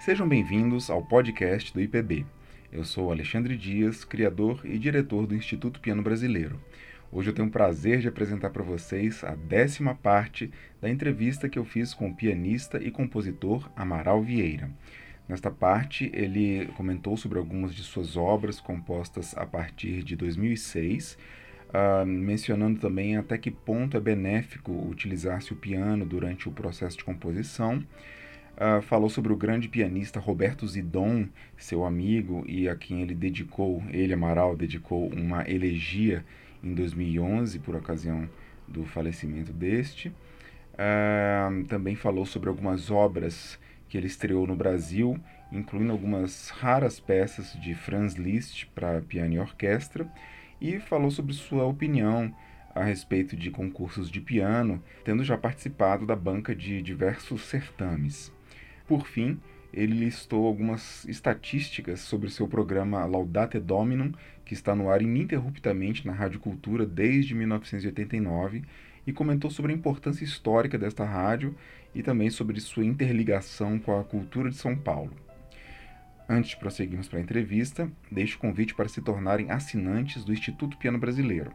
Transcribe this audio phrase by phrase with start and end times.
[0.00, 2.24] Sejam bem-vindos ao podcast do IPB.
[2.72, 6.58] Eu sou Alexandre Dias, criador e diretor do Instituto Piano Brasileiro.
[7.12, 10.50] Hoje eu tenho o prazer de apresentar para vocês a décima parte
[10.80, 14.70] da entrevista que eu fiz com o pianista e compositor Amaral Vieira.
[15.28, 21.18] Nesta parte, ele comentou sobre algumas de suas obras compostas a partir de 2006,
[21.74, 27.04] uh, mencionando também até que ponto é benéfico utilizar-se o piano durante o processo de
[27.04, 27.84] composição.
[28.60, 33.82] Uh, falou sobre o grande pianista Roberto Zidon, seu amigo, e a quem ele dedicou,
[33.88, 36.22] ele, Amaral, dedicou uma elegia
[36.62, 38.28] em 2011, por ocasião
[38.68, 40.08] do falecimento deste.
[40.74, 45.18] Uh, também falou sobre algumas obras que ele estreou no Brasil,
[45.50, 50.06] incluindo algumas raras peças de Franz Liszt para piano e orquestra,
[50.60, 52.30] e falou sobre sua opinião
[52.74, 58.30] a respeito de concursos de piano, tendo já participado da banca de diversos certames.
[58.90, 59.38] Por fim,
[59.72, 64.10] ele listou algumas estatísticas sobre seu programa Laudate Dominum,
[64.44, 68.64] que está no ar ininterruptamente na Rádio Cultura desde 1989,
[69.06, 71.54] e comentou sobre a importância histórica desta rádio
[71.94, 75.14] e também sobre sua interligação com a cultura de São Paulo.
[76.28, 80.76] Antes de prosseguirmos para a entrevista, deixo o convite para se tornarem assinantes do Instituto
[80.76, 81.52] Piano Brasileiro.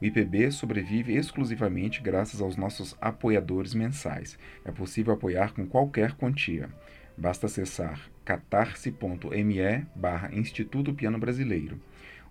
[0.00, 4.38] O IPB sobrevive exclusivamente graças aos nossos apoiadores mensais.
[4.64, 6.68] É possível apoiar com qualquer quantia.
[7.16, 11.80] Basta acessar catarse.me barra Instituto Piano Brasileiro.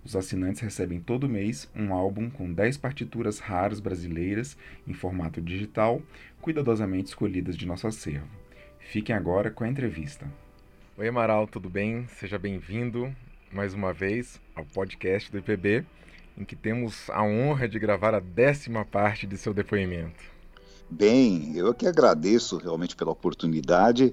[0.06, 6.02] Os assinantes recebem todo mês um álbum com 10 partituras raras brasileiras em formato digital,
[6.40, 8.30] cuidadosamente escolhidas de nosso acervo.
[8.80, 10.26] Fiquem agora com a entrevista.
[10.98, 12.08] Oi, Amaral, tudo bem?
[12.08, 13.14] Seja bem-vindo
[13.52, 15.86] mais uma vez ao podcast do IPB,
[16.38, 20.24] em que temos a honra de gravar a décima parte de seu depoimento.
[20.90, 24.12] Bem, eu que agradeço realmente pela oportunidade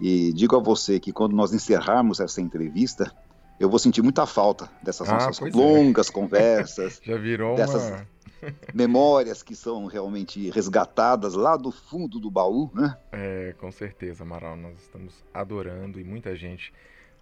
[0.00, 3.12] e digo a você que quando nós encerrarmos essa entrevista,
[3.60, 5.56] eu vou sentir muita falta dessas ah, nossas é.
[5.56, 6.12] longas é.
[6.12, 7.00] conversas.
[7.02, 8.08] Já virou dessas uma...
[8.74, 12.96] memórias que são realmente resgatadas lá do fundo do baú, né?
[13.12, 14.56] É, com certeza, Amaral.
[14.56, 16.72] Nós estamos adorando e muita gente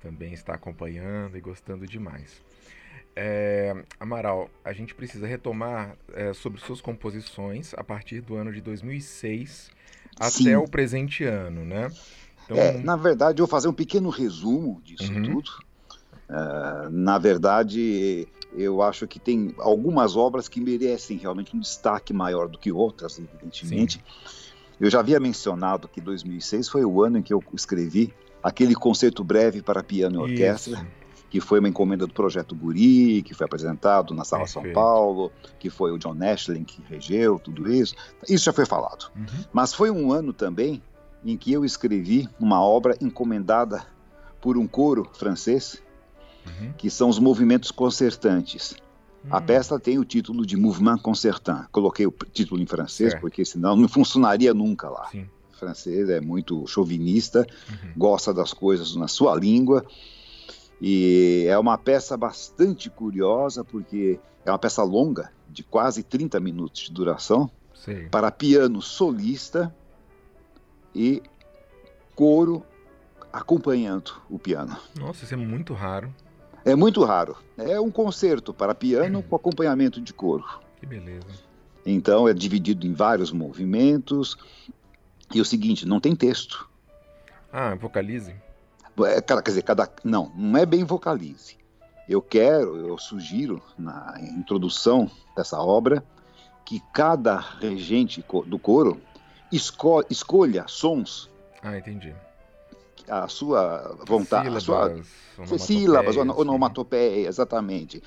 [0.01, 2.43] também está acompanhando e gostando demais.
[3.17, 8.61] É, Amaral, a gente precisa retomar é, sobre suas composições a partir do ano de
[8.61, 9.71] 2006 Sim.
[10.19, 11.91] até o presente ano, né?
[12.45, 12.57] Então...
[12.57, 15.23] É, na verdade, eu vou fazer um pequeno resumo disso uhum.
[15.23, 15.51] tudo.
[16.29, 18.27] Uh, na verdade,
[18.57, 23.19] eu acho que tem algumas obras que merecem realmente um destaque maior do que outras,
[23.19, 23.99] evidentemente.
[23.99, 24.45] Sim.
[24.81, 29.23] Eu já havia mencionado que 2006 foi o ano em que eu escrevi aquele concerto
[29.23, 31.04] breve para piano e orquestra, Isso.
[31.35, 34.67] Que foi uma encomenda do projeto Guri, que foi apresentado na Sala Perfeito.
[34.67, 37.97] São Paulo, que foi o John Ashley que regeu tudo isso.
[38.29, 39.11] Isso já foi falado.
[39.17, 39.45] Uhum.
[39.53, 40.81] Mas foi um ano também
[41.25, 43.85] em que eu escrevi uma obra encomendada
[44.41, 45.83] por um coro francês
[46.47, 46.73] uhum.
[46.79, 48.77] que são os movimentos concertantes.
[49.25, 49.35] Uhum.
[49.35, 49.43] A hum.
[49.43, 51.67] peça tem o título de Mouvement Concertant.
[51.73, 55.09] Coloquei o título em francês, porque senão não funcionaria nunca lá.
[55.11, 55.29] Sim.
[55.53, 57.91] O francês é muito chauvinista, uhum.
[57.97, 59.85] gosta das coisas na sua língua.
[60.87, 66.83] E é uma peça bastante curiosa, porque é uma peça longa, de quase 30 minutos
[66.83, 68.07] de duração, Sim.
[68.11, 69.75] para piano solista
[70.95, 71.23] e
[72.15, 72.63] coro
[73.33, 74.77] acompanhando o piano.
[74.95, 76.15] Nossa, isso é muito raro.
[76.67, 77.39] É muito raro.
[77.57, 80.45] É um concerto para piano com acompanhamento de coro.
[80.79, 81.27] Que beleza.
[81.87, 84.37] Então é dividido em vários movimentos.
[85.35, 86.69] E o seguinte, não tem texto.
[87.51, 88.35] Ah, vocalize?
[89.01, 89.89] É, quer dizer, cada.
[90.05, 91.57] Não, não é bem vocalize.
[92.09, 96.05] Eu quero, eu sugiro na introdução dessa obra
[96.65, 99.01] que cada regente do coro
[99.51, 101.31] esco escolha sons.
[101.63, 102.15] Ah, entendi
[103.09, 105.07] a sua vontade, sílabas,
[105.39, 108.03] a sua sílabas, onomatopeia, exatamente,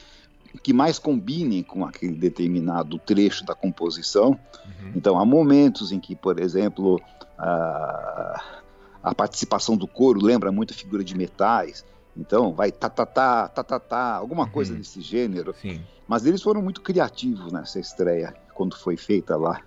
[0.64, 4.30] que mais combinem com aquele determinado trecho da composição.
[4.66, 4.92] Uhum.
[4.96, 7.00] Então, há momentos em que, por exemplo,
[7.38, 8.62] a,
[9.08, 11.86] a participação do coro lembra muito a figura de metais.
[12.16, 14.50] Então, vai tá, tá, tá, tá, tá, tá, alguma uhum.
[14.50, 15.56] coisa desse gênero.
[15.62, 15.82] Sim.
[16.08, 19.62] Mas eles foram muito criativos nessa estreia, quando foi feita lá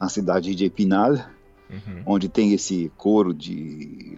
[0.00, 2.02] na cidade de Epinal, uhum.
[2.06, 4.16] onde tem esse coro de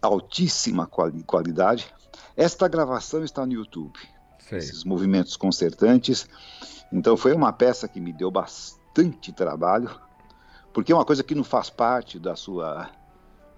[0.00, 1.92] altíssima quali qualidade.
[2.36, 3.98] Esta gravação está no YouTube.
[4.38, 4.58] Sei.
[4.58, 6.28] Esses movimentos concertantes.
[6.92, 9.90] Então foi uma peça que me deu bastante trabalho,
[10.72, 12.90] porque é uma coisa que não faz parte da sua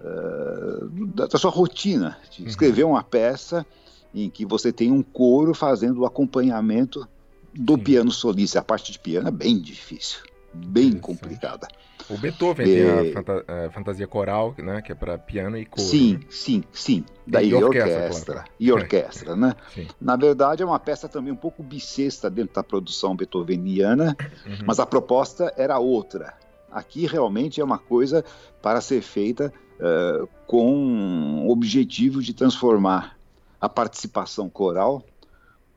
[0.04, 2.48] uh, da, sua rotina de uhum.
[2.48, 3.66] escrever uma peça
[4.14, 7.08] em que você tem um coro fazendo o acompanhamento
[7.52, 7.82] do Sim.
[7.82, 8.60] piano solista.
[8.60, 10.20] A parte de piano é bem difícil,
[10.52, 11.66] bem complicada.
[12.10, 15.86] O Beethoven tem a, fanta a, fantasia coral, né, que é para piano e coro.
[15.86, 16.20] Sim, né?
[16.28, 17.04] sim, sim.
[17.26, 18.50] Daí e orquestra, orquestra claro.
[18.60, 19.54] e orquestra, né?
[19.74, 19.88] Sim.
[19.98, 24.14] Na verdade é uma peça também um pouco bissexta dentro da produção beethoveniana,
[24.44, 24.58] uhum.
[24.66, 26.34] mas a proposta era outra.
[26.70, 28.22] Aqui realmente é uma coisa
[28.60, 33.16] para ser feita uh, com o objetivo de transformar
[33.60, 35.04] a participação coral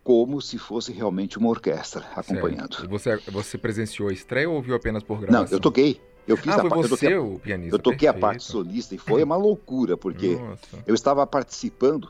[0.03, 2.75] como se fosse realmente uma orquestra acompanhando.
[2.75, 2.89] Certo.
[2.89, 5.43] Você, você presenciou a estreia ou ouviu apenas por gravação?
[5.43, 5.99] Não, eu toquei.
[6.27, 7.75] Eu fiz ah, a foi você eu o pianista.
[7.75, 8.17] Eu toquei Perfeito.
[8.17, 10.83] a parte solista e foi uma loucura, porque Nossa.
[10.85, 12.09] eu estava participando,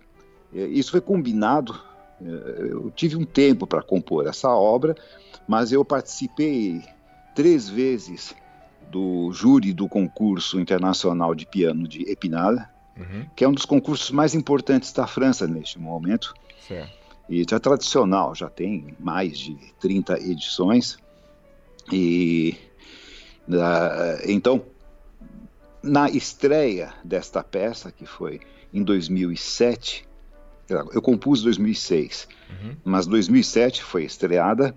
[0.54, 1.80] eh, isso foi combinado,
[2.22, 4.96] eh, eu tive um tempo para compor essa obra,
[5.48, 6.82] mas eu participei
[7.36, 8.36] três vezes
[8.90, 12.56] do júri do concurso internacional de piano de Epinal,
[12.98, 13.26] uhum.
[13.36, 16.34] que é um dos concursos mais importantes da França neste momento.
[16.68, 16.98] Certo.
[17.30, 20.98] E já é tradicional, já tem mais de 30 edições.
[21.92, 22.58] E
[23.50, 24.64] uh, então,
[25.84, 28.40] na estreia desta peça, que foi
[28.74, 30.08] em 2007,
[30.94, 32.76] eu compus em 2006, uhum.
[32.84, 34.76] mas 2007 foi estreada.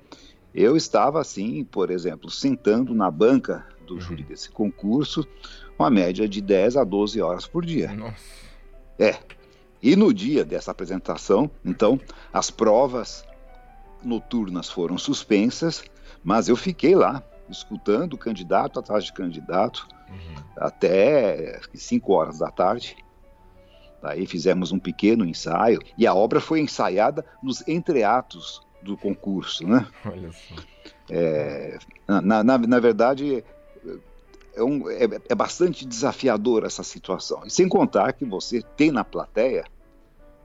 [0.55, 4.01] Eu estava assim, por exemplo, sentando na banca do uhum.
[4.01, 5.27] júri desse concurso,
[5.79, 7.93] uma média de 10 a 12 horas por dia.
[7.93, 8.15] Nossa.
[8.99, 9.17] É.
[9.83, 11.99] E no dia dessa apresentação, então,
[12.33, 13.25] as provas
[14.03, 15.83] noturnas foram suspensas,
[16.23, 20.45] mas eu fiquei lá, escutando candidato atrás de candidato, uhum.
[20.57, 22.97] até 5 horas da tarde.
[24.03, 29.87] Daí fizemos um pequeno ensaio, e a obra foi ensaiada nos entreatos do concurso, né?
[30.07, 30.55] Olha só.
[31.11, 33.45] É, na, na, na verdade,
[34.55, 37.43] é, um, é, é bastante desafiador essa situação.
[37.45, 39.65] E sem contar que você tem na plateia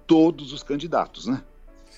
[0.08, 1.44] todos os candidatos, né?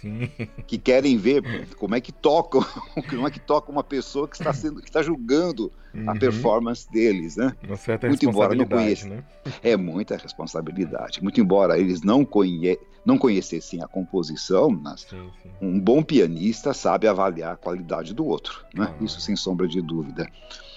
[0.02, 0.30] Sim.
[0.68, 2.60] que querem ver como é que toca,
[3.10, 6.10] como é que toca uma pessoa que está sendo, que está julgando uhum.
[6.10, 7.56] a performance deles, né?
[7.64, 9.24] Uma certa muito embora não conheça, né?
[9.64, 11.22] é muita responsabilidade.
[11.24, 15.50] Muito embora eles não, conhe, não conhecessem a composição, mas sim, sim.
[15.60, 18.94] um bom pianista sabe avaliar a qualidade do outro, né?
[18.96, 19.04] Ah.
[19.04, 20.30] Isso sem sombra de dúvida.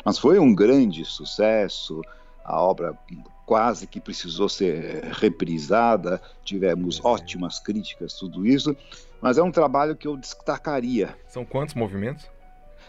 [0.05, 2.01] Mas foi um grande sucesso.
[2.45, 2.99] A obra
[3.47, 8.77] quase que precisou ser reprisada, tivemos ótimas críticas, tudo isso,
[9.21, 11.17] mas é um trabalho que eu destacaria.
[11.27, 12.27] São quantos movimentos?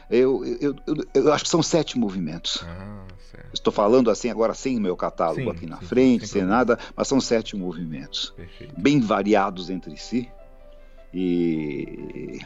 [0.10, 2.64] Eu, eu, eu, eu acho que são sete movimentos.
[2.64, 3.06] Ah,
[3.54, 6.50] Estou falando assim agora sem o meu catálogo sim, aqui na sim, frente, sem, sem
[6.50, 8.74] nada, mas são sete movimentos, Perfeito.
[8.80, 10.30] bem variados entre si.
[11.14, 12.40] E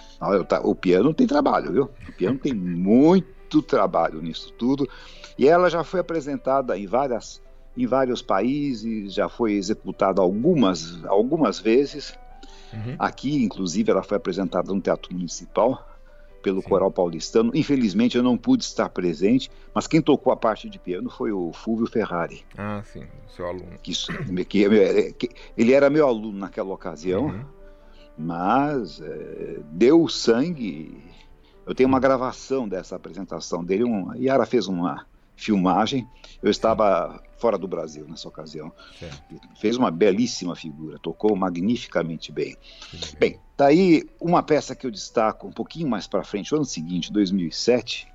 [0.64, 1.90] o piano tem trabalho, viu?
[2.08, 4.88] O piano tem muito trabalho nisso tudo.
[5.38, 7.44] E ela já foi apresentada em várias
[7.78, 12.18] em vários países, já foi executada algumas, algumas vezes.
[12.74, 12.96] Uhum.
[12.98, 15.86] Aqui, inclusive, ela foi apresentada no Teatro Municipal
[16.42, 16.70] pelo Sim.
[16.70, 17.52] Coral Paulistano.
[17.56, 21.52] Infelizmente, eu não pude estar presente, mas quem tocou a parte de piano foi o
[21.52, 22.46] Fulvio Ferrari.
[22.56, 23.04] Ah, sim,
[23.36, 23.80] seu aluno.
[23.82, 23.94] Que,
[24.46, 27.46] que, que ele era meu aluno naquela ocasião, uhum.
[28.18, 31.04] mas é, deu sangue.
[31.66, 33.84] Eu tenho uma gravação dessa apresentação dele.
[33.84, 36.08] Um, Yara fez uma filmagem.
[36.42, 38.72] Eu estava fora do Brasil nessa ocasião.
[39.60, 42.56] Fez uma belíssima figura, tocou magnificamente bem.
[43.20, 46.66] Bem, daí tá uma peça que eu destaco um pouquinho mais para frente, o ano
[46.66, 48.08] seguinte, 2007,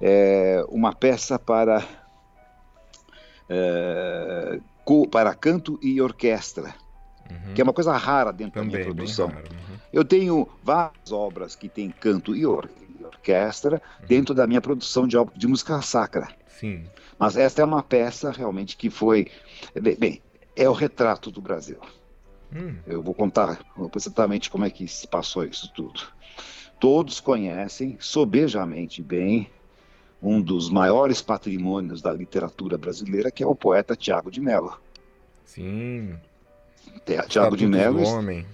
[0.00, 1.84] é uma peça para
[3.48, 4.60] é,
[5.10, 6.74] para canto e orquestra.
[7.30, 7.54] Uhum.
[7.54, 9.28] Que é uma coisa rara dentro Também, da minha produção.
[9.28, 9.76] Uhum.
[9.92, 15.16] Eu tenho várias obras que têm canto e orquestra orquestra dentro da minha produção de,
[15.34, 16.28] de música sacra.
[16.46, 16.84] Sim.
[17.18, 19.28] Mas esta é uma peça realmente que foi.
[19.98, 20.22] Bem,
[20.54, 21.78] é o retrato do Brasil.
[22.54, 22.76] Hum.
[22.86, 23.58] Eu vou contar
[23.94, 26.00] exatamente como é que se passou isso tudo.
[26.78, 29.50] Todos conhecem sobejamente bem
[30.22, 34.78] um dos maiores patrimônios da literatura brasileira, que é o poeta Tiago de Mello.
[35.44, 36.16] Sim.
[37.28, 38.02] Tiago de Mello.
[38.04, 38.46] Homem.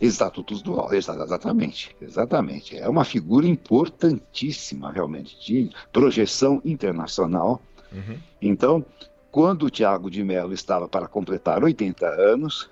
[0.00, 2.76] Estatutos do Homem, exatamente, exatamente.
[2.76, 7.62] É uma figura importantíssima, realmente, de projeção internacional.
[7.92, 8.18] Uhum.
[8.42, 8.84] Então,
[9.30, 12.68] quando o Tiago de Mello estava para completar 80 anos,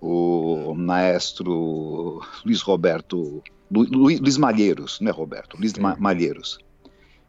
[0.00, 5.72] o maestro Luiz Roberto, Luiz Malheiros, não é Roberto, Luiz.
[5.98, 6.58] Malheiros,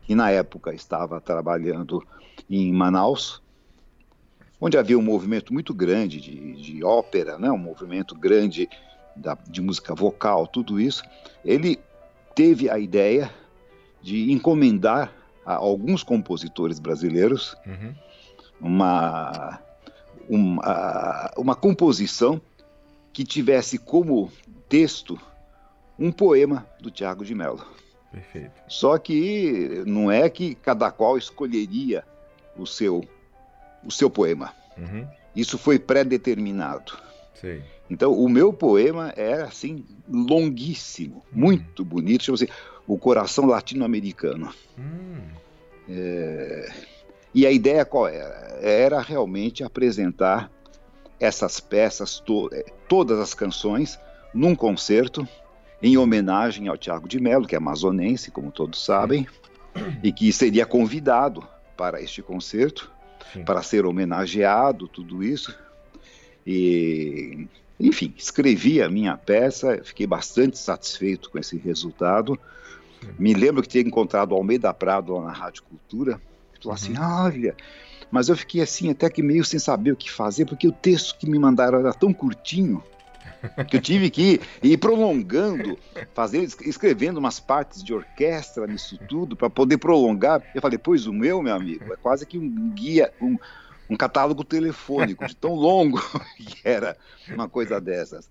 [0.04, 2.06] que na época estava trabalhando
[2.50, 3.42] em Manaus,
[4.60, 7.52] onde havia um movimento muito grande de, de ópera, né?
[7.52, 8.70] um movimento grande
[9.16, 11.04] da, de música vocal, tudo isso,
[11.44, 11.80] ele
[12.36, 13.32] teve a ideia
[14.02, 15.12] de encomendar
[15.46, 17.96] a alguns compositores brasileiros uhum.
[18.60, 19.60] uma,
[20.30, 22.42] uma, uma composição
[23.14, 24.32] que tivesse como
[24.70, 25.20] texto
[25.98, 27.66] um poema do Tiago de Mello.
[28.12, 28.62] Perfeito.
[28.68, 32.04] Só que não é que cada qual escolheria
[32.58, 33.04] o seu,
[33.88, 34.54] o seu poema.
[34.78, 35.08] Uhum.
[35.36, 36.94] Isso foi pré-determinado.
[37.90, 41.40] Então, o meu poema era assim, longuíssimo, uhum.
[41.40, 42.50] muito bonito, chama-se
[42.86, 44.54] O Coração Latino-Americano.
[44.78, 45.22] Uhum.
[45.90, 46.72] É...
[47.34, 48.60] E a ideia qual era?
[48.62, 50.52] Era realmente apresentar
[51.20, 54.00] essas peças, to é, todas as canções,
[54.34, 55.28] num concerto
[55.82, 59.28] em homenagem ao Tiago de Mello, que é amazonense, como todos sabem,
[60.04, 62.92] e que seria convidado para este concerto,
[63.34, 63.44] Sim.
[63.44, 65.58] para ser homenageado, tudo isso.
[66.46, 67.48] E,
[67.80, 72.40] enfim, escrevi a minha peça, fiquei bastante satisfeito com esse resultado.
[73.02, 73.10] Sim.
[73.20, 76.22] Me lembro que tinha encontrado Almeida Prado lá na Rádio Cultura,
[76.62, 77.04] falou assim, uhum.
[77.04, 77.56] assim: olha,
[78.10, 81.18] mas eu fiquei assim, até que meio sem saber o que fazer, porque o texto
[81.18, 82.82] que me mandaram era tão curtinho
[83.68, 85.78] que eu tive que ir prolongando,
[86.14, 90.42] fazendo, escrevendo umas partes de orquestra nisso tudo para poder prolongar.
[90.54, 93.38] Eu falei, pois o meu, meu amigo, é quase que um guia, um,
[93.90, 96.00] um catálogo telefônico de tão longo
[96.38, 96.98] que era
[97.30, 98.30] uma coisa dessas.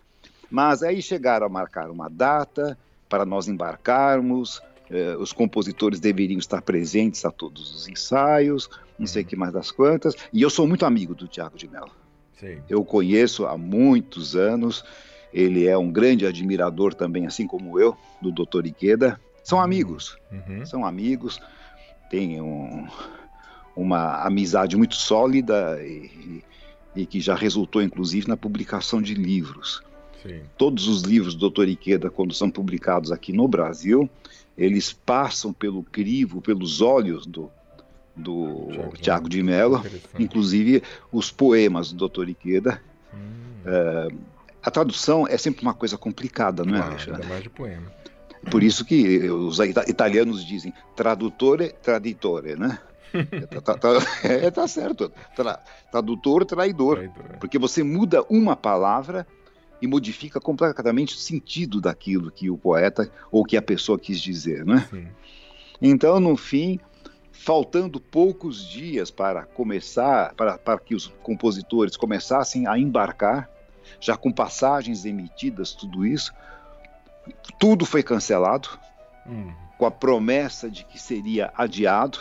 [0.51, 4.61] Mas aí chegaram a marcar uma data para nós embarcarmos.
[4.91, 9.29] Eh, os compositores deveriam estar presentes a todos os ensaios, não sei o uhum.
[9.29, 10.15] que mais das quantas.
[10.33, 11.91] E eu sou muito amigo do Tiago de Mello.
[12.39, 12.59] Sim.
[12.69, 14.85] Eu conheço há muitos anos.
[15.37, 18.65] Ele é um grande admirador também, assim como eu, do Dr.
[18.65, 19.21] Iqueda.
[19.45, 20.65] São amigos, uhum.
[20.65, 21.39] são amigos,
[22.09, 22.89] têm um,
[23.77, 26.43] uma amizade muito sólida e,
[26.97, 29.83] e, que já resultou, inclusive, na publicação de livros.
[30.23, 30.41] Sim.
[30.57, 31.69] Todos os livros do Dr.
[31.69, 34.09] Iqueda, quando são publicados aqui no Brasil,
[34.57, 37.51] eles passam pelo crivo, pelos olhos do
[38.17, 39.85] do Tiago, Tiago de Mello,
[40.19, 42.31] inclusive os poemas do Dr.
[42.31, 42.81] Iqueda.
[43.13, 43.61] Hum.
[43.67, 44.09] É,
[44.67, 47.23] a tradução é sempre uma coisa complicada, não é, claro, Alexandre?
[47.23, 47.93] Ainda mais de poema.
[48.51, 52.79] Por isso que os italianos dizem tradutore, traditore, né?
[53.17, 53.89] É, tá, tá,
[54.25, 55.11] é, tá certo.
[55.35, 55.59] Tra,
[55.91, 56.97] tradutor, traidor.
[56.97, 57.39] traidor.
[57.41, 59.27] Porque você muda uma palavra
[59.81, 64.67] e modifica completamente o sentido daquilo que o poeta ou que a pessoa quis dizer,
[64.67, 64.87] né?
[64.91, 65.07] Sim.
[65.81, 66.79] Então, no fim,
[67.33, 73.49] faltando poucos dias para começar, para, para que os compositores começassem a embarcar,
[74.01, 76.33] já com passagens emitidas, tudo isso,
[77.59, 78.69] tudo foi cancelado,
[79.27, 79.53] uhum.
[79.79, 82.19] com a promessa de que seria adiado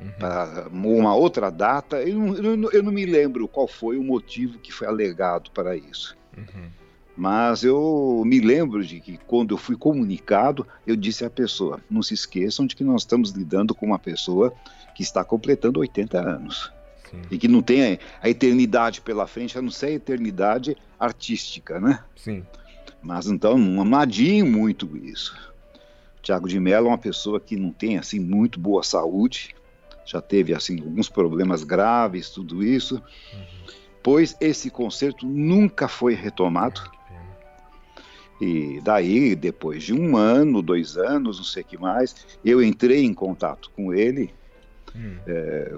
[0.00, 0.10] uhum.
[0.18, 2.02] para uma outra data.
[2.02, 6.16] Eu não, eu, não, me lembro qual foi o motivo que foi alegado para isso.
[6.36, 6.70] Uhum.
[7.16, 12.02] Mas eu me lembro de que quando eu fui comunicado, eu disse à pessoa: não
[12.02, 14.52] se esqueçam de que nós estamos lidando com uma pessoa
[14.94, 16.72] que está completando 80 anos.
[17.10, 17.22] Sim.
[17.30, 22.04] E que não tem a eternidade pela frente, a não ser a eternidade artística, né?
[22.16, 22.44] Sim.
[23.02, 25.36] Mas então não adiem muito isso.
[26.22, 29.54] Tiago de Mello é uma pessoa que não tem assim muito boa saúde,
[30.04, 32.96] já teve assim alguns problemas graves, tudo isso.
[32.96, 33.72] Uhum.
[34.02, 36.80] Pois esse concerto nunca foi retomado.
[38.40, 43.04] E daí, depois de um ano, dois anos, não sei o que mais, eu entrei
[43.04, 44.32] em contato com ele,
[44.96, 45.18] hum.
[45.26, 45.74] é,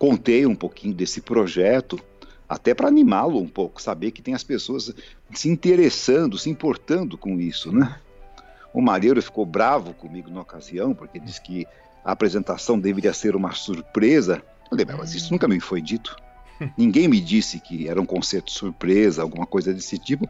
[0.00, 2.00] contei um pouquinho desse projeto,
[2.48, 4.94] até para animá-lo um pouco, saber que tem as pessoas
[5.30, 8.00] se interessando, se importando com isso, né?
[8.72, 11.66] O Mareiro ficou bravo comigo na ocasião, porque disse que
[12.02, 14.42] a apresentação deveria ser uma surpresa.
[14.72, 16.16] Eu falei, mas isso nunca me foi dito.
[16.78, 20.26] Ninguém me disse que era um concerto surpresa, alguma coisa desse tipo.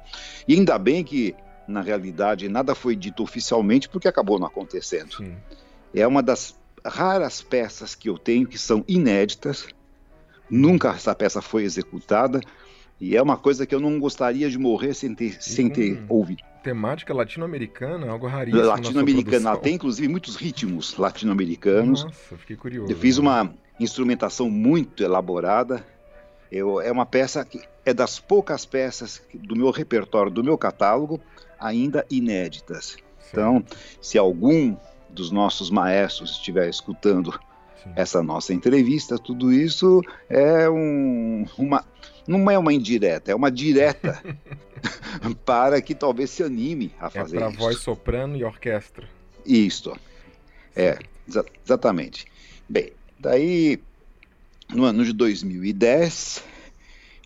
[0.49, 1.33] E ainda bem que,
[1.69, 5.19] na realidade, nada foi dito oficialmente porque acabou não acontecendo.
[5.19, 5.37] Sim.
[5.95, 9.67] É uma das raras peças que eu tenho que são inéditas.
[10.49, 12.41] Nunca essa peça foi executada.
[13.01, 16.43] E é uma coisa que eu não gostaria de morrer sem ter, sem ter ouvido.
[16.63, 18.63] Temática latino-americana, algo raríssimo.
[18.63, 22.05] Latino-americana, tem inclusive muitos ritmos latino-americanos.
[22.05, 22.93] Nossa, fiquei curioso.
[22.93, 23.23] Eu fiz né?
[23.23, 25.83] uma instrumentação muito elaborada.
[26.53, 31.19] Eu, é uma peça que é das poucas peças do meu repertório, do meu catálogo,
[31.59, 32.97] ainda inéditas.
[33.19, 33.29] Sim.
[33.31, 33.65] Então,
[34.03, 34.77] se algum
[35.13, 37.33] dos nossos maestros estiver escutando
[37.83, 37.93] Sim.
[37.97, 41.85] essa nossa entrevista, tudo isso é um, uma.
[42.27, 44.23] Não é uma indireta, é uma direta
[45.45, 49.09] para que talvez se anime a é fazer é para voz soprano e orquestra.
[49.45, 49.97] Isto.
[50.77, 50.99] É,
[51.29, 52.27] exa exatamente.
[52.69, 53.81] Bem, daí
[54.73, 56.45] no ano de 2010,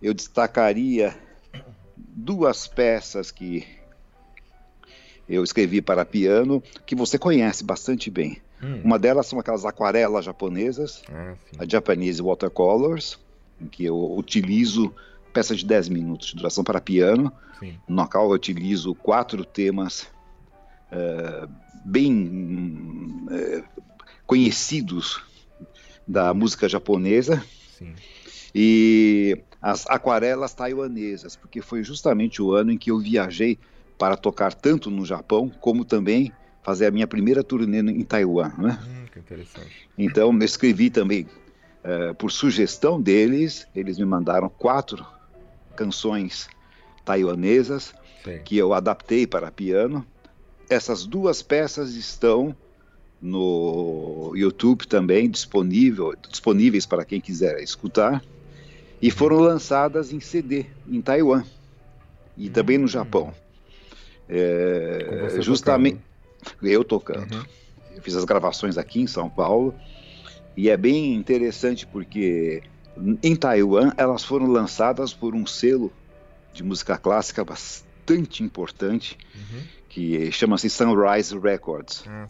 [0.01, 1.15] eu destacaria
[1.97, 3.67] duas peças que
[5.29, 8.41] eu escrevi para piano, que você conhece bastante bem.
[8.63, 8.81] Hum.
[8.85, 13.19] Uma delas são aquelas aquarelas japonesas, ah, a Japanese Watercolors,
[13.61, 14.93] em que eu utilizo
[15.33, 17.77] peças de 10 minutos de duração para piano, sim.
[17.89, 20.07] no qual eu utilizo quatro temas
[20.93, 21.49] uh,
[21.85, 23.65] bem é,
[24.27, 25.21] conhecidos
[26.07, 27.45] da música japonesa.
[27.77, 27.95] Sim.
[28.55, 33.59] E as aquarelas taiwanesas, porque foi justamente o ano em que eu viajei
[34.05, 36.31] para tocar tanto no Japão como também
[36.63, 38.53] fazer a minha primeira turnê em Taiwan.
[38.59, 38.79] Né?
[38.87, 39.89] Hum, que interessante.
[39.97, 41.27] Então, eu escrevi também,
[41.83, 45.07] uh, por sugestão deles, eles me mandaram quatro
[45.75, 46.49] canções
[47.03, 48.41] taiwanesas Sim.
[48.45, 50.07] que eu adaptei para piano.
[50.69, 52.55] Essas duas peças estão
[53.23, 58.23] no YouTube também disponível, disponíveis para quem quiser escutar
[59.01, 61.43] e foram lançadas em CD em Taiwan
[62.37, 63.33] e também no Japão.
[64.29, 65.99] É, justamente
[66.43, 66.67] tocando.
[66.69, 67.35] eu tocando.
[67.35, 67.45] Uhum.
[67.95, 69.75] Eu fiz as gravações aqui em São Paulo
[70.57, 72.63] e é bem interessante porque
[73.23, 75.93] em Taiwan elas foram lançadas por um selo
[76.53, 79.63] de música clássica bastante importante uhum.
[79.89, 82.05] que chama-se Sunrise Records.
[82.07, 82.27] Ah,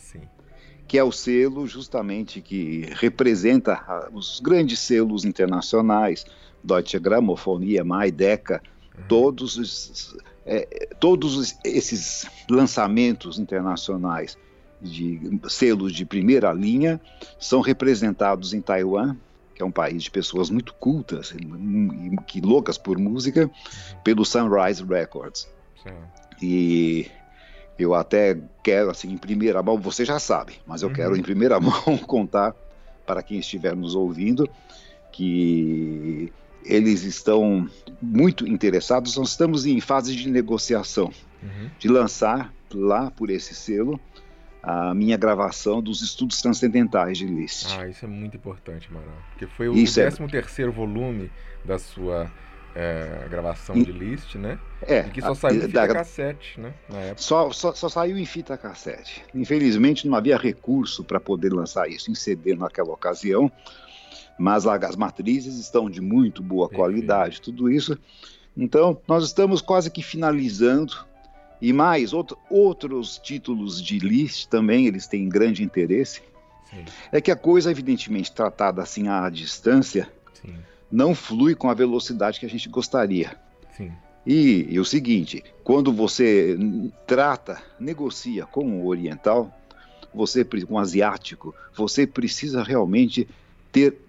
[0.87, 6.27] que é o selo justamente que representa os grandes selos internacionais,
[6.63, 8.63] Deutsche Grammophon, EMI, Decca,
[8.97, 9.05] uhum.
[9.09, 14.37] todos, os, é, todos esses lançamentos internacionais
[14.81, 17.01] de selos de primeira linha
[17.39, 19.17] são representados em Taiwan,
[19.55, 23.51] que é um país de pessoas muito cultas e que loucas por música,
[24.03, 25.49] pelo Sunrise Records.
[25.83, 25.95] Sim.
[26.43, 27.11] E
[27.79, 30.95] eu até quero, assim, em primeira mão, você já sabe, mas eu uhum.
[30.95, 32.55] quero em primeira mão contar
[33.07, 34.49] para quem estiver nos ouvindo
[35.13, 36.33] que
[36.65, 37.69] eles estão
[38.01, 39.17] muito interessados.
[39.17, 41.71] Nós estamos em fase de negociação uhum.
[41.79, 44.01] de lançar lá por esse selo
[44.63, 47.77] a minha gravação dos estudos transcendentais de Liszt.
[47.79, 50.11] Ah, isso é muito importante, Maral, porque foi o 13 é...
[50.27, 51.31] terceiro volume
[51.63, 52.31] da sua
[52.75, 54.59] é, gravação de Liszt, né?
[54.83, 55.01] É.
[55.01, 56.73] E que só saiu em fita da, cassete, né?
[57.17, 59.23] Só, só, só, saiu em fita cassete.
[59.35, 63.53] Infelizmente não havia recurso para poder lançar isso em CD naquela ocasião,
[64.39, 66.83] mas as matrizes estão de muito boa Perfeito.
[66.83, 67.99] qualidade, tudo isso.
[68.57, 70.95] Então, nós estamos quase que finalizando.
[71.61, 76.21] E mais, outro, outros títulos de Liszt também, eles têm grande interesse.
[76.71, 76.85] Sim.
[77.11, 80.55] É que a coisa, evidentemente, tratada assim à distância, Sim
[80.95, 83.37] não flui com a velocidade que a gente gostaria.
[83.77, 83.91] Sim.
[84.25, 86.57] E, e o seguinte, quando você
[87.05, 89.53] trata, negocia com o oriental,
[90.15, 93.29] você com o asiático, você precisa realmente
[93.73, 94.04] ter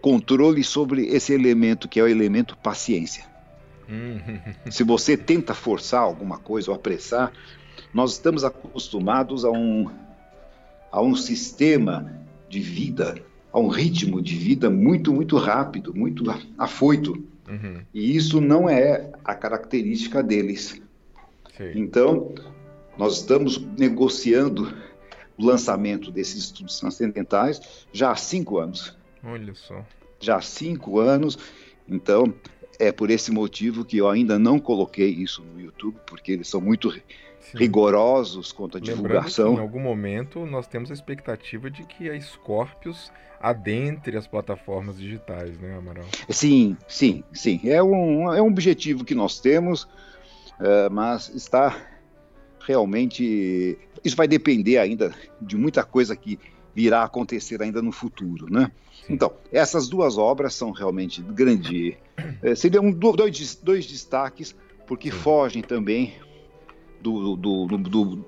[0.00, 3.24] controle sobre esse elemento que é o elemento paciência.
[3.88, 4.18] Hum.
[4.70, 7.32] Se você tenta forçar alguma coisa ou apressar,
[7.92, 9.90] nós estamos acostumados a um,
[10.90, 12.10] a um sistema
[12.48, 13.22] de vida
[13.54, 16.24] a um ritmo de vida muito, muito rápido, muito
[16.58, 17.12] afoito.
[17.48, 17.82] Uhum.
[17.94, 20.82] E isso não é a característica deles.
[21.56, 21.70] Sim.
[21.76, 22.34] Então,
[22.98, 24.74] nós estamos negociando
[25.38, 28.96] o lançamento desses estudos transcendentais já há cinco anos.
[29.24, 29.84] Olha só.
[30.20, 31.38] Já há cinco anos.
[31.88, 32.32] Então,
[32.78, 36.60] é por esse motivo que eu ainda não coloquei isso no YouTube, porque eles são
[36.60, 37.58] muito Sim.
[37.58, 39.54] rigorosos quanto à divulgação.
[39.54, 45.58] em algum momento nós temos a expectativa de que a Scorpius adentre as plataformas digitais,
[45.58, 46.06] né, Amaral?
[46.30, 47.60] Sim, sim, sim.
[47.64, 51.76] É um, é um objetivo que nós temos, uh, mas está
[52.66, 53.78] realmente.
[54.02, 56.38] Isso vai depender ainda de muita coisa que
[56.74, 58.72] virá acontecer ainda no futuro, né?
[59.08, 61.96] Então, essas duas obras são realmente grande.
[62.42, 64.54] Eh, seriam dois, dois destaques,
[64.86, 66.14] porque fogem também
[67.00, 68.24] do, do, do, do,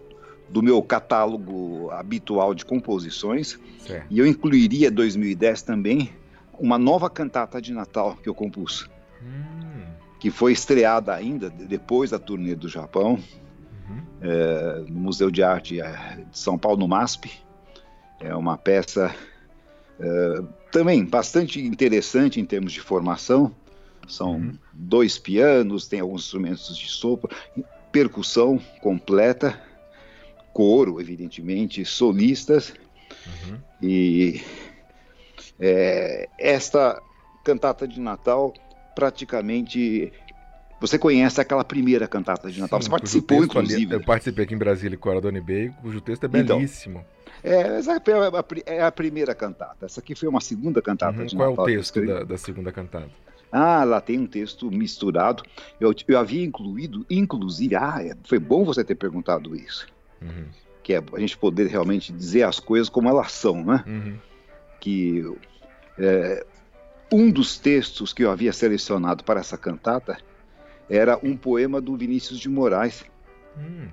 [0.48, 3.58] do meu catálogo habitual de composições.
[3.78, 4.06] Certo.
[4.10, 6.12] E eu incluiria 2010 também
[6.58, 8.88] uma nova cantata de Natal que eu compus.
[9.22, 9.86] Hum.
[10.18, 13.18] Que foi estreada ainda depois da turnê do Japão,
[13.88, 14.02] uhum.
[14.20, 17.30] é, no Museu de Arte é, de São Paulo, no MASP.
[18.20, 19.14] É uma peça
[20.00, 20.42] é,
[20.76, 23.50] também bastante interessante em termos de formação.
[24.06, 24.58] São uhum.
[24.74, 27.34] dois pianos, tem alguns instrumentos de sopro,
[27.90, 29.58] percussão completa,
[30.52, 32.74] coro, evidentemente, solistas.
[33.26, 33.58] Uhum.
[33.82, 34.42] E
[35.58, 37.00] é, esta
[37.42, 38.52] cantata de Natal
[38.94, 40.12] praticamente
[40.78, 42.82] você conhece aquela primeira cantata de Natal?
[42.82, 43.94] Sim, você participou, inclusive.
[43.94, 46.98] Ali, eu participei aqui em Brasília com a Dona Bey, cujo texto é então, belíssimo.
[46.98, 47.15] Então,
[47.46, 48.02] é, essa
[48.66, 49.86] é a, primeira cantata.
[49.86, 51.54] Essa aqui foi uma segunda cantata uhum, de Natal.
[51.54, 53.08] Qual é o texto da, da, segunda cantata?
[53.52, 55.44] Ah, lá tem um texto misturado.
[55.78, 59.86] Eu, eu havia incluído, inclusive, ah, é, foi bom você ter perguntado isso.
[60.20, 60.46] Uhum.
[60.82, 63.84] Que é a gente poder realmente dizer as coisas como elas são, né?
[63.86, 64.18] Uhum.
[64.80, 65.32] Que
[65.98, 66.44] é,
[67.12, 70.18] um dos textos que eu havia selecionado para essa cantata
[70.90, 73.04] era um poema do Vinícius de Moraes.
[73.56, 73.86] Hum.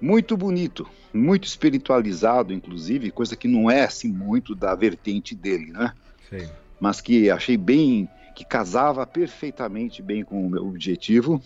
[0.00, 5.92] Muito bonito, muito espiritualizado, inclusive, coisa que não é assim muito da vertente dele, né?
[6.28, 6.48] Sim.
[6.80, 11.42] Mas que achei bem, que casava perfeitamente bem com o meu objetivo.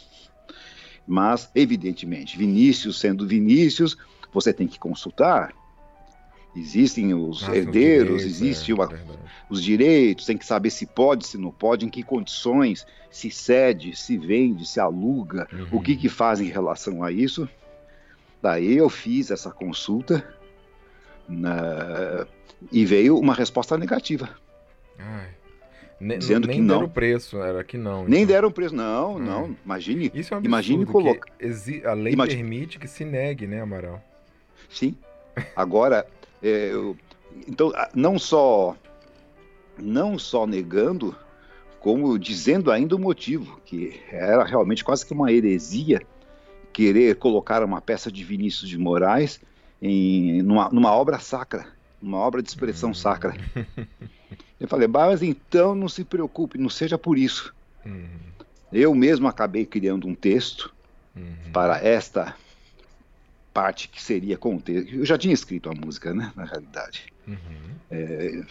[1.06, 3.96] Mas, evidentemente, Vinícius sendo Vinícius,
[4.32, 5.52] você tem que consultar.
[6.56, 8.76] Existem os herdeiros, existe é,
[9.50, 13.96] os direitos, tem que saber se pode, se não pode, em que condições, se cede,
[13.96, 15.66] se vende, se aluga, uhum.
[15.72, 17.48] o que, que faz em relação a isso.
[18.44, 20.22] Daí eu fiz essa consulta
[21.26, 22.26] na...
[22.70, 24.28] e veio uma resposta negativa.
[24.98, 25.28] Ai.
[26.18, 26.80] dizendo nem que não.
[26.80, 28.04] deram preço, era que não.
[28.04, 28.34] Nem então.
[28.34, 29.18] deram preço, não, hum.
[29.18, 29.56] não.
[29.64, 31.32] Imagine, Isso é um imagine colocar.
[31.86, 32.42] A lei imagine...
[32.42, 34.04] permite que se negue, né, Amaral?
[34.68, 34.94] Sim.
[35.56, 36.06] Agora,
[36.42, 36.98] é, eu...
[37.48, 38.76] então, não só,
[39.78, 41.16] não só negando,
[41.80, 46.02] como dizendo ainda o motivo, que era realmente quase que uma heresia
[46.74, 49.40] querer colocar uma peça de Vinícius de Moraes
[49.80, 51.66] em numa, numa obra sacra,
[52.02, 52.94] uma obra de expressão uhum.
[52.94, 53.34] sacra.
[54.60, 57.54] Eu falei, mas então não se preocupe, não seja por isso.
[57.86, 58.08] Uhum.
[58.72, 60.74] Eu mesmo acabei criando um texto
[61.14, 61.52] uhum.
[61.52, 62.34] para esta
[63.52, 64.94] parte que seria contexto.
[64.94, 67.06] Eu já tinha escrito a música, né, na realidade.
[67.26, 67.36] Uhum.
[67.90, 68.42] É,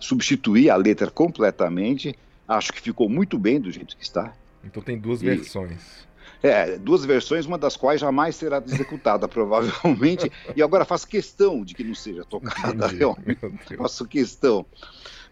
[0.00, 2.16] substituí a letra completamente,
[2.48, 4.32] acho que ficou muito bem do jeito que está.
[4.64, 5.26] Então tem duas e...
[5.26, 6.04] versões.
[6.44, 10.30] É, duas versões, uma das quais jamais será executada, provavelmente.
[10.54, 13.76] E agora faço questão de que não seja tocada, Entendi, realmente.
[13.78, 14.66] Faço questão.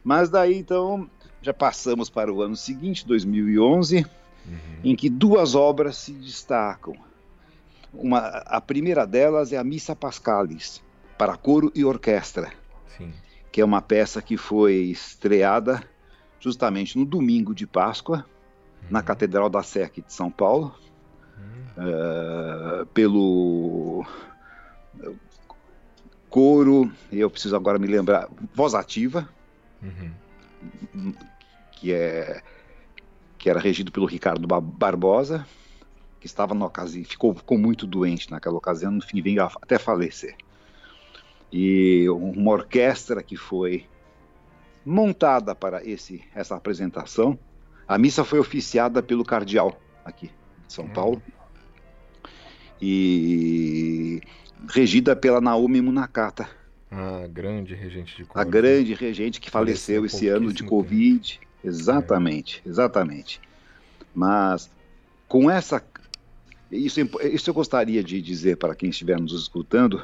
[0.03, 1.11] Mas daí, então,
[1.43, 4.07] já passamos para o ano seguinte, 2011,
[4.47, 4.57] uhum.
[4.83, 6.95] em que duas obras se destacam.
[7.93, 10.83] Uma, a primeira delas é a Missa Pascalis,
[11.19, 12.51] para coro e orquestra,
[12.97, 13.13] Sim.
[13.53, 15.83] que é uma peça que foi estreada
[16.41, 18.25] justamente no domingo de Páscoa,
[18.83, 18.89] uhum.
[18.89, 20.75] na Catedral da Sé aqui de São Paulo,
[21.77, 24.05] uh, pelo
[26.29, 29.29] coro, eu preciso agora me lembrar, voz ativa,
[29.83, 31.15] uhum.
[31.73, 32.43] que é
[33.39, 35.45] que era regido pelo Ricardo Barbosa,
[36.21, 40.37] que estava na ocasião, ficou, ficou muito doente naquela ocasião, no fim veio até falecer.
[41.53, 43.85] E uma orquestra que foi
[44.87, 47.37] montada para esse essa apresentação.
[47.87, 50.31] A missa foi oficiada pelo cardeal aqui
[50.69, 51.23] São Paulo
[52.83, 54.21] e
[54.69, 56.49] regida pela Naomi Munakata.
[56.91, 58.49] A grande regente de Covid.
[58.49, 61.39] A grande regente que faleceu, faleceu esse ano de Covid.
[61.39, 61.47] Tempo.
[61.65, 62.69] Exatamente, é.
[62.69, 63.41] exatamente.
[64.15, 64.69] Mas
[65.29, 65.83] com essa.
[66.71, 70.03] Isso, isso eu gostaria de dizer para quem estiver nos escutando,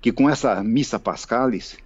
[0.00, 1.78] que com essa missa pascalis,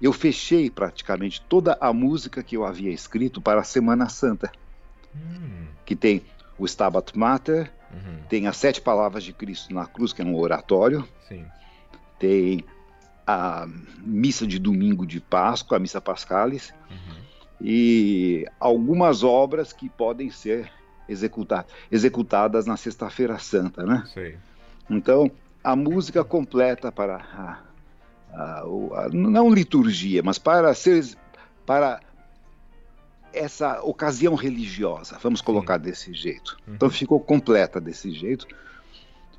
[0.00, 4.50] eu fechei praticamente toda a música que eu havia escrito para a Semana Santa.
[5.14, 5.66] Hum.
[5.84, 6.22] Que tem
[6.62, 8.22] o Stabat Mater, Uhum.
[8.28, 11.06] Tem as sete palavras de Cristo na cruz, que é um oratório.
[11.28, 11.44] Sim.
[12.18, 12.64] Tem
[13.26, 13.66] a
[13.98, 16.72] missa de domingo de Páscoa, a missa pascalis.
[16.90, 17.20] Uhum.
[17.60, 20.70] E algumas obras que podem ser
[21.08, 24.04] executar, executadas na Sexta-feira Santa, né?
[24.14, 24.34] Sim.
[24.88, 25.30] Então,
[25.62, 27.58] a música completa para a,
[28.32, 31.04] a, a, não liturgia, mas para ser
[31.66, 32.00] para
[33.32, 35.84] essa ocasião religiosa, vamos colocar Sim.
[35.84, 36.56] desse jeito.
[36.66, 36.74] Uhum.
[36.74, 38.46] Então ficou completa desse jeito.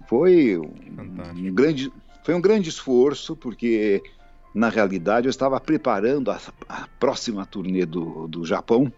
[0.08, 1.92] Foi um, um, grande,
[2.24, 4.02] foi um grande esforço, porque
[4.54, 8.92] na realidade eu estava preparando a, a próxima turnê do, do Japão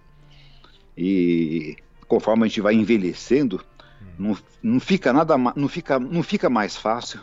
[0.98, 1.76] e
[2.08, 3.64] conforme a gente vai envelhecendo,
[4.02, 4.08] uhum.
[4.20, 7.20] não, não fica nada, não fica, não fica mais fácil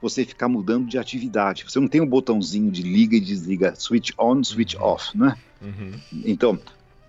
[0.00, 1.64] você ficar mudando de atividade.
[1.68, 4.82] Você não tem um botãozinho de liga e desliga, switch on, switch uhum.
[4.82, 5.36] off, né?
[5.60, 5.92] Uhum.
[6.24, 6.58] Então,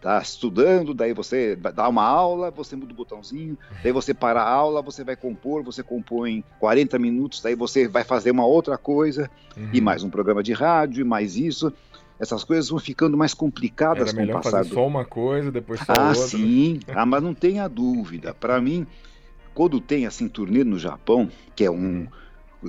[0.04, 4.50] tá estudando, daí você dá uma aula, você muda o botãozinho, daí você para a
[4.50, 9.32] aula, você vai compor, você compõe 40 minutos, daí você vai fazer uma outra coisa,
[9.56, 9.70] uhum.
[9.72, 11.72] e mais um programa de rádio, e mais isso.
[12.20, 14.52] Essas coisas vão ficando mais complicadas Era com o passar.
[14.52, 16.28] Fazer só uma coisa, depois só ah, outra.
[16.28, 18.34] Sim, ah, mas não tenha dúvida.
[18.34, 18.86] Para mim,
[19.54, 22.08] quando tem assim turnê no Japão, que é um uhum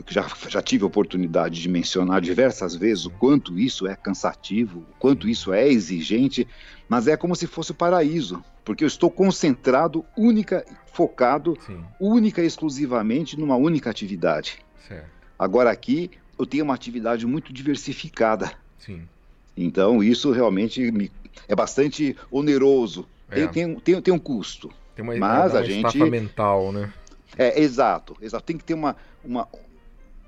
[0.09, 4.99] já, já tive a oportunidade de mencionar diversas vezes o quanto isso é cansativo, o
[4.99, 6.49] quanto isso é exigente,
[6.94, 11.83] mas é como se fosse o paraíso, porque eu estou concentrado, única, focado, Sim.
[11.98, 14.61] única e exclusivamente numa única atividade.
[14.87, 15.11] Certo.
[15.37, 18.52] Agora aqui eu tenho uma atividade muito diversificada.
[18.78, 19.09] Sim.
[19.57, 21.11] Então isso realmente me,
[21.48, 23.09] é bastante oneroso.
[23.28, 23.35] É.
[23.35, 24.70] Tem, tem, tem, tem um custo.
[24.94, 26.92] Tem uma, mas a gente mental, né?
[27.37, 28.44] É, exato, exato.
[28.44, 29.48] Tem que ter uma, uma,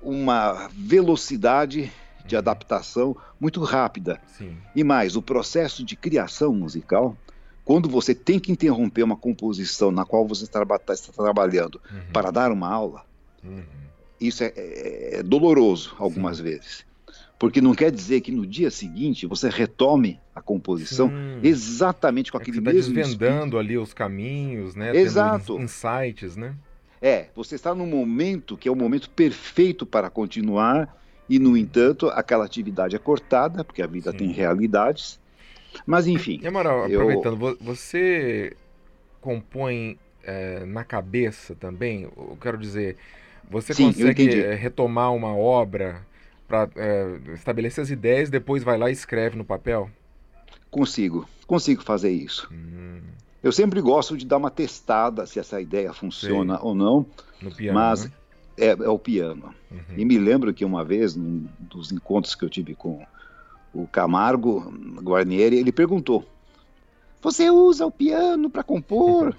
[0.01, 1.89] uma velocidade
[2.27, 4.19] de adaptação muito rápida.
[4.27, 4.57] Sim.
[4.75, 7.17] E mais, o processo de criação musical,
[7.63, 10.63] quando você tem que interromper uma composição na qual você está,
[10.93, 12.11] está trabalhando uhum.
[12.13, 13.03] para dar uma aula,
[13.43, 13.63] uhum.
[14.19, 16.43] isso é, é, doloroso algumas Sim.
[16.43, 16.85] vezes.
[17.39, 21.39] Porque não quer dizer que no dia seguinte você retome a composição Sim.
[21.43, 22.93] exatamente com é aquele você tá mesmo.
[22.93, 23.57] desvendando espírito.
[23.57, 24.95] ali os caminhos, né?
[24.95, 25.53] Exato.
[25.53, 26.55] Tendo insights, né?
[27.01, 30.95] É, você está num momento que é o momento perfeito para continuar,
[31.29, 34.17] e, no entanto, aquela atividade é cortada, porque a vida Sim.
[34.17, 35.19] tem realidades.
[35.85, 36.39] Mas, enfim.
[36.41, 37.01] E, Amaral, eu...
[37.01, 38.55] aproveitando, você
[39.21, 42.03] compõe é, na cabeça também?
[42.03, 42.97] Eu quero dizer,
[43.49, 46.01] você Sim, consegue eh, retomar uma obra
[46.47, 49.89] para é, estabelecer as ideias, depois vai lá e escreve no papel?
[50.71, 52.49] Consigo, consigo fazer isso.
[52.51, 53.01] Hum.
[53.43, 56.65] Eu sempre gosto de dar uma testada se essa ideia funciona Sei.
[56.65, 57.05] ou não.
[57.41, 58.11] No piano, mas né?
[58.57, 59.53] É, é, o piano.
[59.71, 59.97] Uhum.
[59.97, 63.05] E me lembro que uma vez, num dos encontros que eu tive com
[63.73, 66.25] o Camargo Guarnieri, ele perguntou:
[67.21, 69.35] Você usa o piano para compor?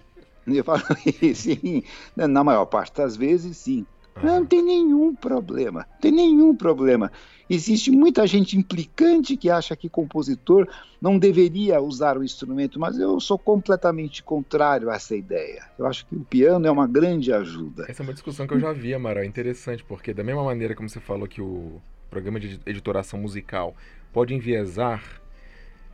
[0.47, 0.83] e eu falo:
[1.35, 1.83] Sim,
[2.17, 3.85] na maior parte das vezes, sim.
[4.23, 7.13] Não tem nenhum problema, tem nenhum problema.
[7.49, 10.69] Existe muita gente implicante que acha que compositor
[11.01, 15.65] não deveria usar o instrumento, mas eu sou completamente contrário a essa ideia.
[15.79, 17.87] Eu acho que o piano é uma grande ajuda.
[17.89, 20.75] Essa é uma discussão que eu já vi, Amaral, é interessante, porque da mesma maneira
[20.75, 21.81] como você falou que o
[22.11, 23.75] programa de editoração musical
[24.13, 25.03] pode enviesar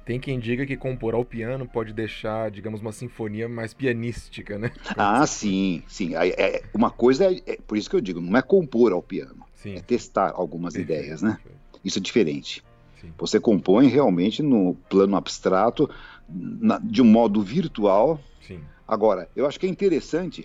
[0.04, 4.70] tem quem diga que compor ao piano pode deixar, digamos, uma sinfonia mais pianística, né?
[4.96, 6.14] Ah, sim, sim.
[6.14, 9.43] É, uma coisa é, é, por isso que eu digo, não é compor ao piano,
[9.64, 9.76] sim.
[9.76, 11.00] é testar algumas Perfeito.
[11.00, 11.38] ideias, né?
[11.82, 12.62] Isso é diferente.
[13.00, 13.12] Sim.
[13.18, 15.90] Você compõe realmente no plano abstrato,
[16.28, 18.20] na, de um modo virtual.
[18.46, 18.60] Sim.
[18.86, 20.44] Agora, eu acho que é interessante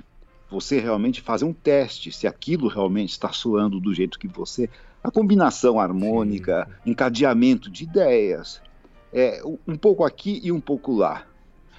[0.49, 4.69] você realmente fazer um teste se aquilo realmente está soando do jeito que você.
[5.03, 8.62] A combinação harmônica, sim, encadeamento de ideias,
[9.13, 11.25] é, um pouco aqui e um pouco lá.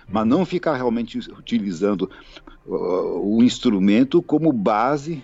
[0.08, 2.10] Mas não ficar realmente utilizando
[2.66, 5.22] uh, o instrumento como base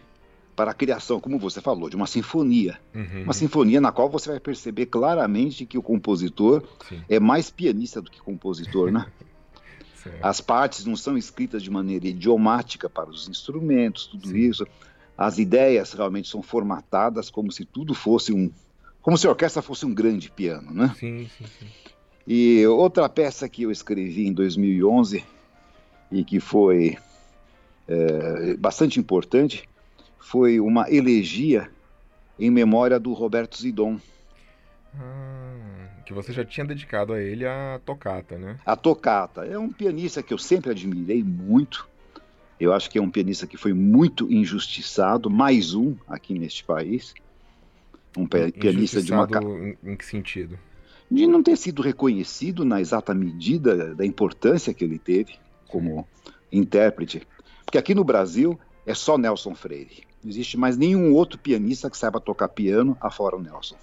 [0.57, 2.81] para a criação, como você falou, de uma sinfonia.
[2.95, 3.25] Uhum.
[3.25, 7.03] Uma sinfonia na qual você vai perceber claramente que o compositor Sim.
[7.09, 9.07] é mais pianista do que compositor, né?
[10.23, 14.39] As partes não são escritas de maneira idiomática para os instrumentos, tudo Sim.
[14.39, 14.67] isso.
[15.19, 18.51] As ideias realmente são formatadas como se tudo fosse um.
[19.03, 20.95] Como se a orquestra fosse um grande piano, né?
[20.99, 21.67] Sim, sim, sim.
[22.27, 25.25] E outra peça que eu escrevi em 2011
[26.11, 26.97] e que foi
[27.89, 29.69] é, bastante importante
[30.19, 31.71] foi uma elegia
[32.39, 33.99] em memória do Roberto Zidon.
[34.95, 38.59] Ah, que você já tinha dedicado a ele a tocata, né?
[38.65, 39.45] A tocata.
[39.45, 41.89] É um pianista que eu sempre admirei muito.
[42.59, 47.15] Eu acho que é um pianista que foi muito injustiçado, mais um aqui neste país.
[48.17, 49.29] Um pianista de uma.
[49.43, 50.59] Em, em que sentido?
[51.11, 55.35] de não ter sido reconhecido na exata medida da importância que ele teve
[55.69, 56.07] como
[56.51, 57.27] intérprete.
[57.65, 60.05] Porque aqui no Brasil é só Nelson Freire.
[60.23, 63.77] Não existe mais nenhum outro pianista que saiba tocar piano afora o Nelson.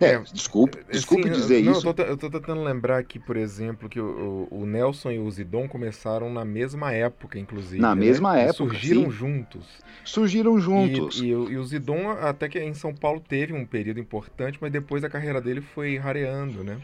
[0.00, 1.86] É, desculpe, é, desculpe Sim, dizer não, isso.
[1.86, 5.30] Eu tô, eu tô, tentando lembrar aqui, por exemplo, que o, o, Nelson e o
[5.30, 7.82] Zidon começaram na mesma época, inclusive.
[7.82, 8.06] Na né?
[8.06, 8.54] mesma época.
[8.54, 9.10] surgiram sim.
[9.10, 9.66] juntos.
[10.02, 11.20] Surgiram juntos.
[11.20, 14.72] E, e, e, o Zidon, até que em São Paulo teve um período importante, mas
[14.72, 16.80] depois a carreira dele foi rareando, né?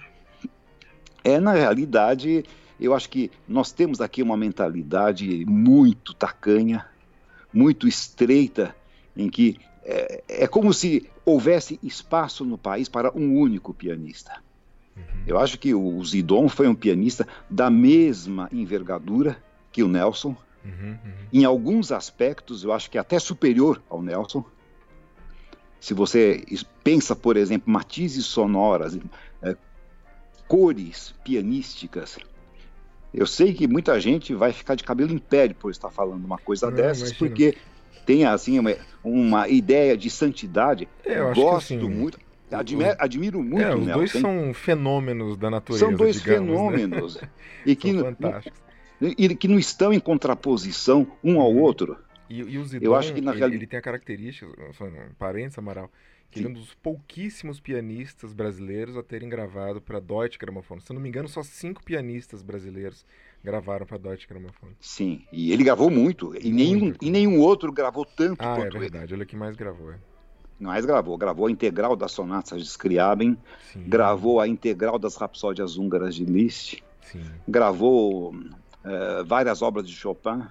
[1.25, 2.45] É, na realidade,
[2.79, 6.87] eu acho que nós temos aqui uma mentalidade muito tacanha,
[7.53, 8.77] muito estreita,
[9.17, 14.43] em que é, é como se houvesse espaço no país para um único pianista.
[14.97, 15.03] Uhum.
[15.27, 20.37] Eu acho que o Zidon foi um pianista da mesma envergadura que o Nelson.
[20.65, 21.13] Uhum, uhum.
[21.33, 24.45] Em alguns aspectos, eu acho que até superior ao Nelson.
[25.79, 26.45] Se você
[26.83, 28.99] pensa, por exemplo, matizes sonoras,
[29.43, 29.57] é,
[30.49, 32.19] cores pianísticas,
[33.17, 36.37] eu sei que muita gente vai ficar de cabelo em pé por estar falando uma
[36.37, 37.19] coisa Não, dessas, imagina.
[37.19, 37.57] porque
[38.05, 40.87] tem assim uma, uma ideia de santidade.
[41.05, 42.19] É, eu Gosto assim, muito.
[42.51, 43.99] Admiro, admiro muito é, os Nelson.
[43.99, 45.85] dois são fenômenos da natureza.
[45.85, 46.57] São dois digamos, né?
[46.57, 47.21] fenômenos.
[47.21, 47.29] Né?
[47.67, 47.93] E que,
[49.01, 51.63] e que não estão em contraposição um ao uhum.
[51.63, 51.97] outro.
[52.31, 53.51] E, e o Zidon, eu acho que na ele, real...
[53.51, 54.47] ele tem a característica,
[55.19, 55.91] parênteses, Amaral,
[56.31, 60.81] que ele é um dos pouquíssimos pianistas brasileiros a terem gravado para Deutsche Grammophon.
[60.81, 63.05] Se não me engano, só cinco pianistas brasileiros
[63.43, 64.69] gravaram para Deutsche Grammophon.
[64.81, 66.55] Sim, e ele gravou muito, e, muito.
[66.55, 69.15] Nenhum, e nenhum outro gravou tanto ah, quanto é verdade, ele.
[69.15, 69.99] ele é que mais gravou, é.
[70.59, 73.37] Mais gravou, gravou a integral das sonatas de Scriabin,
[73.73, 73.85] Sim.
[73.87, 77.23] gravou a integral das rapsódias húngaras de Liszt, Sim.
[77.47, 80.43] gravou uh, várias obras de Chopin.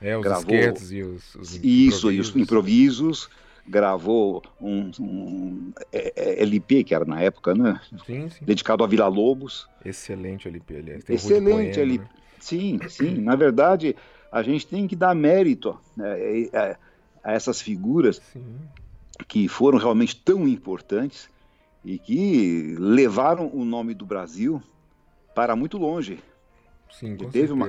[0.00, 3.28] É, os gravou, e os, os Isso, e os improvisos
[3.70, 7.80] gravou um, um é, é, LP, que era na época, né?
[8.04, 8.44] Sim, sim.
[8.44, 9.68] Dedicado a Vila Lobos.
[9.84, 11.04] Excelente LP, aliás.
[11.04, 12.04] Tem Excelente LP.
[12.04, 12.10] Né?
[12.40, 13.20] Sim, sim.
[13.20, 13.94] Na verdade,
[14.32, 15.78] a gente tem que dar mérito.
[15.96, 16.48] Né?
[16.52, 16.76] É,
[17.22, 18.58] a essas figuras Sim.
[19.28, 21.28] que foram realmente tão importantes
[21.84, 24.62] e que levaram o nome do Brasil
[25.34, 26.18] para muito longe.
[26.90, 27.54] Sim, com teve certeza.
[27.54, 27.66] uma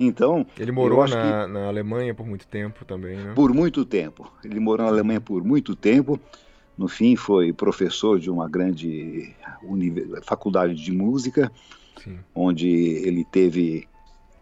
[0.00, 0.46] então.
[0.58, 3.32] Ele morou na, na, Alemanha por muito tempo também, né?
[3.34, 4.32] Por muito tempo.
[4.42, 6.18] Ele morou na Alemanha por muito tempo.
[6.76, 9.34] No fim, foi professor de uma grande
[10.22, 11.52] faculdade de música,
[12.02, 12.18] Sim.
[12.34, 13.86] onde ele teve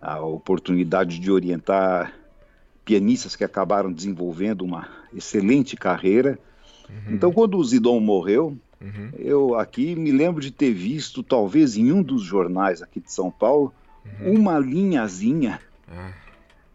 [0.01, 2.15] a oportunidade de orientar
[2.85, 6.39] pianistas que acabaram desenvolvendo uma excelente carreira.
[6.89, 7.15] Uhum.
[7.15, 9.11] Então, quando o Zidon morreu, uhum.
[9.19, 13.31] eu aqui me lembro de ter visto, talvez em um dos jornais aqui de São
[13.31, 13.75] Paulo,
[14.21, 14.35] uhum.
[14.35, 16.13] uma linhazinha ah.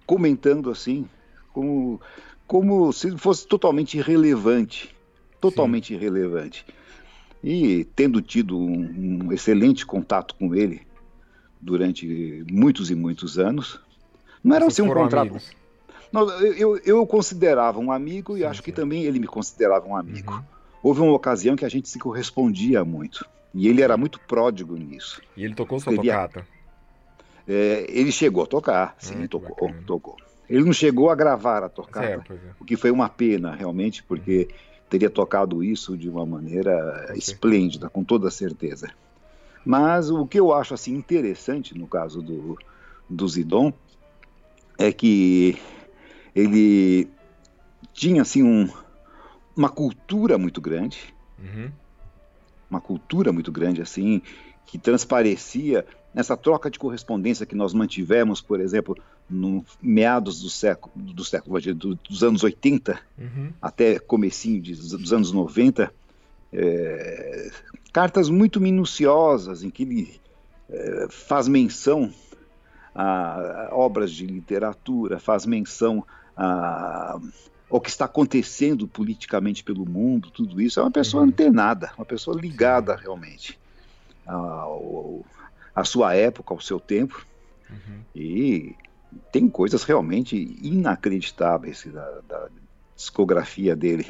[0.05, 1.07] comentando assim,
[1.51, 2.01] como,
[2.47, 4.95] como se fosse totalmente irrelevante.
[5.39, 5.95] Totalmente Sim.
[5.95, 6.65] irrelevante.
[7.43, 10.81] E tendo tido um, um excelente contato com ele
[11.59, 13.79] durante muitos e muitos anos,
[14.43, 15.37] não era assim um contrato.
[16.11, 18.65] Não, eu, eu considerava um amigo e sim, acho sim.
[18.65, 20.33] que também ele me considerava um amigo.
[20.33, 20.43] Uhum.
[20.83, 23.25] Houve uma ocasião que a gente se correspondia muito.
[23.53, 25.21] E ele era muito pródigo nisso.
[25.35, 26.45] E ele tocou sua tocata?
[27.47, 30.17] É, ele chegou a tocar, sim, tocou, tocou.
[30.49, 32.35] Ele não chegou a gravar a tocada, é, é.
[32.59, 34.49] o que foi uma pena, realmente, porque
[34.89, 38.89] teria tocado isso de uma maneira esplêndida, com toda certeza.
[39.65, 42.57] Mas o que eu acho assim interessante no caso do,
[43.09, 43.73] do Zidon
[44.77, 45.57] é que
[46.35, 47.09] ele
[47.93, 48.69] tinha assim um,
[49.55, 51.71] uma cultura muito grande, uhum.
[52.69, 54.21] uma cultura muito grande assim
[54.65, 58.95] que transparecia nessa troca de correspondência que nós mantivemos, por exemplo,
[59.29, 61.59] no meados do século, do século
[62.07, 63.51] dos anos 80 uhum.
[63.61, 65.91] até comecinho de, dos anos 90,
[66.53, 67.51] é,
[67.91, 70.21] cartas muito minuciosas em que ele
[70.69, 72.13] é, faz menção
[72.93, 76.05] a, a, obras de literatura, faz menção
[76.37, 77.19] a,
[77.69, 80.79] ao que está acontecendo politicamente pelo mundo, tudo isso.
[80.79, 81.29] É uma pessoa uhum.
[81.29, 83.57] antenada, uma pessoa ligada realmente
[84.25, 85.25] ao,
[85.75, 87.25] à sua época, ao seu tempo.
[87.69, 88.01] Uhum.
[88.15, 88.75] E
[89.31, 92.49] tem coisas realmente inacreditáveis da, da
[92.95, 94.07] discografia dele.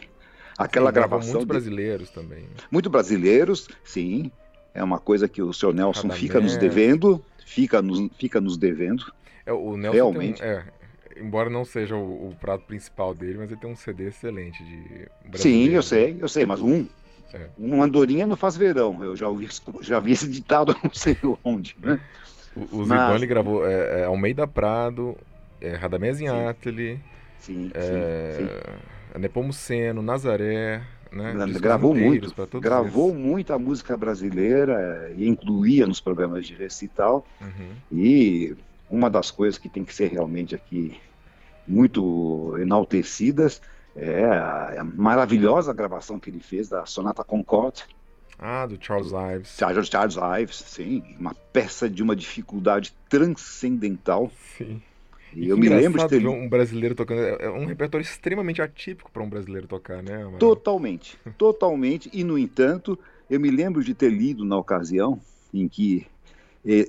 [0.57, 1.33] Aquela sim, gravação.
[1.33, 2.43] Muitos brasileiros também.
[2.43, 2.55] Né?
[2.71, 4.31] Muito brasileiros, sim.
[4.73, 6.19] É uma coisa que o senhor Nelson Radamés.
[6.19, 9.11] fica nos devendo, fica nos, fica nos devendo.
[9.45, 10.41] É, o Nelson realmente.
[10.41, 10.65] Um, é,
[11.17, 15.07] embora não seja o, o, prato principal dele, mas ele tem um CD excelente de
[15.37, 16.87] Sim, eu sei, eu sei, mas um.
[17.33, 17.47] É.
[17.57, 19.03] Uma andorinha não faz verão.
[19.03, 19.47] Eu já ouvi,
[19.81, 21.99] já vi esse ditado não sei onde, né?
[22.55, 23.07] O, o mas...
[23.07, 25.17] Zidane gravou é, é, Almeida Prado,
[25.59, 26.99] é, Radamés Inátili,
[27.39, 29.19] sim, é, sim.
[29.19, 31.33] Nepomuceno, Nazaré, né?
[31.59, 33.21] Gravou muito, gravou esses.
[33.21, 37.25] muita música brasileira é, e incluía nos programas de recital.
[37.39, 37.69] Uhum.
[37.91, 38.55] E
[38.89, 40.99] uma das coisas que tem que ser realmente aqui
[41.67, 43.61] muito enaltecidas
[43.95, 44.25] é
[44.79, 47.85] a maravilhosa gravação que ele fez da Sonata Concorde,
[48.45, 49.55] ah, do Charles Ives.
[49.57, 51.03] Charles, Charles Ives, sim.
[51.19, 54.29] Uma peça de uma dificuldade transcendental.
[54.57, 54.81] Sim.
[55.33, 57.21] E, e eu me lembro de ter um brasileiro tocando.
[57.21, 60.29] É, é um repertório extremamente atípico para um brasileiro tocar, né?
[60.39, 62.09] Totalmente, totalmente.
[62.11, 65.19] E no entanto, eu me lembro de ter lido na ocasião
[65.53, 66.05] em que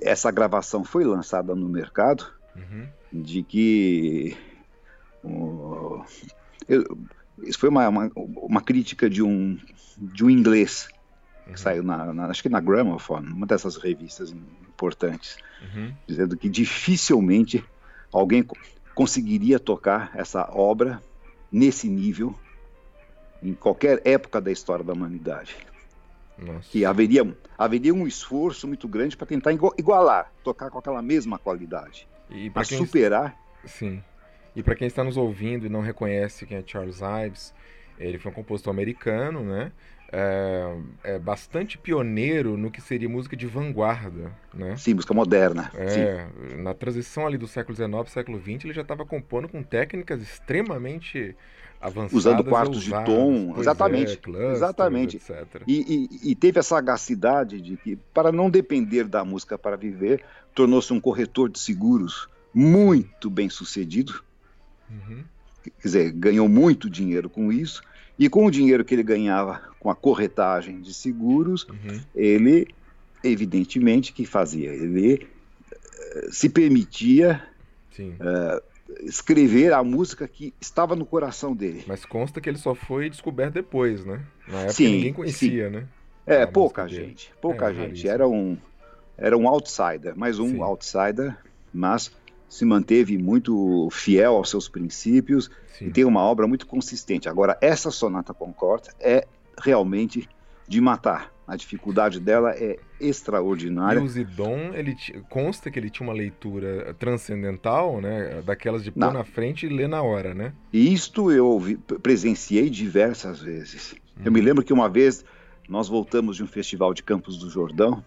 [0.01, 2.87] essa gravação foi lançada no mercado, uhum.
[3.11, 4.35] de que
[6.67, 6.97] eu,
[7.43, 9.57] isso foi uma, uma, uma, crítica de um,
[9.97, 10.87] de um inglês
[11.47, 11.57] uhum.
[11.57, 15.93] saiu na, na, acho que na Gramophone, uma dessas revistas importantes, uhum.
[16.07, 17.63] dizendo que dificilmente
[18.11, 18.45] alguém
[18.93, 21.01] conseguiria tocar essa obra
[21.51, 22.35] nesse nível
[23.41, 25.55] em qualquer época da história da humanidade.
[26.37, 26.67] Nossa.
[26.69, 32.07] Que haveria, haveria um esforço muito grande para tentar igualar, tocar com aquela mesma qualidade.
[32.53, 33.37] Para superar.
[33.65, 34.03] Sim.
[34.55, 37.53] E para quem está nos ouvindo e não reconhece quem é Charles Ives,
[37.99, 39.71] ele foi um compositor americano, né?
[40.11, 44.75] é, é, bastante pioneiro no que seria música de vanguarda, né?
[44.77, 45.71] Sim, música moderna.
[45.75, 46.61] É, sim.
[46.61, 51.35] na transição ali do século XIX século XX, ele já estava compondo com técnicas extremamente
[51.81, 52.13] avançadas.
[52.13, 55.17] Usando quartos de tom, exatamente, é, clusters, exatamente.
[55.17, 55.63] Etc.
[55.67, 60.23] E, e, e, teve a sagacidade de que, para não depender da música para viver,
[60.53, 64.23] tornou-se um corretor de seguros muito bem sucedido.
[64.89, 65.23] Uhum.
[65.63, 67.81] Quer dizer, ganhou muito dinheiro com isso
[68.17, 72.01] e com o dinheiro que ele ganhava com a corretagem de seguros, uhum.
[72.15, 72.67] ele,
[73.23, 74.71] evidentemente, que fazia?
[74.71, 75.27] Ele
[75.71, 77.43] uh, se permitia
[77.99, 78.61] uh,
[79.01, 81.83] escrever a música que estava no coração dele.
[81.87, 84.23] Mas consta que ele só foi descoberto depois, né?
[84.47, 85.75] Na época sim, ninguém conhecia, sim.
[85.75, 85.87] né?
[86.25, 88.07] É, pouca gente, pouca é, gente.
[88.07, 88.57] Era um,
[89.17, 90.61] era um outsider, mais um sim.
[90.61, 91.37] outsider,
[91.71, 92.11] mas
[92.47, 95.87] se manteve muito fiel aos seus princípios Sim.
[95.87, 97.27] e tem uma obra muito consistente.
[97.27, 99.27] Agora, essa Sonata Concorde é
[99.61, 100.29] realmente
[100.67, 101.33] de matar.
[101.47, 103.99] A dificuldade dela é extraordinária.
[103.99, 104.95] E o Zidon, ele
[105.29, 108.41] consta que ele tinha uma leitura transcendental, né?
[108.43, 109.13] Daquelas de pôr Não.
[109.13, 110.53] na frente e ler na hora, né?
[110.73, 111.61] Isto eu
[112.01, 113.93] presenciei diversas vezes.
[114.17, 114.23] Hum.
[114.25, 114.45] Eu me uhum.
[114.45, 115.23] lembro que uma vez
[115.69, 118.03] nós voltamos de um festival de Campos do Jordão,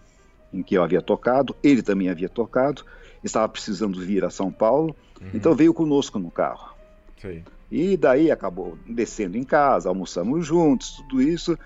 [0.53, 2.83] em que eu havia tocado, ele também havia tocado,
[3.23, 5.29] estava precisando vir a São Paulo, uhum.
[5.33, 6.75] então veio conosco no carro.
[7.21, 7.43] Sim.
[7.71, 11.57] E daí acabou descendo em casa, almoçamos juntos, tudo isso,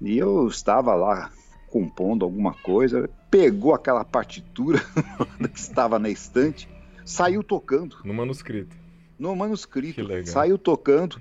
[0.00, 1.30] e eu estava lá
[1.68, 4.80] compondo alguma coisa, pegou aquela partitura
[5.52, 6.68] que estava na estante,
[7.04, 7.98] saiu tocando.
[8.04, 8.76] No manuscrito.
[9.18, 10.02] No manuscrito.
[10.26, 11.18] Saiu tocando.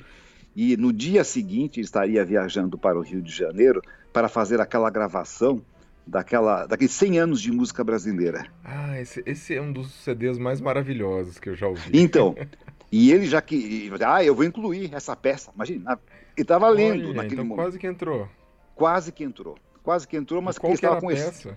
[0.55, 3.81] E no dia seguinte estaria viajando para o Rio de Janeiro
[4.13, 5.61] para fazer aquela gravação
[6.07, 8.45] daquela, daqueles 100 anos de música brasileira.
[8.63, 11.89] Ah, esse, esse é um dos CDs mais maravilhosos que eu já ouvi.
[11.93, 12.35] Então,
[12.91, 13.91] e ele já que.
[14.05, 15.51] Ah, eu vou incluir essa peça.
[15.55, 15.99] Imagina,
[16.35, 17.63] ele estava lendo Olha, naquele então momento.
[17.63, 18.29] Quase que entrou.
[18.75, 19.57] Quase que entrou.
[19.83, 21.49] Quase que entrou, mas que estava com esse.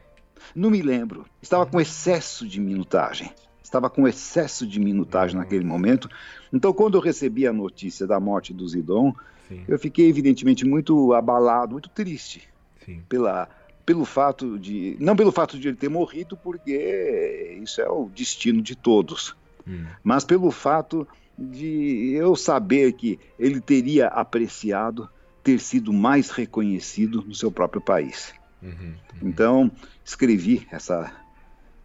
[0.55, 1.27] Não me lembro.
[1.43, 3.33] Estava com excesso de minutagem.
[3.63, 5.45] Estava com excesso de minutagem Nossa.
[5.45, 6.09] naquele momento.
[6.53, 9.15] Então, quando eu recebi a notícia da morte do Zidon,
[9.49, 9.65] Sim.
[9.69, 12.49] eu fiquei evidentemente muito abalado, muito triste
[12.85, 13.03] Sim.
[13.09, 13.49] pela
[13.89, 18.61] pelo fato de não pelo fato de ele ter morrido, porque isso é o destino
[18.61, 19.35] de todos,
[19.67, 19.87] hum.
[20.05, 21.09] mas pelo fato
[21.39, 25.09] de eu saber que ele teria apreciado
[25.43, 28.35] ter sido mais reconhecido no seu próprio país.
[28.63, 28.95] Uhum, uhum.
[29.23, 29.73] Então
[30.05, 31.11] escrevi essa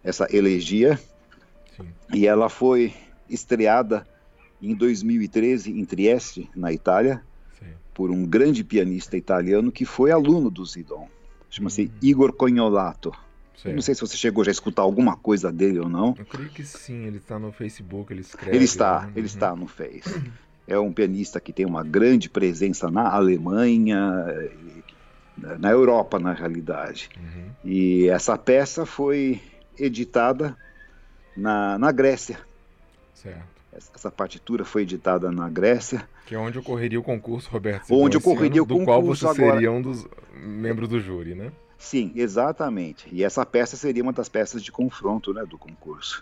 [0.04, 0.99] essa elegia
[1.78, 1.88] Sim.
[2.14, 2.93] e ela foi
[3.30, 4.06] estreada
[4.62, 7.24] em 2013 em Trieste, na Itália,
[7.58, 7.68] Sim.
[7.93, 11.08] por um grande pianista italiano que foi aluno do Zidon
[11.54, 13.12] chama-se Igor Cognolato.
[13.64, 16.16] não sei se você chegou já a escutar alguma coisa dele ou não.
[16.18, 18.58] Eu creio que sim, ele está no Facebook, ele escreve.
[18.58, 19.12] Ele está, né?
[19.12, 19.26] ele uhum.
[19.26, 20.34] está no Face.
[20.68, 24.26] É um pianista que tem uma grande presença na Alemanha,
[25.38, 27.10] na Europa, na realidade.
[27.18, 27.49] Uhum.
[27.64, 29.41] E essa peça foi
[29.78, 30.58] editada
[31.36, 32.39] na, na Grécia.
[33.14, 33.62] Certo.
[33.76, 36.08] Essa partitura foi editada na Grécia.
[36.26, 37.94] Que é onde ocorreria o concurso, Roberto.
[37.94, 38.80] Onde ocorreria ano, o concurso.
[38.80, 39.54] Do qual você agora...
[39.54, 41.52] seria um dos membros do júri, né?
[41.78, 43.08] Sim, exatamente.
[43.12, 46.22] E essa peça seria uma das peças de confronto né, do concurso.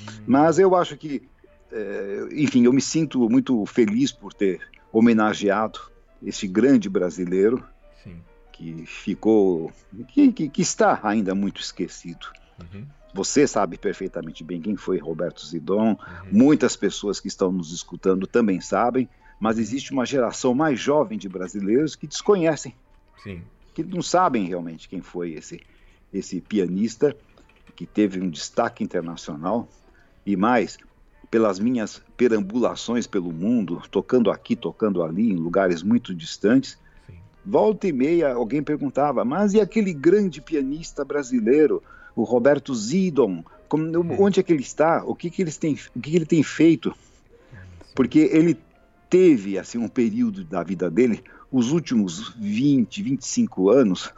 [0.00, 0.22] Hum.
[0.26, 1.22] Mas eu acho que,
[1.70, 5.78] é, enfim, eu me sinto muito feliz por ter homenageado
[6.22, 7.62] esse grande brasileiro
[8.02, 8.16] Sim.
[8.50, 9.70] que ficou,
[10.08, 12.26] que, que, que, está ainda muito esquecido.
[12.58, 12.86] Uhum.
[13.14, 15.96] Você sabe perfeitamente bem quem foi Roberto Zidon, uhum.
[16.32, 19.08] muitas pessoas que estão nos escutando também sabem,
[19.38, 22.74] mas existe uma geração mais jovem de brasileiros que desconhecem,
[23.22, 23.40] Sim.
[23.72, 25.60] que não sabem realmente quem foi esse,
[26.12, 27.16] esse pianista
[27.76, 29.68] que teve um destaque internacional
[30.26, 30.76] e mais
[31.30, 36.78] pelas minhas perambulações pelo mundo, tocando aqui, tocando ali, em lugares muito distantes.
[37.06, 37.14] Sim.
[37.46, 41.80] Volta e meia alguém perguntava, mas e aquele grande pianista brasileiro?
[42.14, 44.22] O Roberto Zidon, como, uhum.
[44.22, 46.42] onde é que ele está, o que, que, eles têm, o que, que ele tem
[46.42, 46.94] feito,
[47.94, 48.56] porque ele
[49.08, 54.12] teve assim um período da vida dele, os últimos 20, 25 anos,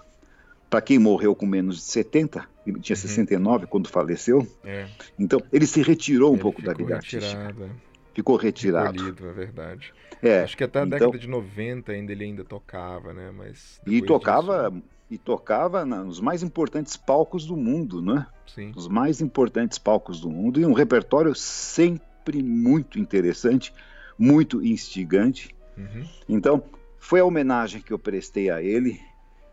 [0.68, 3.00] para quem morreu com menos de 70, ele tinha uhum.
[3.00, 4.86] 69 quando faleceu, é.
[5.18, 7.26] então ele se retirou um ele pouco da vida retirado.
[7.26, 7.64] artística.
[7.64, 7.86] É.
[8.14, 9.04] Ficou retirado.
[9.04, 9.92] Recolhido, é verdade.
[10.22, 13.30] É, Acho que até a então, década de 90 ainda ele ainda tocava, né?
[13.36, 18.26] Mas e tocava disso e tocava nos mais importantes palcos do mundo, né?
[18.46, 18.72] Sim.
[18.74, 23.72] Os mais importantes palcos do mundo e um repertório sempre muito interessante,
[24.18, 25.54] muito instigante.
[25.76, 26.04] Uhum.
[26.28, 26.62] Então,
[26.98, 29.00] foi a homenagem que eu prestei a ele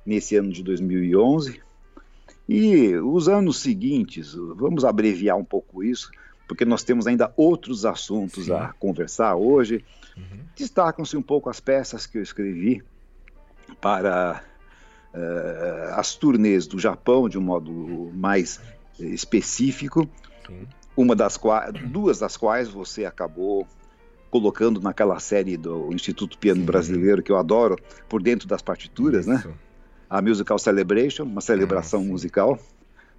[0.06, 1.62] nesse ano de 2011.
[2.50, 6.12] E os anos seguintes, vamos abreviar um pouco isso,
[6.48, 8.54] porque nós temos ainda outros assuntos Sim.
[8.54, 9.86] a conversar hoje.
[10.18, 10.40] Uhum.
[10.56, 12.84] Destacam-se um pouco as peças que eu escrevi
[13.80, 14.44] para
[15.92, 18.60] as turnês do Japão de um modo mais
[19.00, 20.10] específico.
[20.46, 20.68] Sim.
[20.96, 23.68] Uma das quais, duas das quais você acabou
[24.30, 26.66] colocando naquela série do Instituto Piano Sim.
[26.66, 27.78] Brasileiro que eu adoro
[28.10, 29.36] por dentro das partituras, né?
[29.36, 29.48] Isso.
[29.48, 29.54] né?
[30.10, 32.60] A Musical Celebration, uma celebração ah, musical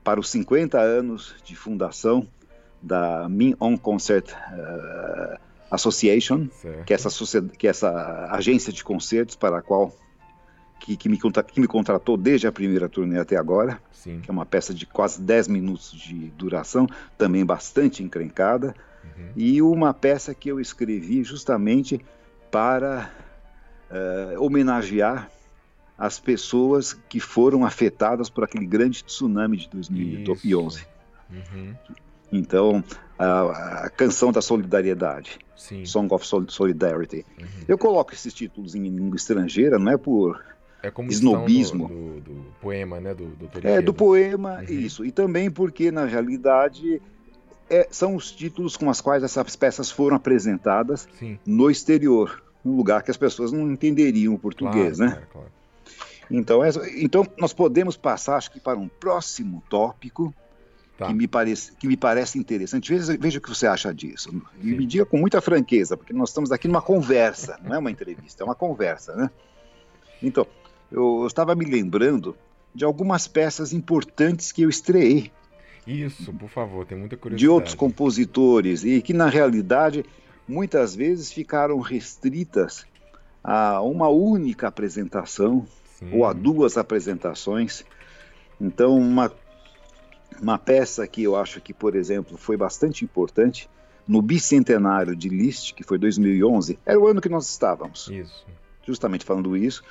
[0.03, 2.27] para os 50 anos de fundação
[2.81, 5.39] da Min On Concert uh,
[5.71, 6.85] Association, certo.
[6.85, 9.97] que é, essa, que é essa agência de concertos para a qual
[10.85, 14.21] que, que, me, que me contratou desde a primeira turnê até agora, Sim.
[14.21, 19.29] que é uma peça de quase 10 minutos de duração, também bastante encrencada, uhum.
[19.35, 22.05] e uma peça que eu escrevi justamente
[22.51, 23.11] para
[23.91, 25.31] uh, homenagear
[25.97, 30.87] as pessoas que foram afetadas por aquele grande tsunami de 2011.
[31.31, 31.75] Uhum.
[32.31, 32.85] Então,
[33.19, 35.87] a, a canção da solidariedade, Sim.
[35.87, 37.25] Song of Solidarity.
[37.41, 37.47] Uhum.
[37.67, 40.54] Eu coloco esses títulos em língua estrangeira, não é por
[40.85, 41.89] É como Snobismo.
[41.89, 43.15] no- do, do poema, né?
[43.15, 44.65] Do, do É, do poema, Uhum.
[44.65, 45.03] isso.
[45.05, 47.01] E também porque, na realidade,
[47.71, 51.39] é, são os títulos com os quais essas peças foram apresentadas Sim.
[51.47, 55.17] no exterior, num lugar que as pessoas não entenderiam o português, claro, né?
[55.17, 55.49] Claro, claro.
[56.31, 56.61] Então,
[56.99, 60.35] então, nós podemos passar, acho que, para um próximo tópico
[60.99, 61.07] Tá.
[61.07, 62.93] que, me parece, que me parece interessante.
[62.95, 64.29] Veja, veja o que você acha disso.
[64.61, 64.77] E Sim.
[64.77, 68.43] me diga com muita franqueza, porque nós estamos aqui numa conversa, não é uma entrevista,
[68.43, 69.29] é uma conversa, né?
[70.23, 70.47] Então,
[70.91, 72.37] eu, eu estava me lembrando
[72.75, 75.31] de algumas peças importantes que eu estreiei
[75.87, 77.41] Isso, por favor, tem muita curiosidade.
[77.41, 80.05] de outros compositores e que na realidade
[80.47, 82.87] muitas vezes ficaram restritas
[83.43, 85.67] a uma única apresentação
[85.99, 86.11] Sim.
[86.13, 87.85] ou a duas apresentações.
[88.61, 89.31] Então uma
[90.41, 93.71] uma peça que eu acho que, por exemplo, foi bastante importante
[94.07, 98.45] no bicentenário de Liszt, que foi 2011, era o ano que nós estávamos Isso.
[98.87, 99.83] justamente falando isso.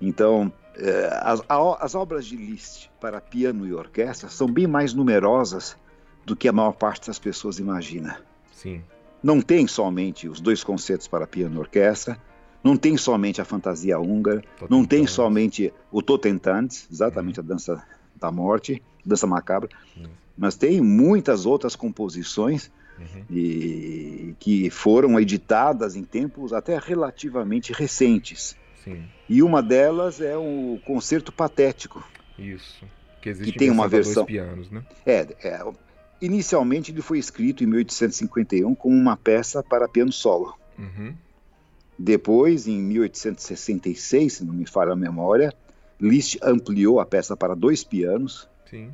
[0.00, 1.42] Então, eh, as,
[1.80, 5.76] as obras de Liszt para piano e orquestra são bem mais numerosas
[6.24, 8.20] do que a maior parte das pessoas imagina.
[8.52, 8.82] Sim.
[9.22, 12.16] Não tem somente os dois concertos para piano e orquestra,
[12.62, 17.82] não tem somente a fantasia húngara, não tem somente o Totentanz, exatamente a dança
[18.16, 20.10] da morte, dança macabra, Isso.
[20.36, 23.24] mas tem muitas outras composições Uhum.
[23.30, 28.56] e, que foram editadas em tempos até relativamente recentes.
[28.88, 29.04] Sim.
[29.28, 32.02] E uma delas é o concerto patético.
[32.38, 32.84] Isso.
[33.20, 34.82] Que existe Que tem uma versão dois pianos, né?
[35.04, 35.64] É, é,
[36.20, 40.54] inicialmente ele foi escrito em 1851 como uma peça para piano solo.
[40.78, 41.14] Uhum.
[41.98, 45.52] Depois, em 1866, se não me falha a memória,
[46.00, 48.92] Liszt ampliou a peça para dois pianos Sim.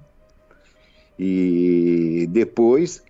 [1.19, 3.03] e depois,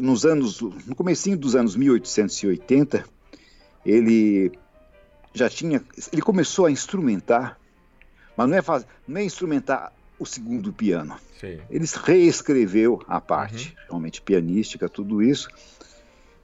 [0.00, 3.04] nos anos, no comecinho dos anos 1880,
[3.84, 4.52] ele
[5.34, 5.82] já tinha,
[6.12, 7.58] ele começou a instrumentar,
[8.36, 11.16] mas não é, faz, não é instrumentar o segundo piano.
[11.40, 11.60] Sei.
[11.68, 15.48] Ele reescreveu a parte, realmente pianística, tudo isso.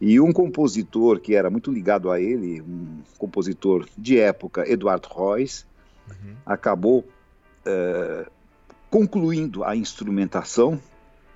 [0.01, 5.65] E um compositor que era muito ligado a ele, um compositor de época, Eduard Reuss,
[6.11, 6.35] Uhum.
[6.45, 7.09] acabou
[7.65, 8.27] eh,
[8.91, 10.81] concluindo a instrumentação,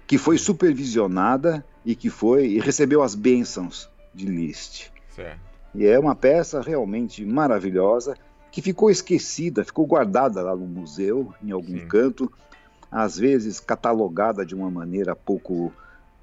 [0.04, 4.90] que foi supervisionada e que foi e recebeu as bênçãos de Liszt.
[5.14, 5.53] Certo.
[5.74, 8.16] E é uma peça realmente maravilhosa
[8.50, 11.88] que ficou esquecida, ficou guardada lá no museu, em algum Sim.
[11.88, 12.32] canto,
[12.90, 15.72] às vezes catalogada de uma maneira pouco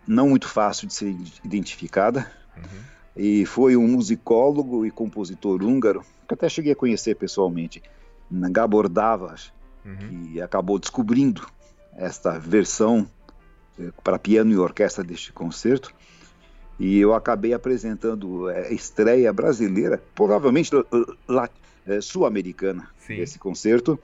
[0.08, 2.32] não muito fácil de ser identificada.
[2.56, 2.64] Uhum.
[3.18, 7.84] E foi um musicólogo e compositor húngaro que até cheguei a conhecer pessoalmente,
[8.32, 9.52] Gabor Davas,
[9.84, 9.98] Uhum.
[9.98, 11.46] que acabou descobrindo
[11.98, 13.08] esta versão
[13.80, 15.94] eh, para piano e orquestra deste concerto.
[16.84, 21.50] E eu acabei apresentando a estreia brasileira, provavelmente eh,
[21.86, 23.18] eh, sul-americana, Sim.
[23.18, 24.00] desse concerto,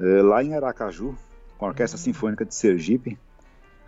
[0.00, 1.14] eh, lá em Aracaju,
[1.58, 3.18] com a Orquestra Sinfônica de Sergipe,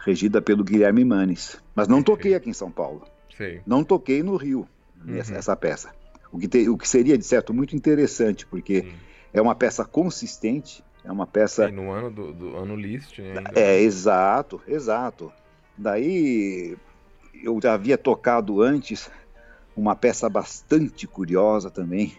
[0.04, 1.58] regida pelo Guilherme Manes.
[1.74, 3.02] Mas não toquei aqui em São Paulo,
[3.34, 3.62] Sei.
[3.66, 4.68] não toquei no Rio,
[5.16, 5.38] essa, Uhum.
[5.38, 5.90] essa peça.
[6.30, 8.92] O que, te- o que seria, de certo, muito interessante, porque Sim.
[9.32, 13.38] é uma peça consistente, é uma peça E no ano do, do ano List, né?
[13.38, 13.58] ainda.
[13.58, 15.32] é, exato, exato.
[15.78, 16.76] Daí
[17.42, 19.10] eu já havia tocado antes
[19.76, 22.16] uma peça bastante curiosa também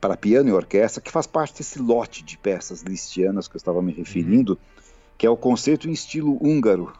[0.00, 3.82] para piano e orquestra, que faz parte desse lote de peças listianas que eu estava
[3.82, 4.58] me referindo,
[5.16, 6.92] que é o concerto em estilo húngaro,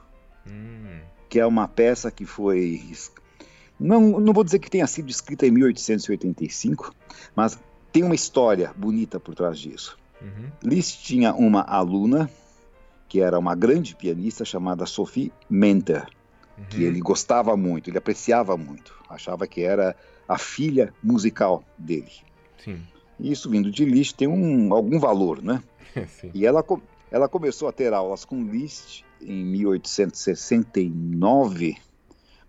[0.47, 2.81] Hum, que é uma peça que foi
[3.79, 6.93] não, não vou dizer que tenha sido escrita em 1885,
[7.35, 7.59] mas
[7.93, 9.97] tem uma história bonita por trás disso.
[10.21, 10.51] uhum.
[10.63, 12.29] Liszt tinha uma aluna
[13.09, 15.33] que era uma grande pianista chamada Sophie
[16.59, 16.89] Menter, que Uhum.
[16.89, 19.97] ele gostava muito, ele apreciava muito, achava que era
[20.27, 22.11] a filha musical dele.
[22.63, 22.83] Sim.
[23.19, 25.63] E isso vindo de Liszt tem um, algum valor, né?
[26.09, 26.31] Sim.
[26.35, 26.65] E ela,
[27.11, 31.77] ela começou a ter aulas com Liszt em 1869,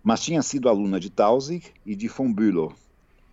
[0.02, 2.72] mas tinha sido aluna de Tausig e de von Bülow.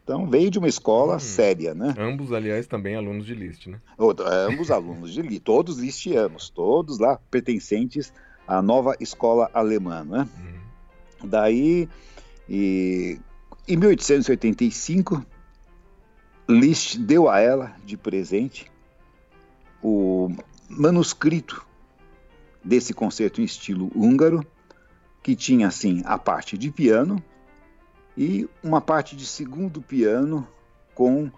[0.03, 1.19] Então veio de uma escola Hum.
[1.19, 1.93] séria, né?
[1.97, 3.81] Ambos, aliás, também alunos de List, né?
[3.97, 8.13] Outro- ambos alunos de Liszt, todos listianos, todos lá pertencentes
[8.47, 10.27] à nova escola alemã, né?
[10.37, 10.56] Uhum.
[11.23, 11.89] Daí,
[12.49, 13.19] e,
[13.67, 15.25] em 1885,
[16.47, 18.71] Liszt deu a ela de presente
[19.81, 20.29] o
[20.69, 21.65] manuscrito
[22.63, 24.45] desse concerto em estilo húngaro,
[25.21, 27.21] que tinha assim a parte de piano
[28.15, 30.47] e uma parte de segundo piano
[30.95, 31.29] com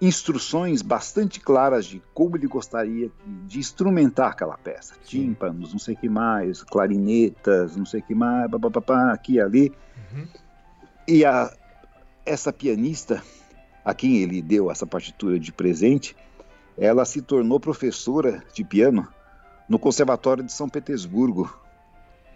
[0.00, 3.10] instruções bastante claras de como ele gostaria
[3.46, 4.94] de instrumentar aquela peça.
[5.04, 9.40] Tímpanos, não sei o que mais, clarinetas, não sei o que mais, papapá, aqui e
[9.40, 9.72] ali.
[10.12, 10.26] Uhum.
[11.06, 11.52] E a,
[12.24, 13.22] essa pianista,
[13.84, 16.16] a quem ele deu essa partitura de presente,
[16.78, 19.06] ela se tornou professora de piano
[19.68, 21.54] no Conservatório de São Petersburgo.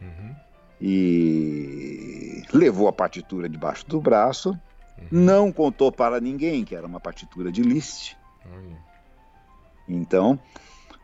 [0.03, 0.35] Uhum.
[0.81, 4.59] E levou a partitura debaixo do braço
[4.99, 5.07] Uhum.
[5.11, 8.17] Não contou para ninguém que era uma partitura de Liszt.
[8.47, 8.77] Uhum.
[9.89, 10.39] Então,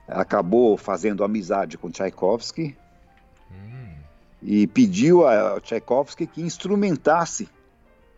[0.06, 2.76] acabou fazendo amizade com Tchaikovsky
[3.50, 3.94] uhum.
[4.42, 7.48] e pediu a Tchaikovsky que instrumentasse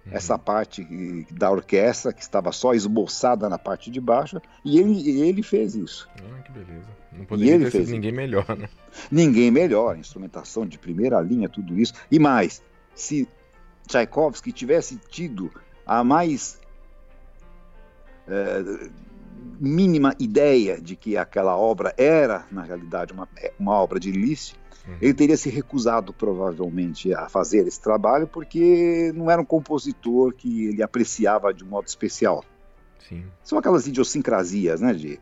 [0.07, 0.12] uhum.
[0.12, 0.87] essa parte
[1.31, 6.09] da orquestra que estava só esboçada na parte de baixo e ele, ele fez isso.
[6.18, 6.89] Ah, que beleza.
[7.12, 8.68] Não poderia ter sido ninguém melhor, né?
[9.11, 11.93] Ninguém melhor, instrumentação de primeira linha, tudo isso.
[12.11, 12.62] E mais,
[12.95, 13.29] se
[13.87, 15.51] Tchaikovsky tivesse tido
[15.87, 16.59] a mais
[18.26, 18.91] é,
[19.61, 23.28] mínima ideia de que aquela obra era, na realidade, uma,
[23.59, 24.57] uma obra de Liszt,
[24.87, 24.97] uhum.
[25.01, 30.66] ele teria se recusado provavelmente a fazer esse trabalho porque não era um compositor que
[30.66, 32.45] ele apreciava de um modo especial.
[33.09, 33.24] Sim.
[33.43, 35.20] São aquelas idiosincrasias, né, de,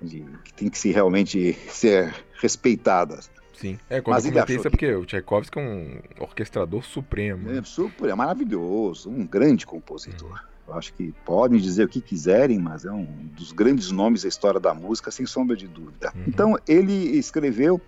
[0.00, 3.30] de, que tem que se realmente ser respeitadas.
[3.58, 3.78] Sim.
[3.90, 7.50] É, quando Mas eu comentei isso é porque o Tchaikovsky é um orquestrador supremo.
[7.50, 10.30] É, super, é maravilhoso, um grande compositor.
[10.30, 10.48] Uhum.
[10.68, 14.28] Eu acho que podem dizer o que quiserem, mas é um dos grandes nomes da
[14.28, 16.12] história da música, sem sombra de dúvida.
[16.14, 16.24] Uhum.
[16.28, 17.80] Então, ele escreveu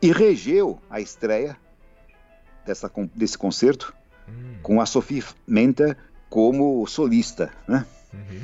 [0.00, 1.56] e regeu a estreia
[2.64, 3.92] dessa, desse concerto
[4.26, 4.54] uhum.
[4.62, 5.96] com a Sophie Menta
[6.30, 7.84] como solista, né?
[8.14, 8.40] Uhum.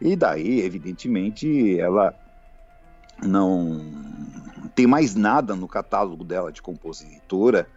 [0.00, 2.12] E daí, evidentemente, ela
[3.22, 4.03] não
[4.74, 7.68] tem mais nada no catálogo dela de compositora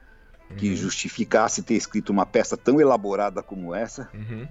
[0.56, 0.76] que uhum.
[0.76, 4.10] justificasse ter escrito uma peça tão elaborada como essa.
[4.14, 4.48] Uhum.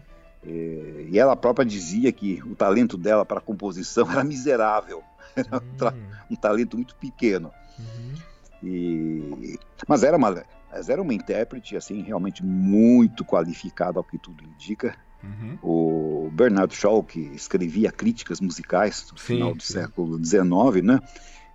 [0.46, 5.02] É, e ela própria dizia que o talento dela para composição era miserável,
[5.34, 5.56] era
[5.92, 6.02] uhum.
[6.30, 7.50] um talento muito pequeno.
[7.78, 8.14] Uhum.
[8.62, 14.44] E, mas era uma, mas era uma intérprete assim realmente muito qualificada, ao que tudo
[14.44, 14.94] indica.
[15.22, 15.58] Uhum.
[15.62, 19.72] O Bernard Shaw, que escrevia críticas musicais no sim, final do sim.
[19.72, 21.00] século XIX, né?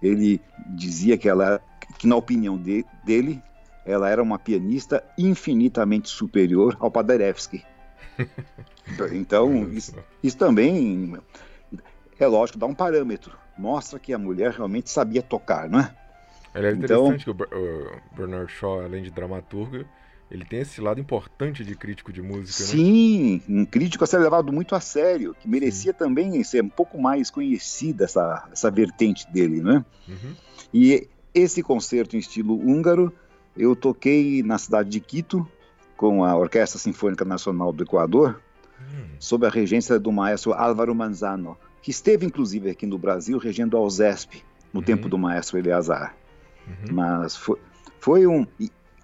[0.02, 1.62] Ele dizia que ela,
[1.97, 3.41] que na opinião de, dele,
[3.86, 7.64] ela era uma pianista infinitamente superior ao Paderewski.
[9.14, 11.16] Então, isso, isso, também
[12.20, 13.38] é lógico, dá um parâmetro.
[13.58, 15.95] Mostra que a mulher realmente sabia tocar, não é?
[16.54, 19.86] É interessante então, que o Bernard Shaw, além de dramaturgo,
[20.32, 22.70] ele tem esse lado importante de crítico de música, né?
[22.70, 23.62] Sim, né?
[23.62, 25.98] um crítico a ser levado muito a sério, que merecia Sim.
[25.98, 29.86] também ser um pouco mais conhecida essa, essa vertente dele, né?
[30.08, 30.34] Uhum.
[30.74, 33.14] E esse concerto em estilo húngaro
[33.58, 35.46] eu toquei na cidade de Quito
[35.98, 38.42] com a Orquestra Sinfônica Nacional do Equador,
[38.80, 39.10] uhum.
[39.20, 43.82] sob a regência do maestro Álvaro Manzano, que esteve inclusive aqui no Brasil regendo a
[43.82, 44.86] OSESP no uhum.
[44.86, 46.16] tempo do maestro Eleazar.
[46.66, 46.96] Uhum.
[46.96, 47.58] Mas foi,
[48.00, 48.48] foi um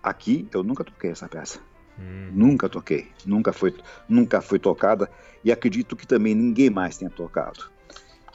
[0.08, 1.60] Aqui eu nunca toquei essa peça.
[2.00, 2.30] Hum.
[2.32, 3.76] Nunca toquei, nunca foi,
[4.08, 5.10] nunca foi tocada
[5.44, 7.70] e acredito que também ninguém mais tenha tocado.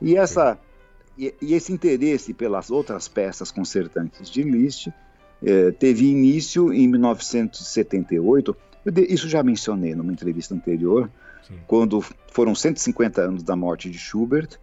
[0.01, 0.59] E essa
[1.17, 4.89] e, e, esse interesse pelas outras peças concertantes de Liszt
[5.43, 8.55] eh, teve início em 1978.
[8.85, 11.11] De, isso já mencionei numa entrevista anterior,
[11.47, 11.59] Sim.
[11.67, 14.59] quando foram 150 anos da morte de Schubert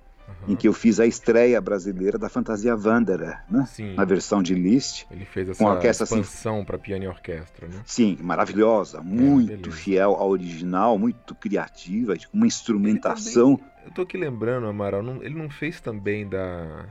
[0.47, 0.53] uhum.
[0.53, 3.65] em que eu fiz a estreia brasileira da Fantasia Wanderer, né?
[3.67, 3.95] Sim.
[3.95, 5.05] Na versão de Liszt.
[5.11, 7.81] Ele fez essa com orquestra expansão para piano e orquestra, né?
[7.85, 13.55] Sim, maravilhosa, é, muito fiel ao original, muito criativa, com uma instrumentação.
[13.55, 16.85] Também, eu tô aqui lembrando, Amaral, não, ele não fez também da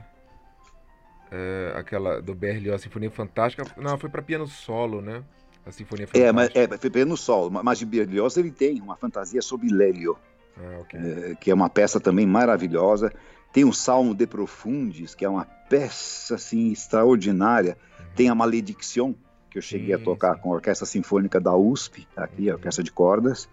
[1.31, 5.23] é, aquela do Berlioz Sinfonia Fantástica, não, foi para piano solo, né?
[5.65, 6.29] A Sinfonia Fantástica.
[6.29, 10.17] É, mas é, foi piano solo, mas de Berlioz ele tem uma fantasia sobre Lélio.
[10.59, 10.99] Ah, okay.
[10.99, 13.11] é, que é uma peça também maravilhosa.
[13.51, 17.77] Tem o Salmo de Profundis, que é uma peça assim extraordinária.
[17.99, 18.05] Uhum.
[18.15, 19.13] Tem a Malediction,
[19.49, 20.41] que eu cheguei sim, a tocar sim.
[20.41, 22.51] com a Orquestra Sinfônica da USP, aqui, uhum.
[22.51, 23.49] a orquestra de cordas.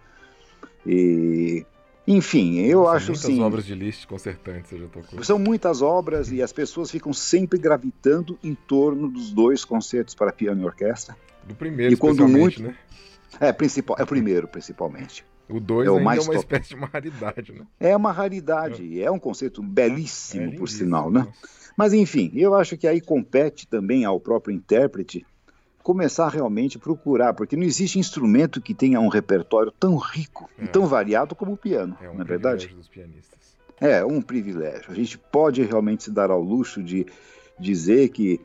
[0.85, 1.65] E
[2.07, 5.25] enfim, eu São acho muitas muitas obras de Liszt concertantes você já tocou.
[5.25, 10.33] São muitas obras e as pessoas ficam sempre gravitando em torno dos dois concertos para
[10.33, 11.17] piano e orquestra.
[11.45, 12.77] Do primeiro, e quando muito, né?
[13.41, 15.25] É, principal, é o primeiro, principalmente.
[15.49, 16.37] O 2 é, é uma top.
[16.37, 17.67] espécie de uma raridade, né?
[17.79, 21.27] É uma raridade, é, é um conceito belíssimo, é por sinal, né?
[21.77, 25.25] Mas enfim, eu acho que aí compete também ao próprio intérprete
[25.83, 30.67] começar realmente a procurar, porque não existe instrumento que tenha um repertório tão rico e
[30.67, 30.87] tão é.
[30.89, 32.67] variado como o piano, é um não é verdade?
[32.69, 33.57] Dos pianistas.
[33.81, 34.91] É, um privilégio.
[34.91, 37.07] A gente pode realmente se dar ao luxo de
[37.57, 38.41] dizer que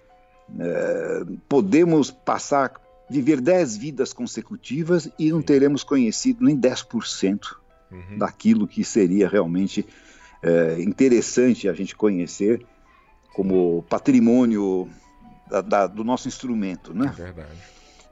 [0.60, 2.74] é, podemos passar
[3.12, 7.58] viver 10 vidas consecutivas e não teremos conhecido nem 10%
[7.92, 8.18] uhum.
[8.18, 9.86] daquilo que seria realmente
[10.42, 12.66] é, interessante a gente conhecer
[13.34, 14.90] como patrimônio
[15.50, 17.08] da, da, do nosso instrumento, né?
[17.08, 17.58] É verdade.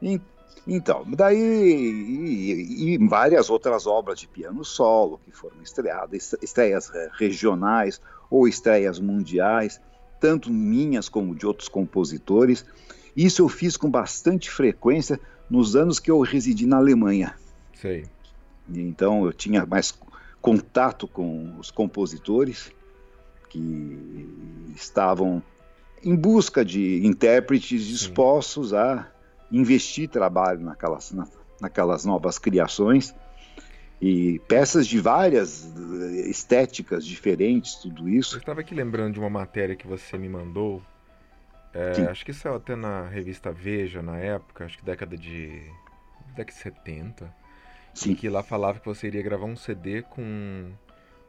[0.02, 0.22] E,
[0.68, 8.02] então, daí e, e, várias outras obras de piano solo que foram estreadas, estreias regionais
[8.30, 9.82] ou estreias mundiais,
[10.20, 12.66] tanto minhas como de outros compositores.
[13.20, 17.36] Isso eu fiz com bastante frequência nos anos que eu residi na Alemanha.
[17.74, 18.06] Sei.
[18.74, 19.94] Então eu tinha mais
[20.42, 22.72] contato com os compositores
[23.50, 24.26] que
[24.74, 25.44] estavam
[26.02, 28.78] em busca de intérpretes dispostos Sim.
[28.78, 29.08] a
[29.52, 31.14] investir trabalho naquelas,
[31.60, 33.14] naquelas novas criações
[34.02, 38.36] e peças de várias eh, estéticas diferentes, tudo isso.
[38.36, 40.82] Eu estava aqui lembrando de uma matéria que você me mandou.
[41.74, 45.62] É, acho que saiu até na revista Veja na época, acho que década de.
[46.36, 47.40] década de 70.
[47.94, 48.16] Sim.
[48.16, 50.72] que lá falava que você iria gravar um CD com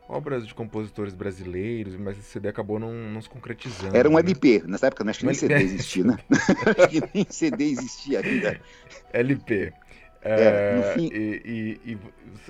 [0.09, 3.97] obras de compositores brasileiros, mas esse CD acabou não, não se concretizando.
[3.97, 4.21] Era um né?
[4.21, 6.19] LP, nessa época não acho que nem CD existia, né?
[6.31, 8.61] acho que nem CD existia ainda.
[9.13, 9.73] LP.
[10.23, 11.09] É, é, fim...
[11.13, 11.99] e, e, e,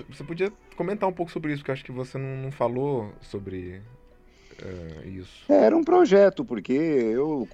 [0.09, 3.81] você podia comentar um pouco sobre isso, porque acho que você não, não falou sobre
[4.61, 5.45] é, isso.
[5.51, 7.47] É, era um projeto, porque eu,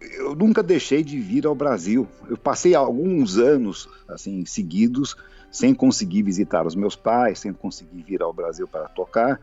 [0.00, 2.06] eu nunca deixei de vir ao Brasil.
[2.28, 5.16] Eu passei alguns anos assim seguidos
[5.50, 9.40] sem conseguir visitar os meus pais, sem conseguir vir ao Brasil para tocar,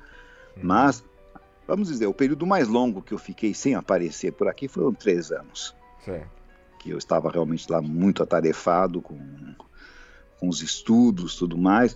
[0.56, 0.64] uhum.
[0.64, 1.04] mas
[1.68, 5.32] vamos dizer, o período mais longo que eu fiquei sem aparecer por aqui foram três
[5.32, 5.76] anos.
[6.04, 6.30] Certo.
[6.80, 9.18] Que eu estava realmente lá muito atarefado com,
[10.40, 11.96] com os estudos, tudo mais,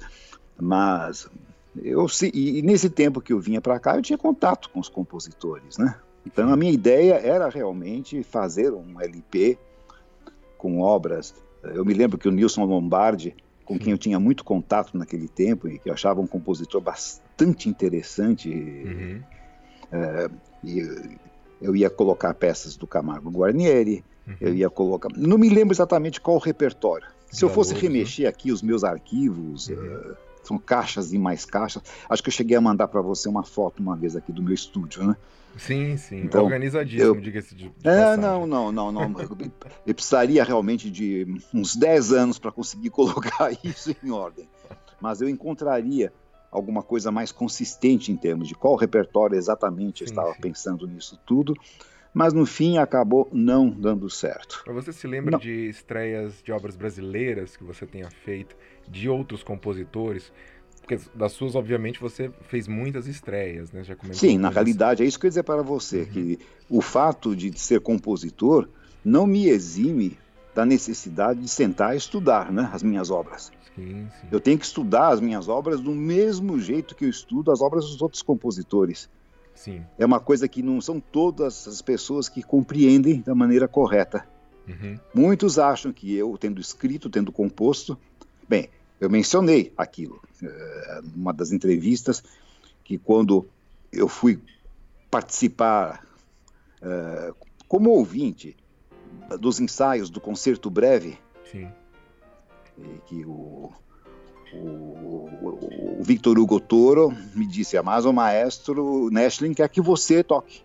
[0.60, 1.30] mas
[1.78, 5.78] eu e nesse tempo que eu vinha para cá eu tinha contato com os compositores,
[5.78, 5.96] né?
[6.32, 9.58] Então a minha ideia era realmente fazer um LP
[10.58, 11.34] com obras.
[11.64, 13.36] Eu me lembro que o Nilson Lombardi
[13.70, 17.70] com quem eu tinha muito contato naquele tempo e que eu achava um compositor bastante
[17.70, 18.50] interessante.
[18.50, 19.22] Uhum.
[19.92, 20.30] É,
[20.64, 21.18] e
[21.62, 24.36] eu ia colocar peças do Camargo Guarnieri, uhum.
[24.42, 25.10] eu ia colocar.
[25.16, 27.08] Não me lembro exatamente qual o repertório.
[27.32, 28.30] Se eu fosse remexer né?
[28.30, 29.76] aqui os meus arquivos, uhum.
[29.76, 31.84] uh, são caixas e mais caixas.
[32.10, 34.56] Acho que eu cheguei a mandar para você uma foto uma vez aqui do meu
[34.56, 35.16] estúdio, né?
[35.58, 36.22] Sim, sim.
[36.22, 37.22] Então, Organizadíssimo, eu...
[37.22, 39.16] diga-se de, de É, não, não, não, não.
[39.86, 44.48] eu precisaria realmente de uns 10 anos para conseguir colocar isso em ordem.
[45.02, 46.12] Mas eu encontraria
[46.52, 50.42] alguma coisa mais consistente em termos de qual repertório exatamente sim, eu estava sim.
[50.42, 51.54] pensando nisso tudo.
[52.12, 54.64] Mas no fim acabou não dando certo.
[54.68, 55.40] Você se lembra não.
[55.40, 58.56] de estreias de obras brasileiras que você tenha feito,
[58.88, 60.32] de outros compositores?
[60.90, 63.84] Porque das suas, obviamente, você fez muitas estreias, né?
[63.84, 66.06] Já Sim, na realidade, é isso que eu ia dizer para você, uhum.
[66.06, 68.68] que o fato de ser compositor
[69.06, 70.18] não me exime
[70.56, 73.52] da necessidade de sentar e estudar né, as minhas obras.
[73.76, 74.28] Sim, sim.
[74.32, 77.86] Eu tenho que estudar as minhas obras do mesmo jeito que eu estudo as obras
[77.86, 79.08] dos outros compositores.
[79.54, 79.84] Sim.
[79.96, 84.26] É uma coisa que não são todas as pessoas que compreendem da maneira correta.
[84.68, 84.98] Uhum.
[85.14, 87.96] Muitos acham que eu, tendo escrito, tendo composto,
[88.48, 88.70] bem,
[89.00, 92.24] eu mencionei aquilo uh, numa das entrevistas
[92.84, 93.48] que quando
[93.92, 94.40] eu fui
[95.10, 96.06] participar
[96.82, 97.36] uh,
[97.68, 98.56] como ouvinte
[99.40, 101.20] dos ensaios do concerto breve,
[103.06, 103.72] que o,
[104.54, 104.58] o,
[105.98, 110.64] o, Victor Hugo Toro me disse, mas o maestro Nestlin quer que você toque.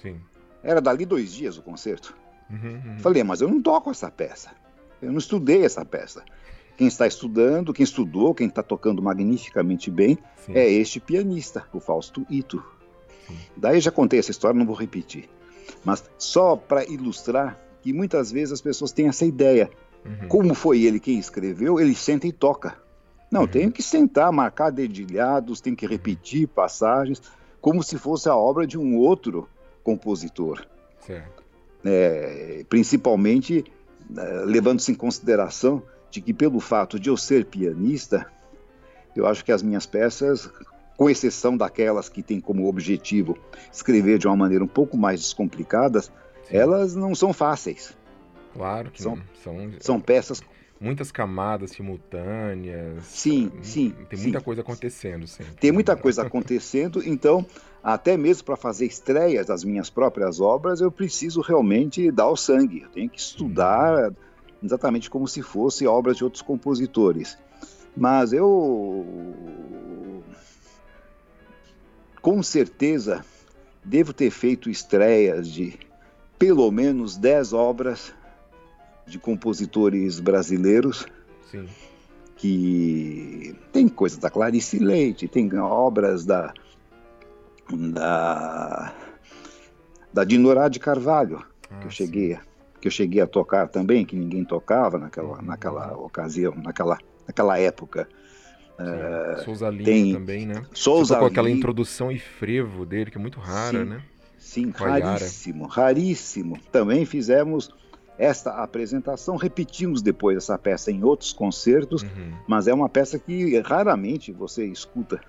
[0.00, 0.20] Sim.
[0.62, 2.14] Era dali dois dias o concerto.
[2.50, 2.98] Uhum, uhum.
[2.98, 4.50] Falei, mas eu não toco essa peça.
[5.00, 6.24] Eu não estudei essa peça.
[6.80, 10.16] Quem está estudando, quem estudou, quem está tocando magnificamente bem
[10.46, 10.54] Sim.
[10.54, 12.64] é este pianista, o Fausto Ito.
[13.26, 13.36] Sim.
[13.54, 15.28] Daí já contei essa história, não vou repetir.
[15.84, 19.68] Mas só para ilustrar que muitas vezes as pessoas têm essa ideia.
[20.06, 20.28] Uhum.
[20.28, 22.78] Como foi ele quem escreveu, ele senta e toca.
[23.30, 23.46] Não, uhum.
[23.46, 27.20] tem que sentar, marcar dedilhados, tem que repetir passagens,
[27.60, 29.46] como se fosse a obra de um outro
[29.84, 30.66] compositor.
[31.06, 31.44] Certo.
[31.84, 33.66] É, principalmente
[34.16, 38.26] é, levando-se em consideração de que pelo fato de eu ser pianista,
[39.14, 40.50] eu acho que as minhas peças,
[40.96, 43.38] com exceção daquelas que têm como objetivo
[43.72, 46.00] escrever de uma maneira um pouco mais descomplicada,
[46.48, 47.96] elas não são fáceis.
[48.52, 49.22] Claro que são, não.
[49.42, 50.42] São, são peças
[50.80, 53.04] muitas camadas simultâneas.
[53.04, 53.94] Sim, sim.
[54.08, 54.24] Tem sim.
[54.24, 55.54] muita coisa acontecendo sempre.
[55.54, 57.44] Tem muita coisa acontecendo, então,
[57.82, 62.82] até mesmo para fazer estreias das minhas próprias obras, eu preciso realmente dar o sangue.
[62.82, 64.10] Eu tenho que estudar
[64.62, 67.38] exatamente como se fosse obras de outros compositores.
[67.96, 69.04] Mas eu
[72.20, 73.24] com certeza
[73.84, 75.78] devo ter feito estreias de
[76.38, 78.12] pelo menos 10 obras
[79.06, 81.06] de compositores brasileiros.
[81.50, 81.66] Sim.
[82.36, 86.54] Que tem coisas da Clarice Leite, tem obras da
[87.70, 88.94] da,
[90.12, 92.38] da Dinorá de Carvalho, ah, que eu cheguei
[92.80, 95.42] que eu cheguei a tocar também, que ninguém tocava naquela, uhum.
[95.42, 98.08] naquela ocasião, naquela, naquela época.
[98.78, 100.12] Uh, Souza Lima tem...
[100.14, 100.62] também, né?
[100.72, 104.02] Souza com aquela introdução e frevo dele, que é muito rara, sim, né?
[104.38, 106.58] Sim, raríssimo, raríssimo.
[106.72, 107.70] Também fizemos
[108.16, 112.34] esta apresentação, repetimos depois essa peça em outros concertos, uhum.
[112.48, 115.20] mas é uma peça que raramente você escuta.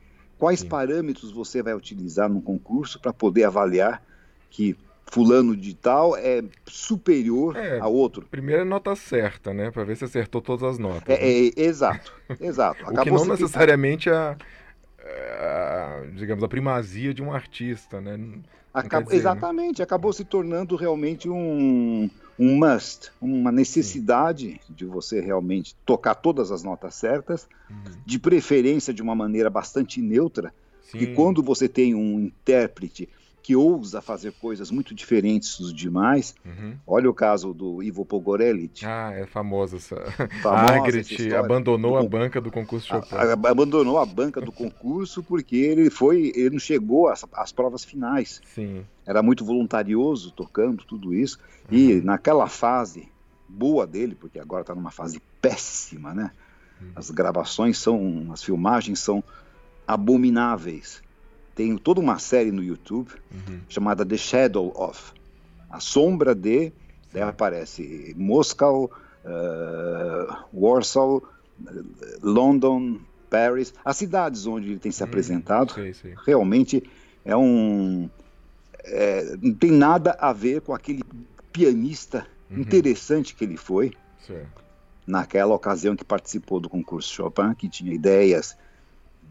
[0.42, 0.66] Quais Sim.
[0.66, 4.02] parâmetros você vai utilizar no concurso para poder avaliar
[4.50, 4.76] que
[5.06, 8.26] fulano de tal é superior é, a outro?
[8.28, 9.70] Primeira nota certa, né?
[9.70, 11.04] Para ver se acertou todas as notas.
[11.06, 11.52] É, né?
[11.56, 12.82] é exato, exato.
[12.90, 14.36] o que não necessariamente a,
[15.04, 18.18] a, digamos, a primazia de um artista, né?
[18.72, 19.04] Acab...
[19.04, 19.20] Dizer, né?
[19.20, 19.84] exatamente, né?
[19.84, 24.74] acabou se tornando realmente um, um must, uma necessidade Sim.
[24.74, 27.92] de você realmente tocar todas as notas certas, uhum.
[28.06, 30.54] de preferência de uma maneira bastante neutra,
[30.90, 30.98] Sim.
[30.98, 33.08] que quando você tem um intérprete
[33.42, 36.34] que ousa fazer coisas muito diferentes dos demais.
[36.44, 36.76] Uhum.
[36.86, 38.86] Olha o caso do Ivo Pogorelic.
[38.86, 39.96] Ah, é famosa essa.
[40.40, 43.14] Famosa Agrit essa abandonou a banca do concurso Chopin.
[43.16, 47.50] A, a, abandonou a banca do concurso porque ele foi, ele não chegou às, às
[47.50, 48.40] provas finais.
[48.54, 48.86] Sim.
[49.04, 51.38] Era muito voluntarioso tocando tudo isso
[51.70, 51.76] uhum.
[51.76, 53.08] e naquela fase
[53.48, 56.30] boa dele, porque agora está numa fase péssima, né?
[56.80, 56.92] Uhum.
[56.94, 59.22] As gravações são, as filmagens são
[59.86, 61.02] abomináveis
[61.54, 63.60] tem toda uma série no YouTube uhum.
[63.68, 65.12] chamada The Shadow of.
[65.70, 66.72] A sombra de.
[67.12, 68.90] Daí aparece Moscow,
[69.24, 71.22] uh, Warsaw,
[72.22, 72.98] London,
[73.28, 75.08] Paris, as cidades onde ele tem se uhum.
[75.08, 75.74] apresentado.
[75.74, 76.14] Sei, sei.
[76.26, 76.82] Realmente
[77.24, 78.08] é um.
[78.84, 81.02] É, não tem nada a ver com aquele
[81.52, 82.60] pianista uhum.
[82.60, 83.92] interessante que ele foi.
[84.26, 84.62] Certo.
[85.06, 88.56] Naquela ocasião que participou do concurso Chopin, que tinha ideias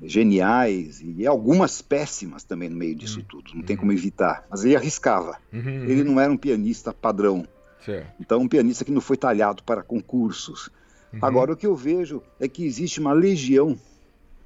[0.04, 3.26] geniais e algumas péssimas também no meio disso uhum.
[3.28, 4.46] tudo, não tem como evitar.
[4.50, 5.38] Mas ele arriscava.
[5.54, 5.84] Uhum.
[5.86, 7.46] Ele não era um pianista padrão.
[7.86, 8.12] Certo.
[8.20, 10.70] Então, um pianista que não foi talhado para concursos.
[11.14, 11.20] Uhum.
[11.22, 13.78] Agora, o que eu vejo é que existe uma legião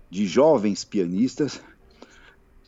[0.09, 1.61] de jovens pianistas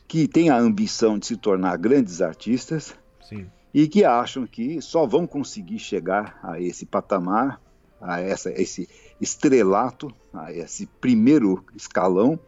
[0.08, 2.96] que têm a ambição de se tornar grandes artistas
[3.28, 3.48] Sim.
[3.74, 7.62] e que acham que só vão conseguir chegar a esse patamar,
[8.00, 8.88] a essa, esse
[9.20, 12.40] estrelato, a esse primeiro escalão,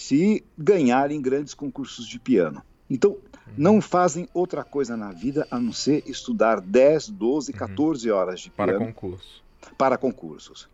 [0.00, 2.62] se ganharem grandes concursos de piano.
[2.88, 3.18] Então,
[3.54, 8.50] não fazem outra coisa na vida a não ser estudar 10, 12, 14 horas de
[8.50, 8.72] piano.
[8.72, 9.42] Para concurso.
[9.76, 10.68] Para concursos.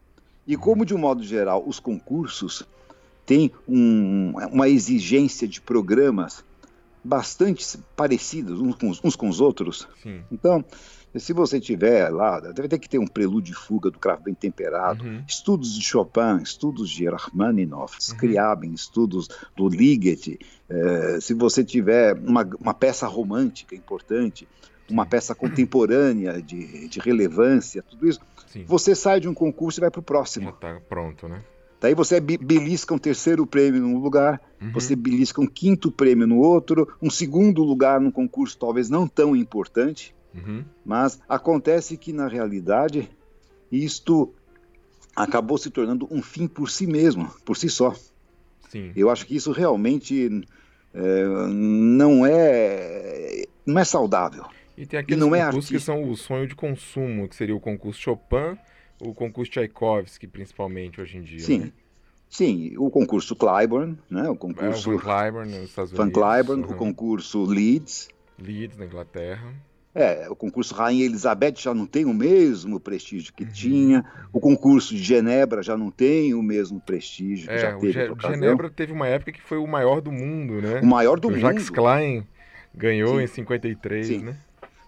[0.47, 2.63] E como, de um modo geral, os concursos
[3.27, 6.45] têm um, uma exigência de programas
[7.03, 7.67] bastante
[7.97, 9.89] parecidos uns com, uns com os outros.
[10.05, 10.23] Sim.
[10.31, 10.65] Então,
[11.15, 14.35] se você tiver lá, deve ter que ter um prelúdio de fuga do cravo bem
[14.35, 15.23] temperado, uhum.
[15.27, 18.01] estudos de Chopin, estudos de Rachmaninoff, uhum.
[18.01, 20.39] Scriabin, estudos do Ligeti.
[20.69, 24.47] É, se você tiver uma, uma peça romântica importante,
[24.91, 28.65] uma peça contemporânea de, de relevância, tudo isso, Sim.
[28.65, 30.51] você sai de um concurso e vai para o próximo.
[30.51, 31.43] Está pronto, né?
[31.81, 34.73] Daí você belisca um terceiro prêmio num lugar, uhum.
[34.73, 39.37] você belisca um quinto prêmio no outro, um segundo lugar num concurso talvez não tão
[39.37, 40.65] importante, Uhum.
[40.85, 43.09] Mas acontece que, na realidade,
[43.71, 44.33] isto
[45.15, 47.95] acabou se tornando um fim por si mesmo, por si só.
[48.69, 48.93] Sim.
[48.95, 50.43] Eu acho que isso realmente
[50.93, 54.45] é, não é não é saudável.
[54.77, 57.35] E tem aqueles e não é concursos é que são o sonho de consumo, que
[57.35, 58.59] seria o concurso Chopin,
[59.01, 61.41] o concurso Tchaikovsky, principalmente hoje em dia.
[61.41, 61.59] Sim.
[61.61, 61.73] Né?
[62.29, 64.29] Sim, o concurso Clyburn, né?
[64.29, 65.97] O concurso é, o Van Cliburn nos Estados Unidos.
[65.97, 66.71] Van Cliburn, uhum.
[66.71, 68.09] o concurso Leeds.
[68.39, 69.55] Leeds na Inglaterra.
[69.99, 73.51] É, o concurso Rainha Elizabeth já não tem o mesmo prestígio que uhum.
[73.51, 78.11] tinha, o concurso de Genebra já não tem o mesmo prestígio que é, já teve.
[78.11, 80.81] O Ge Genebra teve uma época que foi o maior do mundo, né?
[80.83, 81.41] O maior do o mundo.
[81.41, 82.27] Jacques Klein
[82.75, 83.25] ganhou Sim.
[83.25, 84.19] em 53, Sim.
[84.19, 84.37] né?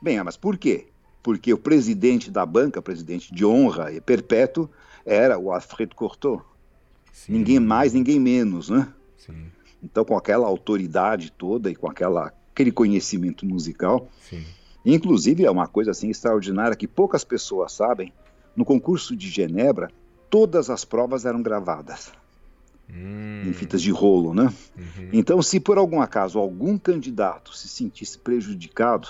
[0.02, 0.88] Bem, mas por quê?
[1.22, 4.68] Porque o presidente da banca, presidente de honra e perpétuo,
[5.06, 6.42] era o Alfred Cortot.
[7.14, 7.32] Sim.
[7.32, 8.86] Ninguém mais, ninguém menos, né?
[9.16, 9.46] Sim.
[9.82, 14.44] Então, com aquela autoridade toda e com aquela, aquele conhecimento musical, Sim.
[14.94, 18.12] Inclusive, é uma coisa assim extraordinária que poucas pessoas sabem.
[18.56, 19.90] No concurso de Genebra,
[20.30, 22.10] todas as provas eram gravadas.
[22.90, 23.42] Hum.
[23.46, 24.52] Em fitas de rolo, né?
[24.76, 25.10] Uhum.
[25.12, 29.08] Então, se por algum acaso algum candidato se sentisse prejudicado,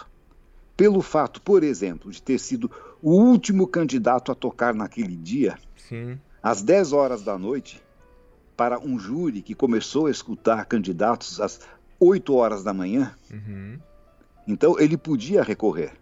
[0.77, 2.69] pelo fato, por exemplo, de ter sido
[3.01, 6.19] o último candidato a tocar naquele dia, Sim.
[6.43, 7.81] às 10 horas da noite,
[8.57, 11.61] para um júri que começou a escutar candidatos às
[12.01, 13.79] 8 horas da manhã, uhum.
[14.49, 15.93] Então ele podia recorrer.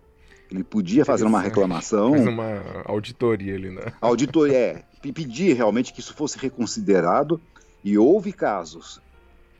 [0.50, 2.12] Ele podia fazer uma reclamação.
[2.12, 3.92] Fazer uma auditoria ali, né?
[4.00, 4.84] Auditoria, é.
[5.02, 7.40] Pedir realmente que isso fosse reconsiderado.
[7.82, 9.00] E houve casos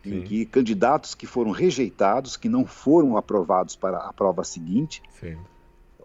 [0.02, 0.18] Sim.
[0.18, 5.36] em que candidatos que foram rejeitados, que não foram aprovados para a prova seguinte, Sim.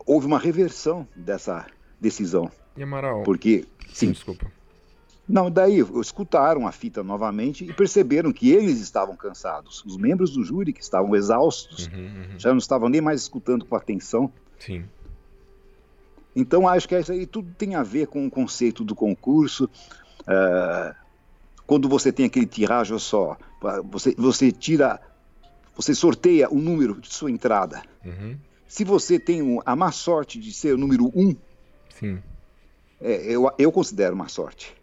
[0.06, 1.68] houve uma reversão dessa
[2.00, 2.52] decisão.
[2.76, 3.22] E Amaral?
[3.24, 3.66] Porque.
[3.88, 4.52] Sim, sim desculpa.
[5.32, 9.84] Não, daí escutaram a fita novamente e perceberam que eles estavam cansados.
[9.86, 12.40] Os membros do júri que estavam exaustos uhum, uhum.
[12.40, 14.32] já não estavam nem mais escutando com atenção.
[14.60, 14.84] Sim.
[16.36, 19.70] Então acho que isso aí tudo tem a ver com o conceito do concurso.
[20.22, 20.96] Uh,
[21.66, 23.38] quando você tem aquele tiragem só,
[23.90, 25.00] você, você tira,
[25.76, 27.82] você sorteia o número de sua entrada.
[28.04, 28.38] Uhum.
[28.68, 31.36] Se você tem um, a má sorte de ser o número um,
[32.02, 32.22] Sim.
[33.00, 34.74] É, eu, eu considero uma sorte.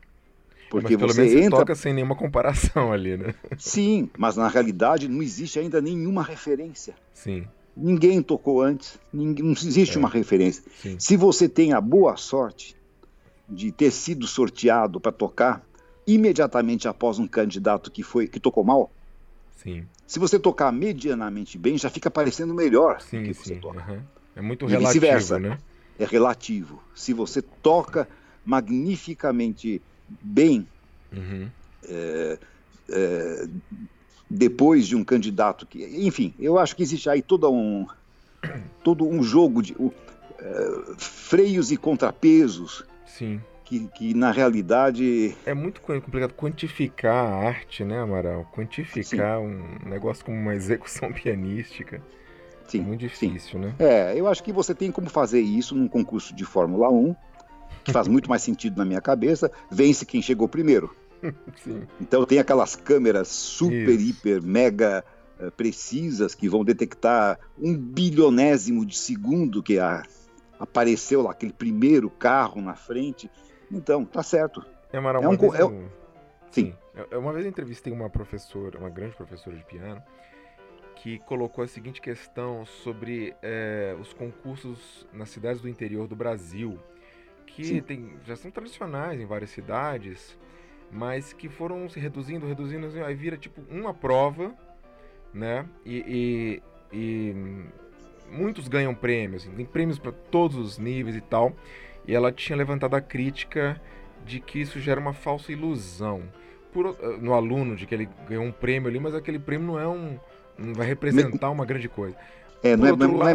[0.71, 1.59] Porque mas pelo você menos entra...
[1.59, 3.35] toca sem nenhuma comparação ali, né?
[3.57, 6.95] Sim, mas na realidade não existe ainda nenhuma referência.
[7.13, 7.47] Sim.
[7.77, 9.99] Ninguém tocou antes, ninguém, não existe é.
[9.99, 10.63] uma referência.
[10.83, 10.97] Sim.
[10.99, 12.77] Se você tem a boa sorte
[13.49, 15.65] de ter sido sorteado para tocar
[16.07, 18.91] imediatamente após um candidato que foi que tocou mal,
[19.57, 19.87] sim.
[20.07, 23.61] se você tocar medianamente bem, já fica parecendo melhor sim, que você sim.
[23.61, 23.91] toca.
[23.91, 24.01] Uhum.
[24.35, 25.59] É muito e relativo, né?
[25.99, 26.83] É relativo.
[26.95, 28.09] Se você toca
[28.45, 29.83] magnificamente
[30.23, 30.67] bem
[31.13, 31.49] uhum.
[31.89, 32.39] é,
[32.91, 33.49] é,
[34.29, 37.87] depois de um candidato que, enfim, eu acho que existe aí todo um
[38.83, 39.93] todo um jogo de uh,
[40.97, 42.85] freios e contrapesos.
[43.07, 43.41] Sim.
[43.65, 45.37] Que, que, na realidade.
[45.45, 48.51] É muito complicado quantificar a arte, né, Amaral?
[48.55, 49.47] Quantificar sim.
[49.47, 52.01] um negócio como uma execução pianística.
[52.67, 53.59] Sim, é muito difícil, sim.
[53.59, 53.75] né?
[53.79, 57.15] É, eu acho que você tem como fazer isso num concurso de Fórmula 1
[57.89, 60.95] que faz muito mais sentido na minha cabeça, vence quem chegou primeiro.
[61.65, 61.87] Sim.
[62.01, 64.11] Então tem aquelas câmeras super, Isso.
[64.11, 65.05] hiper, mega
[65.41, 70.03] uh, precisas que vão detectar um bilionésimo de segundo que a,
[70.61, 73.31] apareceu lá, aquele primeiro carro na frente.
[73.71, 74.65] Então, tá certo.
[74.93, 75.89] É, Mara, é um, vez é, eu...
[76.51, 76.75] Sim.
[77.13, 80.03] Uma vez eu entrevistei uma professora, uma grande professora de piano,
[80.97, 86.79] que colocou a seguinte questão sobre é, os concursos nas cidades do interior do Brasil
[87.63, 90.37] que tem, já são tradicionais em várias cidades,
[90.91, 94.55] mas que foram se reduzindo, reduzindo, aí vira tipo uma prova,
[95.33, 95.67] né?
[95.85, 97.35] E, e, e
[98.31, 101.55] muitos ganham prêmios, assim, tem prêmios para todos os níveis e tal.
[102.07, 103.81] E ela tinha levantado a crítica
[104.25, 106.23] de que isso gera uma falsa ilusão
[106.73, 109.87] por, no aluno de que ele ganhou um prêmio ali, mas aquele prêmio não é
[109.87, 110.19] um
[110.59, 112.17] não vai representar uma grande coisa.
[112.63, 113.35] É, não, é, não lado, é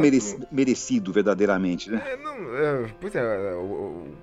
[0.51, 2.01] merecido, verdadeiramente, né?
[2.05, 3.53] É, não, é, pois é,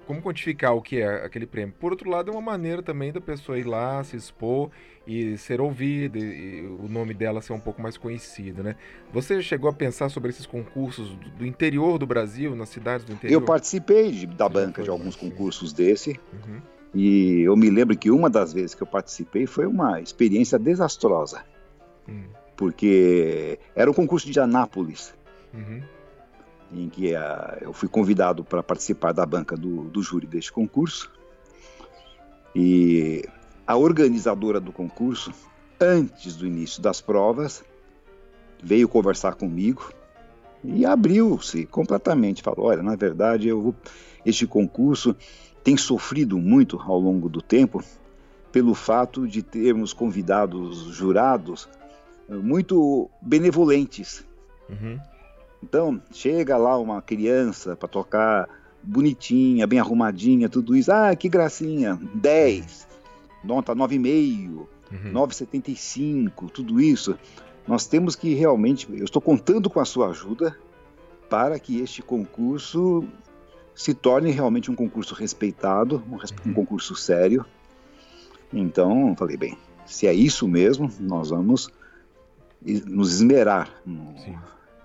[0.07, 1.75] como quantificar o que é aquele prêmio?
[1.81, 4.71] Por outro lado, é uma maneira também da pessoa ir lá, se expor
[5.07, 8.77] e ser ouvida, e, o nome dela ser um pouco mais conhecido, né?
[9.11, 13.13] Você chegou a pensar sobre esses concursos do, do interior do Brasil, nas cidades do
[13.15, 13.41] interior?
[13.41, 16.61] Eu participei de, da Você banca de alguns concursos desse, uhum.
[16.95, 21.43] e eu me lembro que uma das vezes que eu participei foi uma experiência desastrosa.
[22.07, 25.15] Hum porque era um concurso de Anápolis,
[25.55, 25.81] uhum.
[26.71, 31.11] em que a, eu fui convidado para participar da banca do, do júri deste concurso.
[32.55, 33.25] E
[33.67, 35.33] a organizadora do concurso,
[35.81, 37.65] antes do início das provas,
[38.63, 39.91] veio conversar comigo
[40.63, 42.43] E abriu-se completamente.
[42.43, 43.75] Falou: olha, na verdade, eu vou...
[44.23, 45.17] este concurso
[45.65, 47.83] tem sofrido muito ao longo do tempo
[48.53, 51.67] pelo fato de termos convidados jurados
[52.37, 54.25] muito benevolentes.
[54.69, 54.99] Uhum.
[55.63, 58.49] Então, chega lá uma criança para tocar
[58.83, 60.91] bonitinha, bem arrumadinha, tudo isso.
[60.91, 62.89] Ah, que gracinha, 10,
[63.45, 64.67] nota 9,5, uhum.
[65.13, 67.19] 9,75, tudo isso.
[67.67, 70.57] Nós temos que realmente, eu estou contando com a sua ajuda
[71.29, 73.05] para que este concurso
[73.75, 76.55] se torne realmente um concurso respeitado, um, um uhum.
[76.55, 77.45] concurso sério.
[78.53, 79.57] Então, falei, bem,
[79.87, 81.71] se é isso mesmo, nós vamos
[82.63, 84.15] nos esmerar no,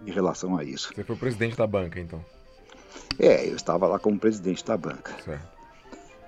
[0.05, 0.91] em relação a isso.
[0.93, 2.23] Você foi presidente da banca, então?
[3.19, 5.13] É, eu estava lá como presidente da banca.
[5.23, 5.55] Certo.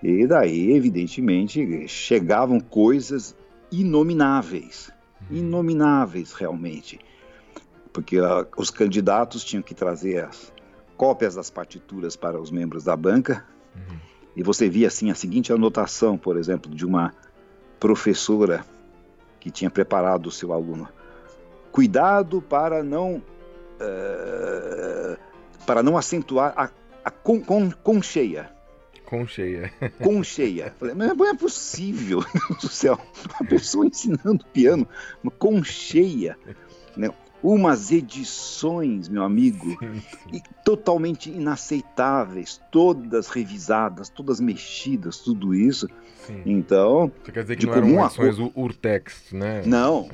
[0.02, 3.36] E daí, evidentemente, chegavam coisas
[3.72, 4.92] inomináveis.
[5.30, 5.38] Uhum.
[5.38, 7.00] Inomináveis, realmente.
[7.92, 10.54] Porque uh, os candidatos tinham que trazer as
[10.96, 13.46] cópias das partituras para os membros da banca.
[13.76, 13.98] Uhum.
[14.36, 17.14] E você via, assim, a seguinte anotação, por exemplo, de uma
[17.80, 18.64] professora
[19.40, 20.88] que tinha preparado o seu aluno.
[21.78, 23.22] Cuidado para não
[23.80, 25.16] uh,
[25.64, 26.72] para não acentuar a,
[27.06, 28.50] a com, com, com cheia.
[29.06, 29.72] Com cheia.
[30.02, 30.74] Com cheia.
[30.80, 33.00] Falei, mas não é possível, meu Deus do céu.
[33.40, 34.88] Uma pessoa ensinando piano
[35.38, 36.36] com cheia.
[36.96, 37.12] Né?
[37.42, 39.78] Umas edições, meu amigo,
[40.66, 45.88] totalmente inaceitáveis, todas revisadas, todas mexidas, tudo isso.
[46.28, 46.42] Sim.
[46.46, 48.60] Então, Você quer dizer que de não comum eram versões a...
[48.60, 49.62] urtext, né?
[49.66, 50.10] Não,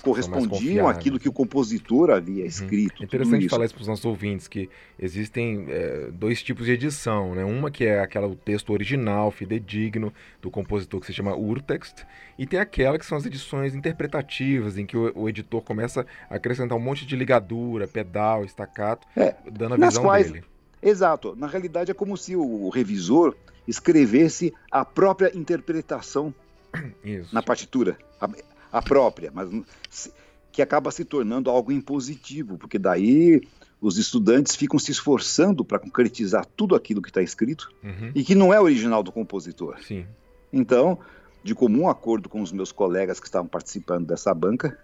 [0.00, 2.48] correspondiam àquilo que o compositor havia uhum.
[2.48, 3.02] escrito.
[3.02, 7.34] É interessante falar isso para os nossos ouvintes, que existem é, dois tipos de edição,
[7.34, 7.44] né?
[7.44, 12.06] Uma que é aquela o texto original, fidedigno, do compositor que se chama urtext,
[12.38, 16.36] e tem aquela que são as edições interpretativas, em que o, o editor começa a
[16.36, 20.30] acrescentar um monte de ligadura, pedal, estacato, é, dando a visão quais...
[20.30, 20.44] dele.
[20.82, 21.34] Exato.
[21.36, 23.34] Na realidade é como se o revisor
[23.66, 26.32] escrevesse a própria interpretação
[27.04, 27.34] Isso.
[27.34, 28.28] na partitura, a,
[28.72, 30.12] a, própria, mas
[30.50, 33.42] que acaba se tornando algo impositivo, porque daí
[33.80, 38.10] os estudantes ficam se esforçando para concretizar tudo aquilo que está escrito uhum.
[38.14, 39.76] e que não é original do compositor.
[39.82, 40.06] Sim.
[40.52, 40.98] Então,
[41.44, 44.78] de comum acordo com os meus colegas que estavam participando dessa banca,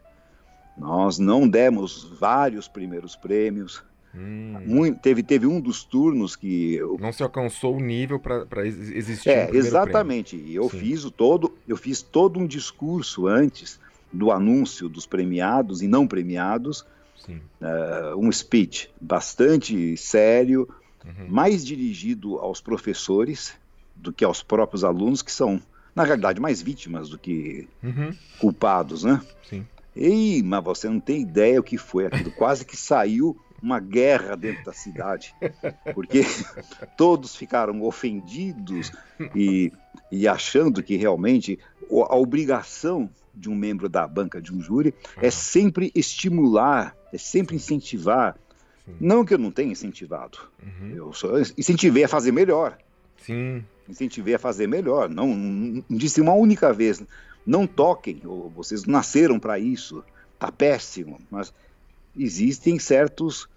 [0.77, 3.83] nós não demos vários primeiros prêmios,
[4.17, 4.61] Hum.
[4.65, 6.75] Muito, teve, teve um dos turnos que.
[6.75, 6.97] Eu...
[7.01, 9.29] Não se alcançou o nível para existir.
[9.29, 10.37] É, um exatamente.
[10.37, 13.81] E eu fiz o todo, eu fiz todo um discurso antes
[14.13, 16.87] do anúncio dos premiados e não premiados.
[17.29, 20.69] Uh, um speech bastante sério,
[21.03, 21.27] uhum.
[21.27, 23.55] mais dirigido aos professores
[23.97, 25.59] do que aos próprios alunos, que são,
[25.95, 28.15] na realidade, mais vítimas do que uhum.
[28.39, 29.23] culpados, né?
[29.49, 29.67] Sim.
[29.97, 32.31] Ei, mas você não tem ideia o que foi aquilo.
[32.33, 35.35] Quase que saiu uma guerra dentro da cidade,
[35.95, 36.23] porque
[36.99, 38.93] todos ficaram ofendidos
[39.35, 39.73] e,
[40.13, 41.59] e achando que realmente
[41.91, 47.57] a obrigação de um membro da banca de um júri é sempre estimular, é sempre
[47.57, 48.37] incentivar.
[48.85, 48.97] Sim.
[49.01, 50.91] Não que eu não tenha incentivado, uhum.
[50.95, 52.77] eu só incentivei a fazer melhor.
[53.17, 53.65] Sim.
[53.89, 55.09] Incentivei a fazer melhor.
[55.09, 57.03] Não, não, não disse uma única vez,
[57.47, 58.23] não toquem,
[58.55, 60.03] vocês nasceram para isso,
[60.39, 61.21] tá péssimo.
[61.31, 61.53] Mas
[62.17, 63.49] existem certos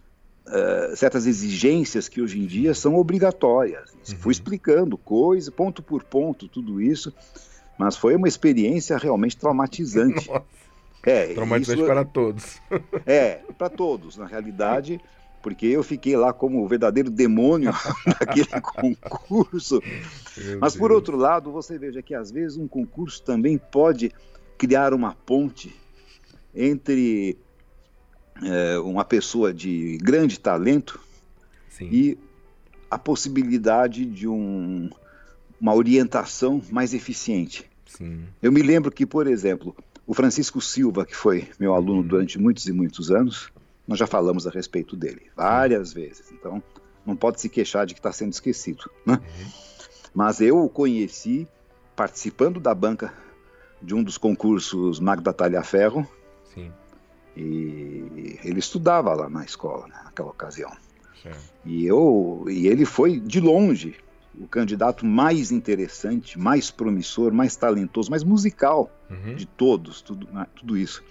[0.48, 3.92] uh, certas exigências que hoje em dia são obrigatórias.
[3.94, 4.18] Uhum.
[4.18, 7.14] Fui explicando coisa, ponto por ponto, tudo isso,
[7.78, 10.28] mas foi uma experiência realmente traumatizante.
[10.30, 10.44] Nossa.
[11.04, 12.62] É, traumatizante isso, para todos.
[13.06, 15.00] É, para todos, na realidade,
[15.48, 17.72] porque eu fiquei lá como o verdadeiro demônio
[18.06, 19.82] naquele concurso.
[20.36, 24.12] Meu Mas, por outro lado, você veja que às vezes um concurso também pode
[24.58, 25.74] criar uma ponte
[26.54, 27.38] entre
[28.44, 31.00] é, uma pessoa de grande talento
[31.70, 31.88] Sim.
[31.94, 32.18] e
[32.92, 34.90] a possibilidade de um,
[35.62, 37.64] uma orientação mais eficiente.
[37.86, 38.26] Sim.
[38.44, 39.74] Eu me lembro que, por exemplo,
[40.06, 42.08] o Francisco Silva, que foi meu aluno uhum.
[42.08, 43.50] durante muitos e muitos anos,
[43.88, 45.96] nós já falamos a respeito dele várias Sim.
[45.96, 46.62] vezes, então
[47.06, 48.90] não pode se queixar de que está sendo esquecido.
[49.06, 49.20] Né?
[50.14, 51.48] Mas eu o conheci
[51.96, 53.14] participando da banca
[53.82, 56.08] de um dos concursos Magda Talhaferro,
[56.54, 56.72] Sim.
[57.40, 60.72] E ele estudava lá na escola, né, naquela ocasião.
[61.66, 63.96] E, eu, e ele foi, de longe,
[64.40, 69.36] o candidato mais interessante, mais promissor, mais talentoso, mais musical uhum.
[69.36, 71.04] de todos, tudo, né, tudo isso.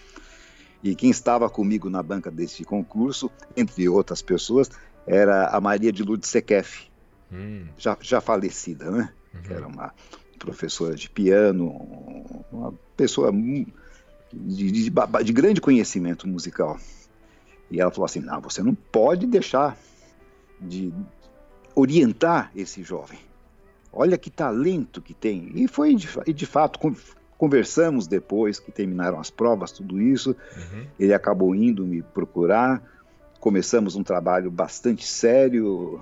[0.83, 4.71] E quem estava comigo na banca desse concurso, entre outras pessoas,
[5.07, 6.89] era a Maria de Lourdes Sequef,
[7.33, 7.67] hum.
[7.79, 9.13] já, já falecida, né?
[9.35, 9.57] Uhum.
[9.57, 9.95] Era uma
[10.39, 11.69] professora de piano,
[12.53, 16.79] uma pessoa de, de, de grande conhecimento musical.
[17.71, 19.77] E ela falou assim: não, você não pode deixar
[20.61, 20.93] de
[21.75, 23.19] orientar esse jovem.
[23.93, 25.51] Olha que talento que tem.
[25.55, 25.97] E foi,
[26.27, 26.79] e de fato,
[27.39, 30.31] conversamos depois que terminaram as provas, tudo isso.
[30.31, 30.87] Uhum.
[30.99, 32.83] Ele acabou indo me procurar.
[33.41, 36.01] Começamos um trabalho bastante sério.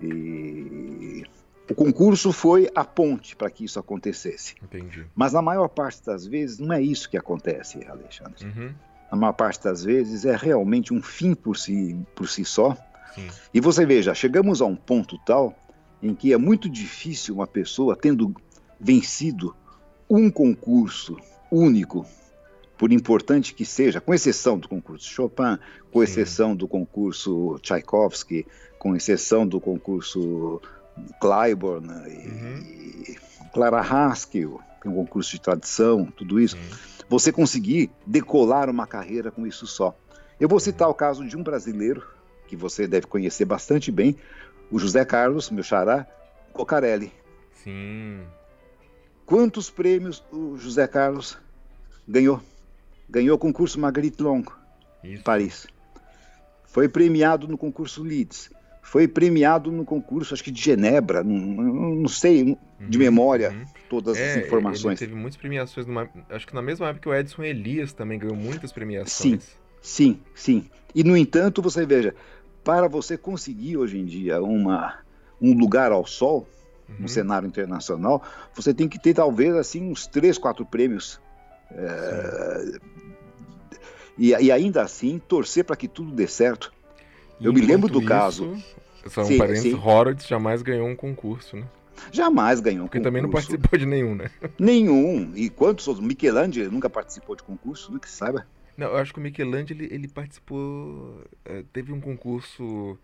[0.00, 1.24] E
[1.70, 4.54] o concurso foi a ponte para que isso acontecesse.
[4.62, 5.06] Entendi.
[5.14, 8.44] Mas na maior parte das vezes não é isso que acontece, Alexandre.
[8.44, 8.74] Uhum.
[9.10, 12.76] Na maior parte das vezes é realmente um fim por si, por si só.
[13.14, 13.28] Sim.
[13.52, 15.54] E você veja, chegamos a um ponto tal
[16.02, 18.34] em que é muito difícil uma pessoa, tendo
[18.78, 19.54] vencido
[20.08, 21.16] um concurso
[21.50, 22.06] único,
[22.76, 25.58] por importante que seja, com exceção do concurso Chopin,
[25.92, 26.04] com Sim.
[26.04, 28.46] exceção do concurso Tchaikovsky,
[28.78, 30.60] com exceção do concurso
[31.20, 32.58] Claiborne uhum.
[33.08, 33.16] e
[33.52, 36.56] Clara Haskell, que é um concurso de tradição, tudo isso,
[37.08, 39.96] você conseguir decolar uma carreira com isso só.
[40.38, 42.02] Eu vou citar o caso de um brasileiro
[42.46, 44.16] que você deve conhecer bastante bem,
[44.70, 46.06] o José Carlos, meu xará,
[46.52, 47.12] Cocarelli.
[47.62, 48.20] Sim.
[49.26, 51.38] Quantos prêmios o José Carlos
[52.06, 52.40] ganhou?
[53.08, 54.44] Ganhou o concurso Marguerite Long,
[55.02, 55.66] em Paris.
[56.64, 58.50] Foi premiado no concurso Leeds.
[58.82, 61.36] Foi premiado no concurso, acho que de Genebra, não,
[61.94, 63.64] não sei de uhum, memória uhum.
[63.88, 65.00] todas é, as informações.
[65.00, 68.18] Ele teve muitas premiações, numa, acho que na mesma época que o Edson Elias também
[68.18, 69.10] ganhou muitas premiações.
[69.10, 69.40] Sim,
[69.80, 70.70] sim, sim.
[70.94, 72.14] E no entanto, você veja,
[72.62, 74.98] para você conseguir hoje em dia uma,
[75.40, 76.46] um lugar ao sol
[76.88, 76.96] uhum.
[77.00, 78.22] no cenário internacional,
[78.54, 81.20] você tem que ter talvez assim uns três, quatro prêmios.
[81.70, 82.78] É,
[84.16, 86.72] e, e, ainda assim torcer para que tudo dê certo.
[87.40, 88.62] Eu me lembro do isso, caso.
[89.06, 91.66] Só um sim, parênteses, Horowitz jamais ganhou um concurso, né?
[92.12, 93.10] Jamais ganhou um Porque concurso.
[93.10, 94.30] também não participou de nenhum, né?
[94.58, 95.32] Nenhum.
[95.34, 96.06] E quantos outros?
[96.06, 98.46] Michelangelo nunca participou de concurso, nunca se saiba.
[98.76, 101.22] Não, eu acho que o Michelangelo ele, ele participou.
[101.44, 102.98] É, teve um concurso,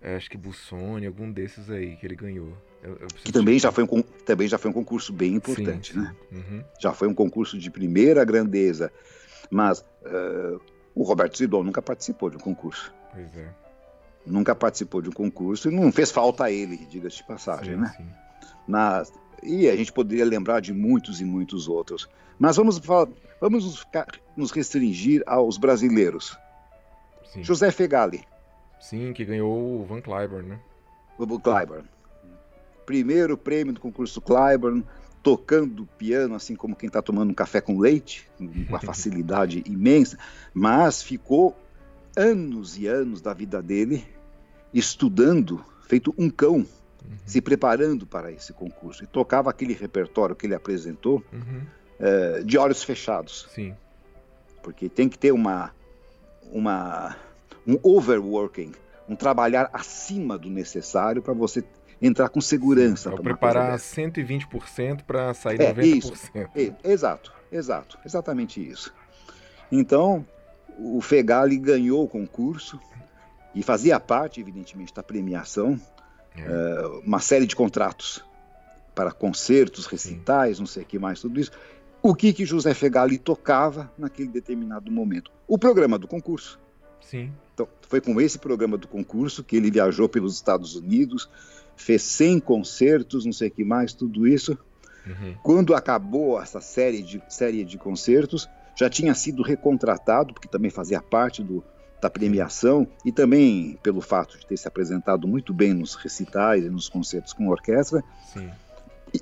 [0.00, 2.56] é, acho que Busoni, algum desses aí que ele ganhou.
[2.82, 6.00] Eu, eu que também já, foi um, também já foi um concurso bem importante, sim,
[6.00, 6.04] sim.
[6.04, 6.16] né?
[6.32, 6.64] Uhum.
[6.78, 8.92] Já foi um concurso de primeira grandeza.
[9.50, 10.60] Mas uh,
[10.94, 12.92] o Roberto Zidon nunca participou de um concurso.
[13.12, 13.48] Pois é.
[14.24, 17.80] Nunca participou de um concurso e não fez falta a ele, diga-se de passagem, sim,
[17.80, 17.94] né?
[17.96, 18.06] Sim.
[18.66, 19.12] Mas,
[19.42, 22.08] e a gente poderia lembrar de muitos e muitos outros.
[22.38, 22.80] Mas vamos,
[23.40, 23.86] vamos nos,
[24.36, 26.36] nos restringir aos brasileiros.
[27.32, 27.44] Sim.
[27.44, 28.24] José Fegali.
[28.80, 30.60] Sim, que ganhou o Van Cliburn, né?
[31.18, 31.88] O Cliburn.
[32.86, 34.82] Primeiro prêmio do concurso Cliburn,
[35.22, 40.16] tocando piano, assim como quem está tomando um café com leite, com uma facilidade imensa,
[40.54, 41.54] mas ficou
[42.16, 44.06] anos e anos da vida dele
[44.72, 46.66] estudando, feito um cão, uhum.
[47.26, 49.04] se preparando para esse concurso.
[49.04, 51.62] E tocava aquele repertório que ele apresentou, uhum
[52.00, 53.48] uh, de olhos fechados.
[53.54, 53.74] Sim.
[54.62, 55.72] Porque tem que ter uma,
[56.50, 57.16] uma,
[57.66, 58.72] um overworking,
[59.08, 61.62] um trabalhar acima do necessário para você
[62.00, 63.10] entrar com segurança.
[63.10, 65.84] Para preparar 120% para sair é, 90%.
[65.84, 68.92] Isso, é, exato, exato, exatamente isso.
[69.70, 70.26] Então,
[70.78, 72.78] o Fegali ganhou o concurso
[73.54, 75.80] e fazia parte, evidentemente, da premiação,
[76.36, 76.42] é.
[76.42, 78.24] uh, uma série de contratos
[78.94, 80.62] para concertos, recitais, Sim.
[80.62, 81.52] não sei o que mais, tudo isso
[82.08, 85.30] o que, que José Fegali tocava naquele determinado momento.
[85.46, 86.58] O programa do concurso.
[87.00, 87.32] Sim.
[87.52, 91.28] Então, foi com esse programa do concurso que ele viajou pelos Estados Unidos,
[91.76, 94.58] fez 100 concertos, não sei o que mais, tudo isso.
[95.06, 95.34] Uhum.
[95.42, 101.00] Quando acabou essa série de, série de concertos, já tinha sido recontratado, porque também fazia
[101.00, 101.62] parte do,
[102.00, 106.70] da premiação, e também pelo fato de ter se apresentado muito bem nos recitais e
[106.70, 108.02] nos concertos com orquestra.
[108.32, 108.50] Sim.
[109.14, 109.20] E,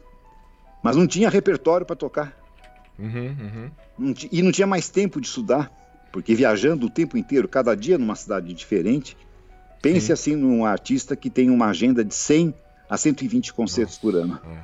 [0.82, 2.36] mas não tinha repertório para tocar.
[2.98, 3.70] Uhum, uhum.
[3.98, 5.70] Não e não tinha mais tempo de estudar,
[6.12, 9.16] porque viajando o tempo inteiro, cada dia numa cidade diferente.
[9.84, 10.12] Pense Sim.
[10.12, 12.54] assim num artista que tem uma agenda de 100
[12.88, 14.40] a 120 concertos Nossa, por ano.
[14.50, 14.58] É.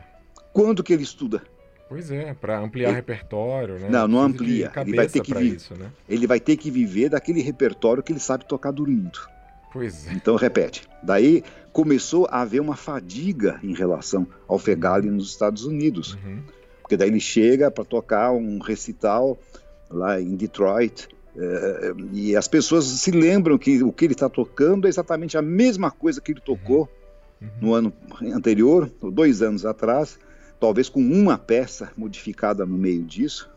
[0.52, 1.42] Quando que ele estuda?
[1.88, 2.96] Pois é, para ampliar ele...
[2.96, 3.88] repertório, né?
[3.88, 4.72] Não, não amplia.
[4.76, 5.54] Ele vai ter que vi...
[5.54, 5.90] isso, né?
[6.08, 9.18] Ele vai ter que viver daquele repertório que ele sabe tocar dormindo.
[9.72, 10.12] Pois é.
[10.12, 10.88] Então repete.
[11.02, 16.14] Daí começou a haver uma fadiga em relação ao Fegali nos Estados Unidos.
[16.14, 16.42] Uhum
[16.90, 19.38] porque daí ele chega para tocar um recital
[19.88, 24.86] lá em Detroit é, e as pessoas se lembram que o que ele está tocando
[24.86, 26.88] é exatamente a mesma coisa que ele tocou
[27.40, 27.48] uhum.
[27.48, 27.52] uhum.
[27.60, 27.92] no ano
[28.34, 30.18] anterior, dois anos atrás,
[30.58, 33.50] talvez com uma peça modificada no meio disso.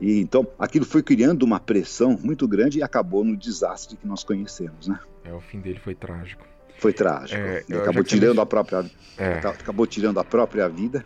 [0.00, 4.24] E então aquilo foi criando uma pressão muito grande e acabou no desastre que nós
[4.24, 4.98] conhecemos, né?
[5.24, 6.44] É, o fim dele foi trágico.
[6.78, 7.40] Foi trágico.
[7.40, 8.84] É, acabou tirando a própria,
[9.16, 9.34] é.
[9.38, 11.04] acabou tirando a própria vida.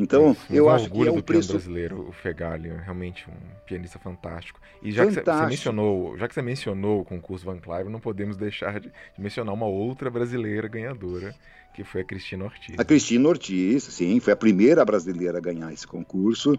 [0.00, 3.34] Então, Mas, eu acho que orgulho é um preço brasileiro, o Fegali, é realmente um
[3.66, 4.60] pianista fantástico.
[4.80, 5.48] E já que você- fantástico.
[5.48, 9.52] mencionou, já que você mencionou o concurso Van Clive, não podemos deixar de, de mencionar
[9.52, 11.34] uma outra brasileira ganhadora,
[11.74, 12.78] que foi a Cristina Ortiz.
[12.78, 16.56] A Cristina Ortiz, sim, foi a primeira brasileira a ganhar esse concurso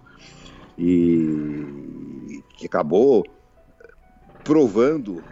[0.77, 3.23] e que acabou
[4.43, 5.23] provando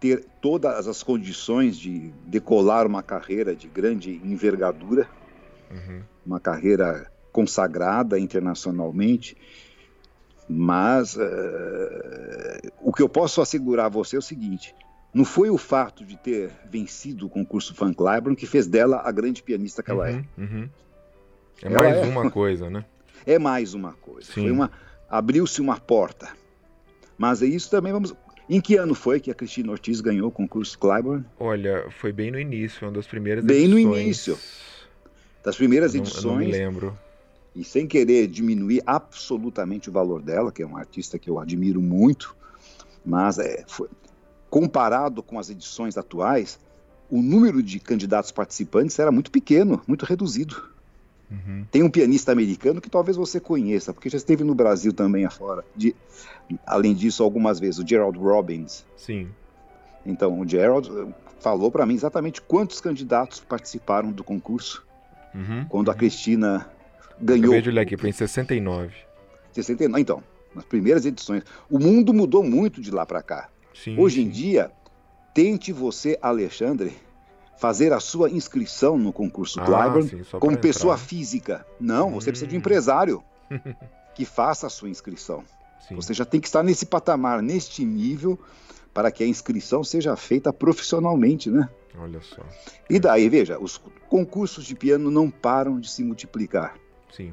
[0.00, 5.06] ter todas as condições de decolar uma carreira de grande envergadura,
[5.70, 6.00] Uhum.
[6.28, 9.36] Uma carreira consagrada internacionalmente.
[10.48, 14.74] Mas eh, o que eu posso assegurar a você é o seguinte:
[15.12, 19.10] não foi o fato de ter vencido o concurso Van Cliburn que fez dela a
[19.10, 20.12] grande pianista que ela é.
[20.14, 20.68] Uhum, uhum.
[21.62, 22.02] É Ela mais é.
[22.06, 22.84] uma coisa, né?
[23.26, 24.32] É mais uma coisa.
[24.32, 24.42] Sim.
[24.42, 24.70] Foi uma
[25.10, 26.28] abriu-se uma porta.
[27.16, 28.14] Mas é isso também vamos.
[28.48, 31.24] Em que ano foi que a Cristina Ortiz ganhou o concurso Cliburn?
[31.38, 34.02] Olha, foi bem no início, uma das primeiras Bem no edições.
[34.02, 34.38] início.
[35.42, 36.98] Das primeiras Eu não, eu não me edições, lembro.
[37.54, 41.80] e sem querer diminuir absolutamente o valor dela, que é uma artista que eu admiro
[41.80, 42.34] muito,
[43.04, 43.88] mas é, foi-
[44.50, 46.58] comparado com as edições atuais,
[47.10, 50.62] o número de candidatos participantes era muito pequeno, muito reduzido.
[51.30, 51.64] Uhum.
[51.70, 55.62] Tem um pianista americano que talvez você conheça, porque já esteve no Brasil também afora.
[55.76, 55.94] De,
[56.66, 58.84] além disso, algumas vezes, o Gerald Robbins.
[58.96, 59.28] Sim.
[60.06, 61.06] Então, o Gerald eh,
[61.40, 64.86] falou para mim exatamente quantos candidatos participaram do concurso
[65.34, 65.64] Uhum.
[65.68, 66.66] quando a Cristina
[67.20, 67.46] ganhou.
[67.46, 68.94] Acabei de olhar aqui, foi em 69.
[69.52, 70.00] 69.
[70.00, 70.22] Então,
[70.54, 71.42] nas primeiras edições.
[71.70, 73.48] O mundo mudou muito de lá para cá.
[73.74, 74.30] Sim, Hoje em sim.
[74.30, 74.70] dia,
[75.34, 76.92] tente você, Alexandre,
[77.58, 81.06] fazer a sua inscrição no concurso Ah, sim, só como pra pessoa entrar.
[81.06, 81.66] física.
[81.80, 82.60] Não, você precisa de um Hum.
[82.60, 83.22] empresário
[84.14, 85.44] que faça a sua inscrição.
[85.86, 85.94] Sim.
[85.94, 88.38] Você já tem que estar nesse patamar, neste nível,
[88.92, 91.68] para que a inscrição seja feita profissionalmente, né?
[92.00, 92.42] Olha só.
[92.88, 96.74] E daí, veja, os concursos de piano não param de se multiplicar.
[97.14, 97.32] Sim.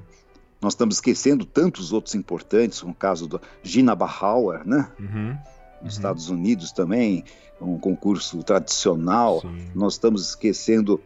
[0.62, 4.90] Nós estamos esquecendo tantos outros importantes, como o caso da Gina Bauer, né?
[5.00, 5.30] Uhum.
[5.30, 5.88] Nos Uhum.
[5.88, 7.24] Estados Unidos também,
[7.62, 9.42] um concurso tradicional.
[9.42, 9.68] Sim.
[9.76, 11.00] Nós estamos esquecendo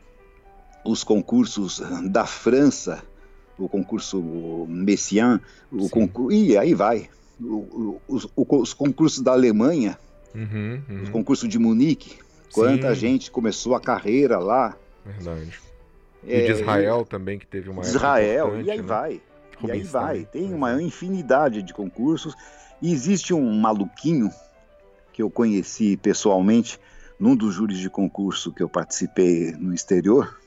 [0.85, 3.03] os concursos da França,
[3.57, 5.41] o concurso Messiaen,
[5.71, 5.89] o Sim.
[5.89, 6.31] concurso.
[6.31, 7.09] E aí vai.
[7.41, 9.97] O- o- os, os concursos da Alemanha,
[10.35, 11.11] Uhum, os uhum.
[11.11, 12.17] concursos de Munique,
[12.53, 14.75] quanta Sim, gente começou a carreira lá.
[15.05, 15.59] Verdade.
[16.23, 18.83] E É, de Israel também, que teve uma Israel, e aí né?
[18.83, 19.21] vai.
[19.63, 20.25] E aí vai.
[20.25, 20.87] Tem uma exemplo.
[20.87, 22.35] infinidade de concursos.
[22.81, 24.29] E existe um maluquinho
[25.11, 26.79] que eu conheci pessoalmente
[27.19, 30.39] num dos júris de concurso que eu participei no exterior,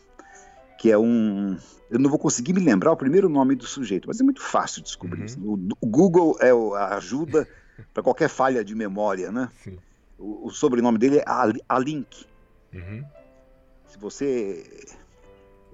[0.79, 1.59] que é um.
[1.91, 4.83] Eu não vou conseguir me lembrar o primeiro nome do sujeito, mas é muito fácil
[4.83, 5.27] descobrir.
[5.39, 5.69] Uhum.
[5.79, 6.51] O, Google é
[6.95, 7.47] ajuda
[7.93, 9.51] para qualquer falha de memória, né?
[9.63, 9.77] Sim.
[10.19, 12.27] O, o sobrenome dele é Ali- Alink.
[12.73, 13.05] Uhum.
[13.89, 14.87] Se você.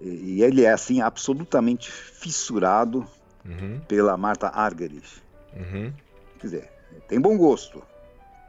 [0.01, 3.07] E ele é assim absolutamente fissurado
[3.45, 3.81] Uhum.
[3.89, 5.23] pela Marta Argerich.
[5.57, 5.93] Uhum.
[6.39, 6.73] Quer dizer,
[7.09, 7.83] tem bom gosto,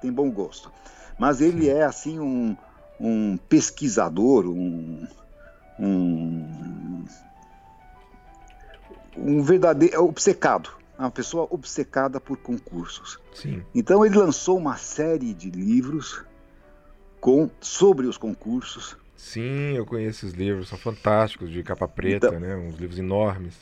[0.02, 0.72] tem bom gosto.
[1.18, 1.70] Mas ele Sim.
[1.70, 2.56] é assim um,
[3.00, 5.08] um pesquisador, um,
[5.80, 7.06] um,
[9.18, 10.70] um verdadeiro obcecado,
[11.06, 13.20] uma pessoa obcecada por concursos.
[13.34, 13.64] Sim.
[13.74, 16.24] Então ele lançou uma série de livros
[17.20, 18.98] com sobre os concursos.
[19.16, 22.56] Sim, eu conheço esses livros, são fantásticos, de capa preta, Então- né?
[22.56, 23.56] Uns livros enormes.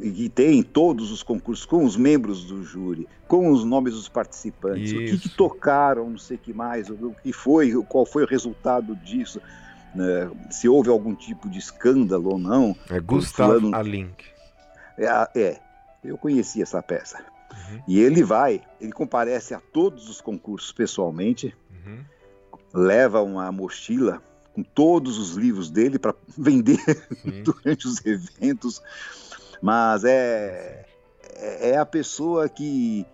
[0.00, 4.92] E tem todos os concursos com os membros do júri, com os nomes dos participantes,
[4.92, 5.36] o que, que Isso.
[5.36, 9.42] tocaram, não sei o que mais, o que foi, qual foi o resultado disso,
[9.94, 12.74] né, se houve algum tipo de escândalo ou não.
[12.88, 14.24] É Gustav fulano- Alink.
[14.96, 15.60] É, é,
[16.04, 17.24] eu conheci essa peça.
[17.52, 17.82] Uhum.
[17.88, 21.54] E ele vai, ele comparece a todos os concursos pessoalmente,
[21.86, 22.04] Uhum.
[22.72, 24.22] leva uma mochila
[24.54, 26.78] com todos os livros dele para vender
[27.44, 28.80] durante os eventos,
[29.60, 30.86] mas é,
[31.36, 33.04] é é a pessoa que,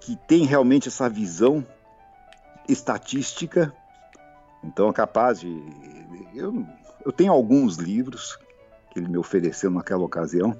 [0.00, 1.66] que tem realmente essa visão
[2.68, 3.72] estatística,
[4.62, 5.62] então é capaz de.
[6.34, 6.66] Eu,
[7.04, 8.38] eu tenho alguns livros
[8.90, 10.56] que ele me ofereceu naquela ocasião,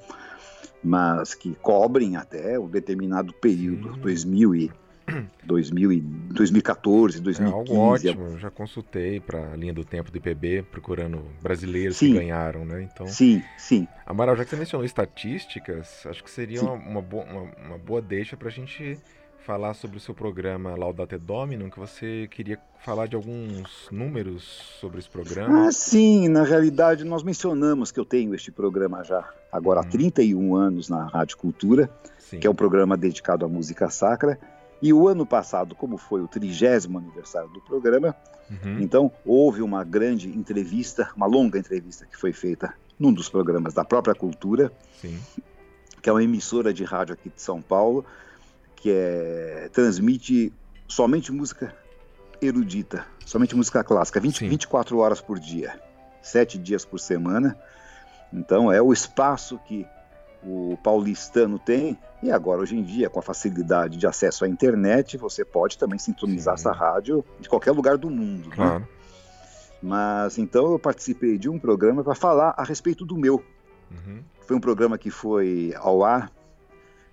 [0.87, 4.01] mas que cobrem até um determinado período, Sim.
[4.01, 4.71] 2000 e,
[5.45, 7.53] 2000 e 2014, É 2015.
[7.55, 12.13] algo ótimo, eu já consultei para a linha do tempo do IPB, procurando brasileiros Sim.
[12.13, 12.83] que ganharam, né?
[12.83, 13.87] Então, Sim, sim.
[14.07, 18.01] Amaral, já que você mencionou estatísticas, acho que seria uma, uma, boa, uma, uma boa
[18.01, 18.99] deixa para a gente
[19.47, 24.43] falar sobre o seu programa Laudate Dominum, que você queria falar de alguns números
[24.81, 25.68] sobre esse programa.
[25.68, 29.90] Ah, sim, na realidade nós mencionamos que eu tenho este programa já agora há Uhum.
[29.90, 32.40] 31 anos na Rádio Cultura, Sim.
[32.40, 34.36] que é um programa dedicado à música sacra.
[34.82, 38.16] E o ano passado, como foi o trigésimo aniversário do programa,
[38.51, 38.81] Uhum.
[38.81, 43.85] então houve uma grande entrevista, uma longa entrevista que foi feita num dos programas da
[43.85, 45.16] própria Cultura, Sim.
[46.02, 48.05] que é uma emissora de rádio aqui de São Paulo,
[48.87, 50.53] que é, transmite
[50.87, 51.75] somente música
[52.41, 55.81] erudita, somente música clássica, 20, 24 horas por dia,
[56.23, 57.59] sete dias por semana.
[58.33, 59.85] Então é o espaço que
[60.41, 65.17] o paulistano tem, e agora hoje em dia, com a facilidade de acesso à internet,
[65.17, 66.69] você pode também sintonizar Sim.
[66.69, 68.51] essa rádio de qualquer lugar do mundo.
[68.51, 68.55] Né?
[68.55, 68.79] Claro.
[68.79, 68.89] Né?
[69.83, 73.43] Mas então eu participei de um programa para falar a respeito do meu.
[73.91, 74.23] Uhum.
[74.47, 76.31] Foi um programa que foi ao ar,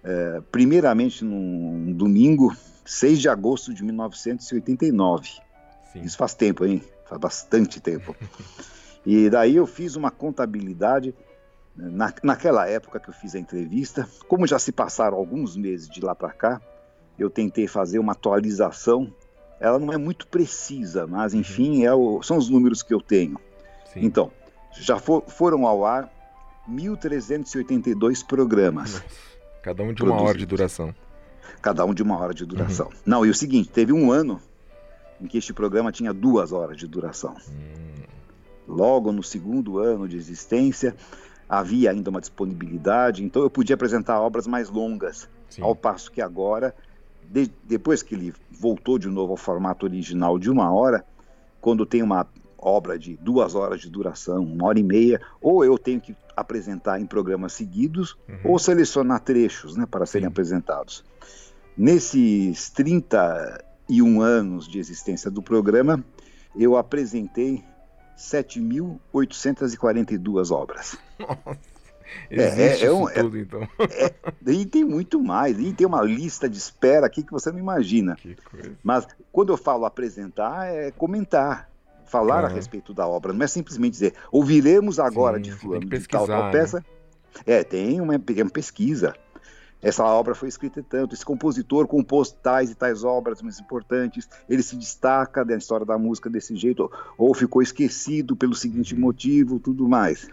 [0.04, 2.56] é, primeiramente num domingo,
[2.86, 5.30] 6 de agosto de 1989.
[5.92, 6.02] Sim.
[6.02, 6.82] Isso faz tempo, hein?
[7.06, 8.16] Faz bastante tempo.
[9.06, 11.14] e daí eu fiz uma contabilidade
[11.76, 16.02] na, naquela época que eu fiz a entrevista, como já se passaram alguns meses de
[16.02, 16.62] lá para cá,
[17.18, 19.14] eu tentei fazer uma atualização.
[19.60, 21.40] Ela não é muito precisa, mas uhum.
[21.40, 23.40] enfim, é o, são os números que eu tenho.
[23.92, 24.02] Sim.
[24.06, 24.32] Então,
[24.72, 26.12] já for, foram ao ar
[26.70, 29.02] 1.382 programas.
[29.64, 30.22] Cada um de produzidos.
[30.22, 30.96] uma hora de duração.
[31.62, 32.88] Cada um de uma hora de duração.
[32.88, 32.94] Uhum.
[33.06, 34.40] Não, e o seguinte, teve um ano
[35.22, 37.36] em que este programa tinha duas horas de duração.
[37.48, 38.04] Uhum.
[38.68, 40.94] Logo no segundo ano de existência,
[41.48, 45.62] havia ainda uma disponibilidade, então eu podia apresentar obras mais longas, Sim.
[45.62, 46.76] ao passo que agora,
[47.24, 51.06] de, depois que ele voltou de novo ao formato original de uma hora,
[51.62, 52.28] quando tem uma
[52.58, 57.00] obra de duas horas de duração, uma hora e meia, ou eu tenho que apresentar
[57.00, 58.52] em programas seguidos, uhum.
[58.52, 60.32] ou selecionar trechos né, para serem Sim.
[60.32, 61.06] apresentados.
[61.78, 66.04] Nesses 31 anos de existência do programa,
[66.56, 67.64] eu apresentei
[68.18, 70.98] 7.842 obras.
[71.20, 71.60] Nossa.
[72.30, 73.62] Existe é, é, é um, é, tudo, então.
[73.80, 74.14] É,
[74.52, 75.58] e tem muito mais.
[75.60, 78.18] E tem uma lista de espera aqui que você não imagina.
[78.84, 81.70] Mas quando eu falo apresentar, é comentar.
[82.14, 83.34] Falar a respeito da obra.
[83.34, 86.78] Não é simplesmente dizer, ouviremos agora Sim, de fulano de tal, tal peça.
[86.78, 86.86] Né?
[87.46, 89.16] É, tem uma, uma pesquisa
[89.84, 94.64] essa obra foi escrita tanto, esse compositor compôs tais e tais obras mais importantes, ele
[94.64, 99.90] se destaca da história da música desse jeito, ou ficou esquecido pelo seguinte motivo, tudo
[99.90, 100.30] mais.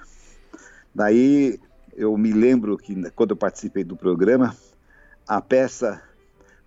[0.94, 1.58] Daí
[1.96, 4.56] eu me lembro que quando eu participei do programa,
[5.26, 6.00] a peça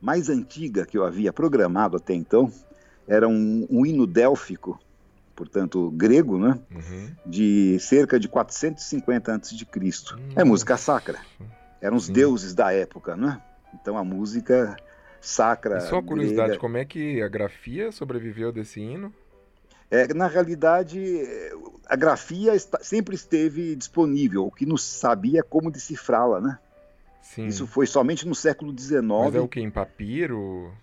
[0.02, 2.52] mais antiga que eu havia programado até então
[3.08, 4.78] era um, um hino délfico,
[5.36, 6.60] portanto grego, né?
[6.72, 7.12] Uhum.
[7.26, 9.56] De cerca de 450 a.C.
[10.36, 11.20] É música sacra
[11.84, 13.42] eram os deuses da época, né?
[13.74, 14.78] Então a música
[15.20, 15.80] sacra.
[15.80, 16.62] E só uma curiosidade, grega...
[16.62, 19.14] como é que a grafia sobreviveu desse hino?
[19.92, 20.98] É, na realidade,
[21.86, 26.58] a grafia está, sempre esteve disponível, o que não sabia como decifrá-la, né?
[27.22, 27.48] Sim.
[27.48, 29.02] Isso foi somente no século XIX.
[29.04, 29.60] Mas é o que?
[29.60, 30.74] Em papiro?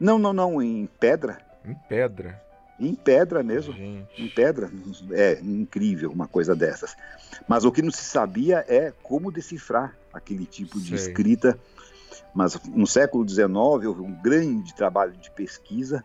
[0.00, 1.38] Não, não, não, em pedra.
[1.64, 2.42] Em pedra?
[2.80, 3.74] Em pedra mesmo.
[3.74, 4.22] Gente.
[4.22, 4.70] Em pedra.
[5.12, 6.96] É incrível uma coisa dessas.
[7.46, 11.08] Mas o que não se sabia é como decifrar aquele tipo de Sei.
[11.10, 11.58] escrita.
[12.34, 16.02] Mas no século XIX houve um grande trabalho de pesquisa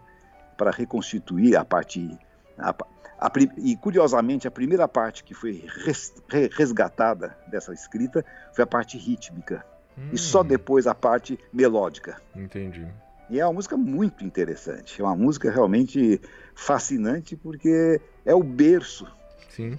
[0.58, 2.18] para reconstituir a parte.
[2.58, 2.76] A,
[3.20, 6.14] a, e curiosamente, a primeira parte que foi res,
[6.58, 9.66] resgatada dessa escrita foi a parte rítmica.
[9.98, 10.10] Hum.
[10.12, 10.46] E só hum.
[10.46, 12.22] depois a parte melódica.
[12.36, 12.86] Entendi.
[13.30, 15.02] E é uma música muito interessante.
[15.02, 16.22] É uma música realmente
[16.54, 19.08] fascinante porque é o berço
[19.50, 19.78] Sim.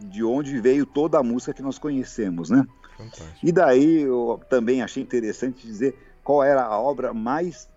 [0.00, 2.66] de onde veio toda a música que nós conhecemos, né?
[2.96, 3.38] Fantástico.
[3.42, 7.68] E daí eu também achei interessante dizer qual era a obra mais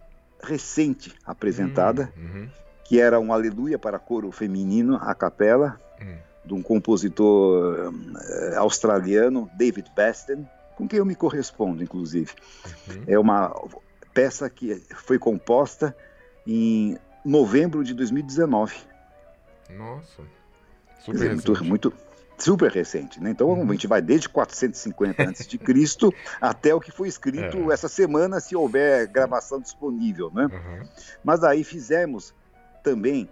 [0.43, 2.49] recente apresentada, hum, uhum.
[2.83, 6.17] que era um Aleluia para coro feminino, a capela, hum.
[6.43, 12.31] de um compositor uh, australiano, David Basten, com quem eu me correspondo, inclusive.
[12.89, 13.03] Uhum.
[13.07, 13.53] É uma
[14.13, 15.95] peça que foi composta
[16.45, 18.75] em novembro de 2019.
[19.69, 20.23] Nossa,
[20.99, 21.93] super dizer, muito, muito,
[22.37, 23.31] super recente, né?
[23.31, 23.69] Então uhum.
[23.69, 25.59] a gente vai desde 450 a.C.
[26.41, 27.73] até o que foi escrito é.
[27.73, 30.45] essa semana, se houver gravação disponível, né?
[30.45, 30.87] Uhum.
[31.23, 32.33] Mas aí fizemos
[32.83, 33.29] também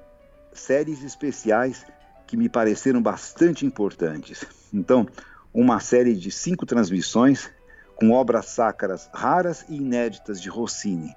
[0.53, 1.85] séries especiais
[2.27, 4.45] que me pareceram bastante importantes.
[4.71, 5.07] Então,
[5.53, 7.49] uma série de cinco transmissões
[7.99, 11.15] com obras sacras raras e inéditas de Rossini.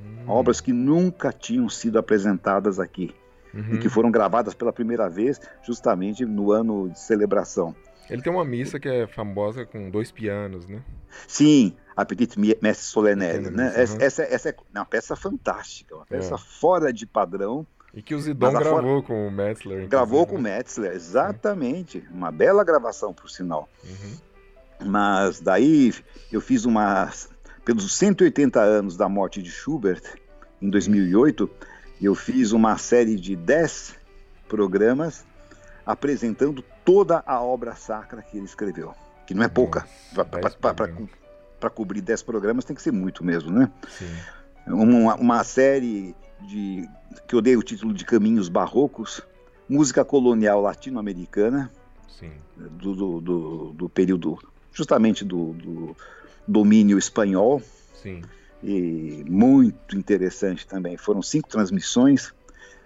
[0.00, 0.28] Hum.
[0.28, 3.14] Obras que nunca tinham sido apresentadas aqui
[3.54, 3.74] uhum.
[3.74, 7.74] e que foram gravadas pela primeira vez justamente no ano de celebração.
[8.10, 10.82] Ele tem uma missa que é famosa com dois pianos, né?
[11.26, 13.68] Sim, a Petite Messe Solennelle, né?
[13.68, 13.82] Uhum.
[14.00, 16.38] Essa, essa, é uma peça fantástica, uma peça é.
[16.38, 17.66] fora de padrão.
[17.94, 19.02] E que o Zidon gravou fora...
[19.02, 19.88] com o Metzler.
[19.88, 20.56] Gravou com o né?
[20.56, 22.00] Metzler, exatamente.
[22.00, 22.06] Sim.
[22.12, 23.68] Uma bela gravação, por sinal.
[23.84, 24.16] Uhum.
[24.84, 25.92] Mas daí
[26.30, 27.10] eu fiz uma.
[27.64, 30.02] Pelos 180 anos da morte de Schubert,
[30.60, 31.50] em 2008,
[32.00, 33.94] eu fiz uma série de 10
[34.48, 35.24] programas
[35.86, 38.94] apresentando toda a obra sacra que ele escreveu,
[39.26, 39.86] que não é pouca.
[41.58, 43.70] Para cobrir 10 programas tem que ser muito mesmo, né?
[43.88, 44.10] Sim.
[44.66, 46.88] Uma, uma série de
[47.26, 49.22] que eu dei o título de Caminhos Barrocos,
[49.68, 51.70] música colonial latino-americana,
[52.56, 54.38] do, do, do, do, período
[54.74, 55.96] justamente do, do
[56.46, 57.62] domínio espanhol.
[58.02, 58.22] Sim.
[58.62, 60.96] E muito interessante também.
[60.96, 62.34] Foram cinco transmissões.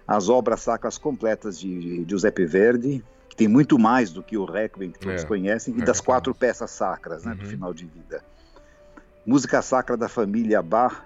[0.07, 4.45] As obras sacras completas de, de Giuseppe Verdi, que tem muito mais do que o
[4.45, 7.39] Requiem que todos é, conhecem, e das quatro peças sacras né, uhum.
[7.39, 8.23] do final de vida.
[9.27, 11.05] Música sacra da família Bach,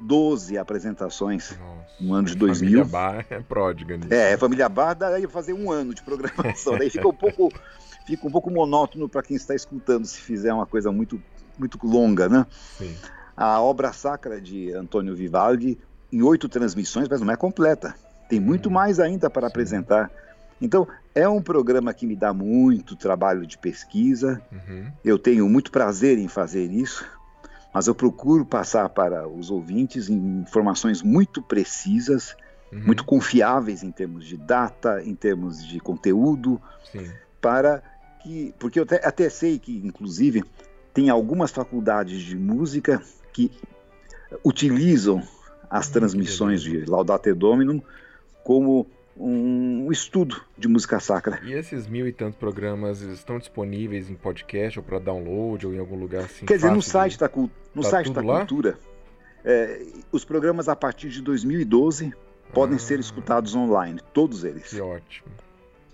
[0.00, 2.84] 12 apresentações Nossa, no ano de 2000.
[2.84, 4.14] Família Bar é pródiga nisso.
[4.14, 6.78] É, a Família Bar daí fazer um ano de programação.
[6.78, 7.50] daí fica um pouco,
[8.16, 11.22] fica um pouco monótono para quem está escutando se fizer uma coisa muito,
[11.58, 12.46] muito longa, né?
[12.76, 12.94] Sim.
[13.36, 15.78] A obra sacra de Antônio Vivaldi
[16.12, 17.94] em oito transmissões, mas não é completa.
[18.28, 18.72] Tem muito hum.
[18.72, 19.48] mais ainda para Sim.
[19.48, 20.10] apresentar.
[20.60, 24.42] Então, é um programa que me dá muito trabalho de pesquisa.
[24.50, 24.90] Uhum.
[25.04, 27.04] Eu tenho muito prazer em fazer isso
[27.72, 32.34] mas eu procuro passar para os ouvintes informações muito precisas,
[32.72, 32.82] uhum.
[32.86, 36.60] muito confiáveis em termos de data, em termos de conteúdo,
[36.90, 37.08] Sim.
[37.40, 37.82] para
[38.22, 40.44] que, porque eu até, até sei que, inclusive,
[40.92, 43.50] tem algumas faculdades de música que
[44.44, 45.22] utilizam
[45.70, 47.80] as hum, transmissões de Laudate Dominum
[48.42, 48.86] como
[49.16, 51.40] um estudo de música sacra.
[51.42, 55.78] E esses mil e tantos programas estão disponíveis em podcast ou para download ou em
[55.78, 56.46] algum lugar assim?
[56.46, 57.18] Quer dizer, no site de...
[57.18, 57.30] da,
[57.74, 58.78] no tá site da Cultura,
[59.44, 59.82] é,
[60.12, 62.12] os programas a partir de 2012
[62.52, 64.70] podem ah, ser escutados online, todos eles.
[64.70, 65.28] Que ótimo.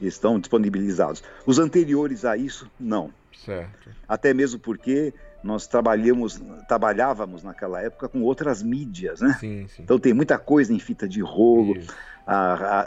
[0.01, 1.23] Estão disponibilizados.
[1.47, 3.11] Os anteriores a isso, não.
[3.45, 3.91] Certo.
[4.09, 5.12] Até mesmo porque
[5.43, 9.37] nós trabalhamos, trabalhávamos naquela época com outras mídias, né?
[9.39, 9.83] Sim, sim.
[9.83, 11.77] Então tem muita coisa em fita de rolo.
[12.27, 12.37] A,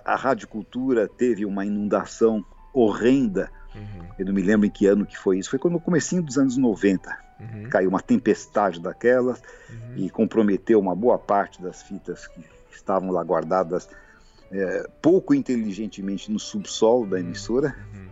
[0.04, 2.44] a, a Rádio Cultura teve uma inundação
[2.74, 3.52] horrenda.
[3.76, 4.08] Uhum.
[4.18, 5.52] Eu não me lembro em que ano que foi isso.
[5.52, 7.16] Foi quando no comecinho dos anos 90.
[7.40, 7.70] Uhum.
[7.70, 9.94] Caiu uma tempestade daquelas uhum.
[9.96, 13.88] e comprometeu uma boa parte das fitas que estavam lá guardadas
[14.52, 17.24] é, pouco inteligentemente no subsolo da uhum.
[17.24, 17.76] emissora.
[17.94, 18.08] Uhum.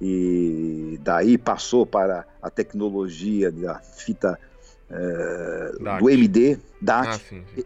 [0.00, 4.38] E daí passou para a tecnologia da fita
[4.90, 7.64] é, do MD, DAT, ah, sim, sim.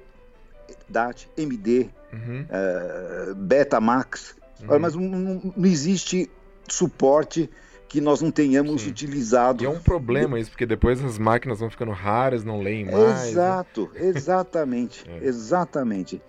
[0.89, 2.47] DAT, MD, uhum.
[2.51, 4.79] uh, Betamax, uhum.
[4.79, 6.31] mas não, não, não, existe
[6.69, 7.49] suporte
[7.89, 8.91] que nós não tenhamos Sim.
[8.91, 9.63] utilizado.
[9.63, 12.97] E é um problema isso, porque depois as máquinas vão ficando raras, não leem mais.
[12.97, 13.29] Né?
[13.31, 14.07] Exato, né?
[14.09, 15.25] exatamente, é.
[15.25, 16.21] exatamente.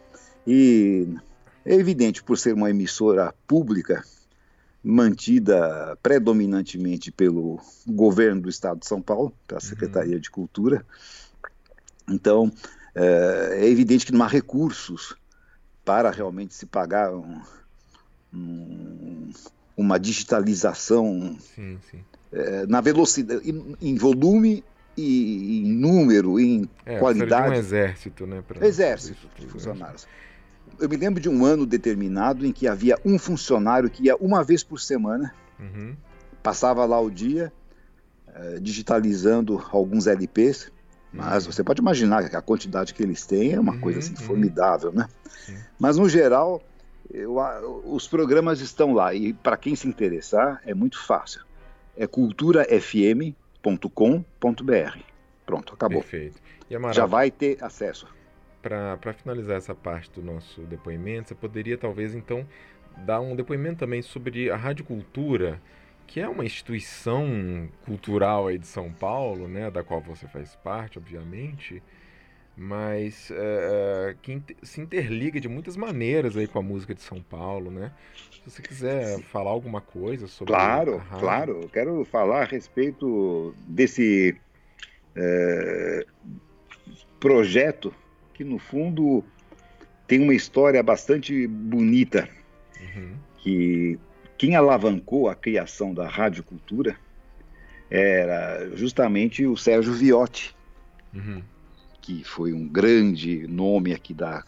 [0.46, 1.08] E
[1.66, 4.04] é evidente, por ser uma emissora pública,
[4.84, 9.60] mantida predominantemente pelo governo do estado de São Paulo, pela.
[9.60, 10.22] Secretaria uhum.
[10.22, 10.86] de Cultura,
[12.08, 12.52] então
[12.94, 15.16] é, é evidente que não há recursos
[15.84, 17.42] para realmente se pagar um,
[18.34, 19.32] um,
[19.76, 22.04] uma digitalização sim, sim.
[22.32, 24.64] É, na velocidade, em, em, volume
[24.98, 27.50] e em número, em é, qualidade.
[27.50, 28.44] De um exército, né?
[28.62, 30.08] Exército de funcionários.
[30.80, 34.44] Eu me lembro de um ano determinado em que havia um funcionário que ia uma
[34.44, 35.96] vez por semana, uhum.
[36.44, 37.52] passava lá o dia,
[38.30, 40.72] uh, digitalizando alguns LPs,
[41.16, 44.12] mas você pode imaginar que a quantidade que eles têm é uma uhum, coisa assim,
[44.12, 44.18] uhum.
[44.18, 45.08] formidável, né?
[45.80, 46.62] Mas no geral,
[47.10, 47.38] eu,
[47.86, 51.42] os programas estão lá e para quem se interessar é muito fácil.
[51.96, 55.00] É culturafm.com.br.
[55.46, 56.02] Pronto, acabou.
[56.02, 56.42] Perfeito.
[56.92, 58.08] Já vai ter acesso.
[58.66, 62.48] Para finalizar essa parte do nosso depoimento, você poderia talvez então
[63.06, 65.62] dar um depoimento também sobre a Rádio Cultura
[66.08, 70.98] que é uma instituição cultural aí de São Paulo, né, da qual você faz parte,
[70.98, 71.82] obviamente,
[72.56, 77.70] mas é, que se interliga de muitas maneiras aí com a música de São Paulo,
[77.70, 77.92] né?
[78.32, 81.62] Se você quiser falar alguma coisa sobre Claro, claro.
[81.64, 84.40] Eu quero falar a respeito desse
[85.16, 86.06] é,
[87.20, 87.94] projeto
[88.36, 89.24] que, no fundo,
[90.06, 92.30] tem uma história bastante bonita,
[92.80, 93.14] uhum.
[93.38, 93.98] que
[94.38, 96.98] quem alavancou a criação da radiocultura
[97.90, 100.54] era justamente o Sérgio Viotti,
[101.14, 101.42] uhum.
[102.02, 104.44] que foi um grande nome aqui da,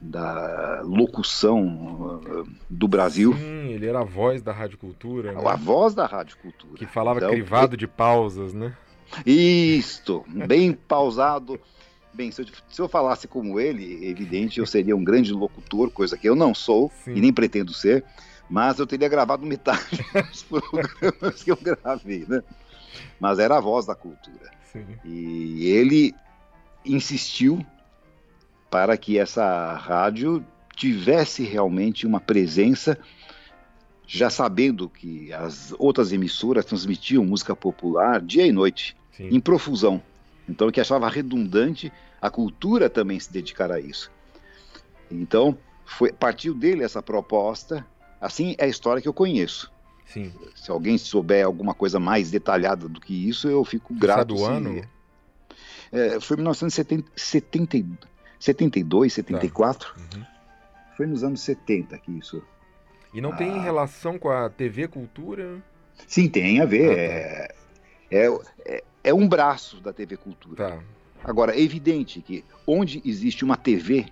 [0.00, 3.34] da locução uh, do Brasil.
[3.34, 5.32] Sim, ele era a voz da radiocultura.
[5.32, 5.42] Né?
[5.44, 6.78] A voz da radiocultura.
[6.78, 8.74] Que falava então, crivado de pausas, né?
[9.26, 11.60] Isto, bem pausado.
[12.14, 16.16] Bem, se eu, se eu, falasse como ele, evidente, eu seria um grande locutor, coisa
[16.16, 17.14] que eu não sou Sim.
[17.14, 18.04] e nem pretendo ser
[18.48, 22.42] mas eu teria gravado metade dos programas que eu gravei, né?
[23.18, 24.50] Mas era a voz da cultura.
[24.72, 24.86] Sim.
[25.04, 26.14] E ele
[26.84, 27.64] insistiu
[28.70, 30.44] para que essa rádio
[30.76, 32.98] tivesse realmente uma presença
[34.06, 39.28] já sabendo que as outras emissoras transmitiam música popular dia e noite, Sim.
[39.28, 40.02] em profusão.
[40.48, 44.12] Então, que achava redundante a cultura também se dedicar a isso.
[45.10, 47.84] Então, foi, partiu dele essa proposta.
[48.20, 49.72] Assim é a história que eu conheço.
[50.06, 50.32] Sim.
[50.54, 54.28] Se alguém souber alguma coisa mais detalhada do que isso, eu fico Você grato.
[54.28, 54.44] do se...
[54.44, 54.80] ano?
[55.90, 59.94] É, foi em 1972, 74.
[59.94, 60.00] Tá.
[60.18, 60.24] Uhum.
[60.96, 62.40] Foi nos anos 70 que isso.
[63.12, 63.36] E não ah.
[63.36, 65.62] tem relação com a TV Cultura?
[66.06, 66.90] Sim, tem a ver.
[66.90, 67.00] Ah, tá.
[68.10, 68.28] é, é,
[68.66, 70.70] é, é, um braço da TV Cultura.
[70.70, 70.82] Tá.
[71.22, 74.06] Agora, é evidente que onde existe uma TV,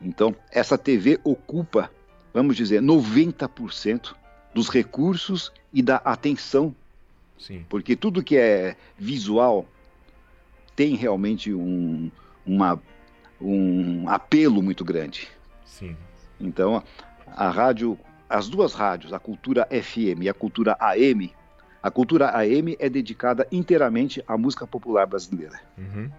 [0.00, 1.90] então essa TV ocupa,
[2.32, 4.14] vamos dizer, 90%
[4.54, 6.74] dos recursos e da atenção.
[7.38, 7.64] Sim.
[7.68, 9.66] Porque tudo que é visual
[10.74, 12.10] tem realmente um,
[12.44, 12.82] uma,
[13.40, 15.28] um apelo muito grande.
[15.64, 15.96] Sim.
[16.38, 16.82] Então,
[17.26, 21.32] a rádio, as duas rádios, a Cultura FM e a Cultura AM,
[21.82, 25.60] a Cultura AM é dedicada inteiramente à música popular brasileira.
[25.78, 26.10] Uhum.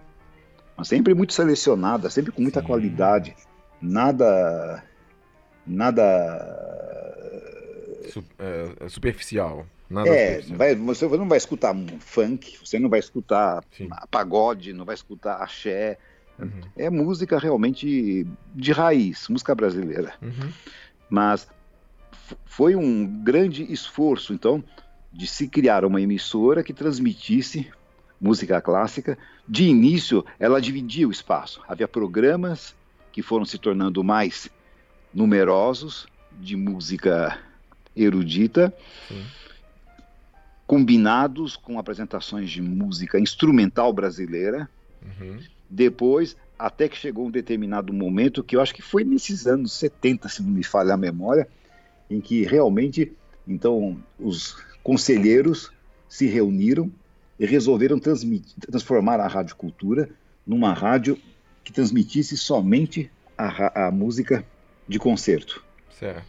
[0.76, 2.66] Mas sempre muito selecionada, sempre com muita Sim.
[2.66, 3.36] qualidade.
[3.80, 4.82] Nada.
[5.66, 6.02] Nada.
[8.38, 9.66] é, é superficial.
[9.88, 13.90] Nada é, vai, você não vai escutar funk, você não vai escutar Sim.
[14.10, 15.98] pagode, não vai escutar axé.
[16.38, 16.60] Uhum.
[16.76, 20.14] É música realmente de raiz, música brasileira.
[20.22, 20.50] Uhum.
[21.10, 21.46] Mas
[22.46, 24.64] foi um grande esforço, então,
[25.12, 27.70] de se criar uma emissora que transmitisse
[28.20, 29.18] música clássica.
[29.46, 31.60] De início, ela dividia o espaço.
[31.66, 32.74] Havia programas
[33.10, 34.48] que foram se tornando mais
[35.12, 36.06] numerosos,
[36.40, 37.38] de música
[37.94, 38.72] erudita,
[39.06, 39.22] Sim.
[40.66, 44.68] combinados com apresentações de música instrumental brasileira.
[45.02, 45.40] Uhum.
[45.68, 50.28] Depois, até que chegou um determinado momento, que eu acho que foi nesses anos 70,
[50.28, 51.46] se não me falha a memória,
[52.08, 53.12] em que realmente,
[53.46, 55.72] então, os conselheiros
[56.08, 56.90] se reuniram
[57.38, 60.08] e resolveram transformar a Rádio Cultura
[60.46, 61.18] numa rádio
[61.64, 64.44] que transmitisse somente a, a música
[64.86, 65.64] de concerto.
[65.98, 66.26] Certo.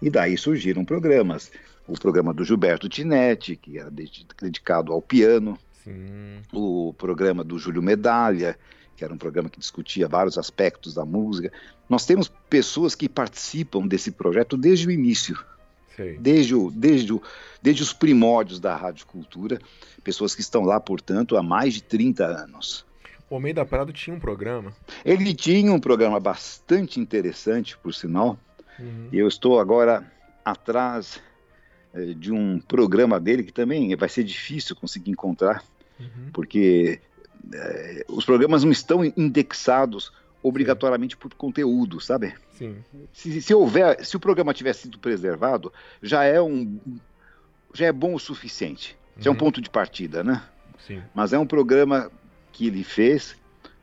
[0.00, 1.50] E daí surgiram programas.
[1.86, 5.58] O programa do Gilberto Tinetti, que era dedicado ao piano.
[5.84, 6.40] Sim.
[6.52, 8.58] O programa do Júlio Medalha,
[8.96, 11.52] que era um programa que discutia vários aspectos da música.
[11.88, 15.44] Nós temos pessoas que participam desse projeto desde o início.
[16.20, 17.22] Desde, o, desde, o,
[17.60, 19.58] desde os primórdios da Rádio Cultura,
[20.02, 22.84] pessoas que estão lá, portanto, há mais de 30 anos.
[23.28, 24.74] O Almeida Prado tinha um programa?
[25.04, 28.38] Ele tinha um programa bastante interessante, por sinal.
[28.78, 29.08] Uhum.
[29.10, 30.04] E eu estou agora
[30.44, 31.20] atrás
[31.94, 35.64] eh, de um programa dele que também vai ser difícil conseguir encontrar,
[35.98, 36.30] uhum.
[36.32, 37.00] porque
[37.52, 40.12] é, os programas não estão indexados
[40.42, 42.34] obrigatoriamente por conteúdo, sabe?
[42.58, 42.76] Sim.
[43.12, 46.78] Se, se, houver, se o programa tivesse sido preservado, já é um,
[47.72, 48.96] já é bom o suficiente.
[49.18, 49.26] Já uhum.
[49.26, 49.38] é um uhum.
[49.38, 50.42] ponto de partida, né?
[50.86, 51.02] Sim.
[51.14, 52.10] Mas é um programa
[52.52, 53.36] que ele fez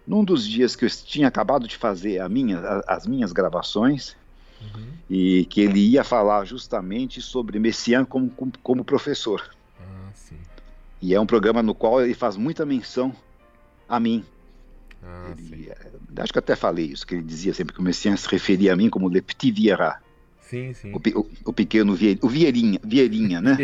[0.06, 4.18] num dos dias que eu tinha acabado de fazer minha, as minhas gravações
[4.60, 4.88] uhum.
[5.08, 9.56] e que ele ia falar justamente sobre Messiaen como, como, como professor.
[9.80, 10.38] Ah, sim.
[11.00, 13.16] E é um programa no qual ele faz muita menção
[13.88, 14.26] a mim.
[15.04, 18.22] Ah, ele, é, acho que até falei isso, que ele dizia sempre que o Messias
[18.22, 20.02] se referia a mim como Le Petit Vieira.
[20.42, 20.92] Sim, sim.
[20.92, 23.58] O, o, o pequeno Vieirinha, o Vieirinha, Vieirinha né?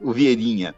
[0.00, 0.74] o Vieirinha.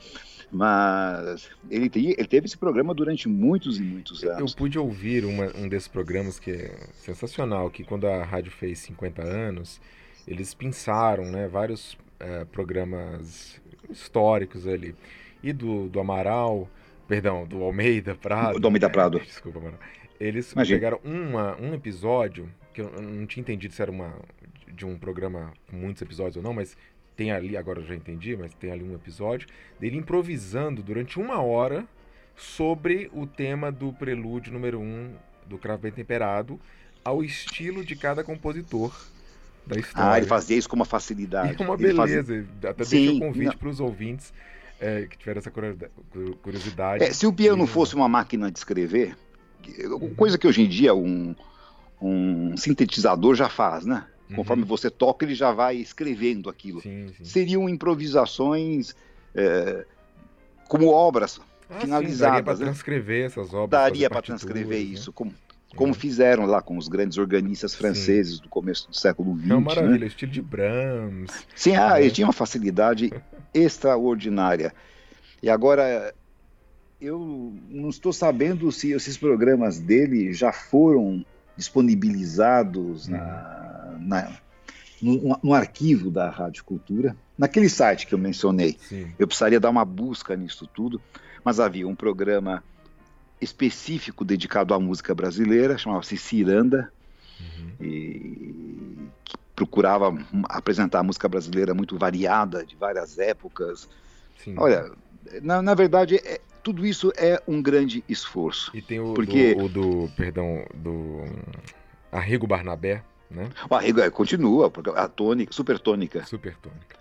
[0.51, 4.53] Mas ele, tem, ele, teve esse programa durante muitos e muitos anos.
[4.53, 8.79] Eu pude ouvir uma, um desses programas que é sensacional, que quando a rádio fez
[8.79, 9.79] 50 anos,
[10.27, 13.61] eles pensaram né, vários é, programas
[13.91, 14.95] históricos ali.
[15.43, 16.69] E do, do Amaral,
[17.09, 18.61] Perdão, do Almeida Prado.
[18.61, 19.19] Do Almeida Prado.
[19.19, 19.79] Desculpa, mano.
[20.21, 20.79] Eles Imagina.
[20.79, 24.15] pegaram uma, um episódio, que eu não tinha entendido se era uma,
[24.73, 26.77] de um programa com muitos episódios ou não, mas
[27.17, 29.49] tem ali, agora eu já entendi, mas tem ali um episódio,
[29.81, 31.87] dele improvisando durante uma hora
[32.37, 35.13] sobre o tema do prelúdio número um
[35.47, 36.61] do Cravo Bem Temperado,
[37.05, 38.95] ao estilo de cada compositor
[39.67, 40.13] da história.
[40.13, 41.61] Ah, ele fazia isso com uma facilidade.
[41.61, 41.97] E uma beleza.
[41.97, 42.47] Fazia...
[42.65, 44.33] Até Sim, deixa o convite para os ouvintes
[44.81, 47.05] é, que tiveram essa curiosidade.
[47.05, 49.17] É, se o piano fosse uma máquina de escrever,
[49.85, 50.15] uhum.
[50.15, 51.35] coisa que hoje em dia um,
[52.01, 54.07] um sintetizador já faz, né?
[54.31, 54.37] Uhum.
[54.37, 54.69] Conforme uhum.
[54.69, 56.81] você toca, ele já vai escrevendo aquilo.
[56.81, 57.25] Sim, sim.
[57.25, 58.95] Seriam improvisações
[59.35, 59.85] é,
[60.69, 61.41] como obras
[61.71, 62.17] ah, finalizadas.
[62.17, 62.65] Sim, daria para né?
[62.65, 63.71] transcrever essas obras.
[63.71, 64.85] Daria para transcrever né?
[64.85, 65.35] isso, como,
[65.79, 65.99] como uhum.
[65.99, 68.43] fizeram lá com os grandes organistas franceses sim.
[68.43, 69.49] do começo do século XX.
[69.49, 70.07] É uma maravilha, né?
[70.09, 71.31] estilo de Brahms.
[71.55, 72.03] Sim, ah, né?
[72.03, 73.13] ele tinha uma facilidade
[73.55, 74.75] extraordinária.
[75.41, 76.13] E agora,
[77.01, 81.25] eu não estou sabendo se esses programas dele já foram
[81.57, 84.37] disponibilizados na, na,
[85.01, 88.77] no, no, arquivo da Rádio Cultura, naquele site que eu mencionei.
[88.81, 89.13] Sim.
[89.17, 91.01] Eu precisaria dar uma busca nisso tudo,
[91.45, 92.65] mas havia um programa
[93.41, 96.93] específico dedicado à música brasileira, chamava-se Ciranda,
[97.41, 97.73] uhum.
[97.81, 100.17] e que procurava
[100.49, 103.89] apresentar a música brasileira muito variada, de várias épocas.
[104.43, 104.55] Sim.
[104.57, 104.91] Olha,
[105.43, 108.71] na, na verdade, é, tudo isso é um grande esforço.
[108.75, 109.55] E tem o, porque...
[109.55, 111.25] do, o do, perdão, do
[112.13, 113.49] Arrigo Barnabé, né?
[113.69, 116.25] O Arrigo é, continua, a tônica, super tônica.
[116.25, 116.97] Super tônica.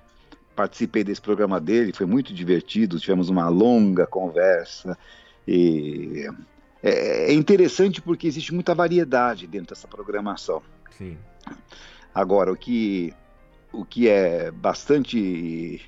[0.55, 4.97] Participei desse programa dele, foi muito divertido, tivemos uma longa conversa.
[5.48, 6.28] E
[6.84, 10.61] é, é interessante porque existe muita variedade dentro dessa programação.
[10.98, 11.18] Sim.
[12.14, 13.14] Agora, o que,
[13.72, 15.82] o que é bastante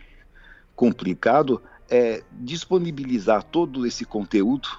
[0.75, 4.69] complicado é disponibilizar todo esse conteúdo,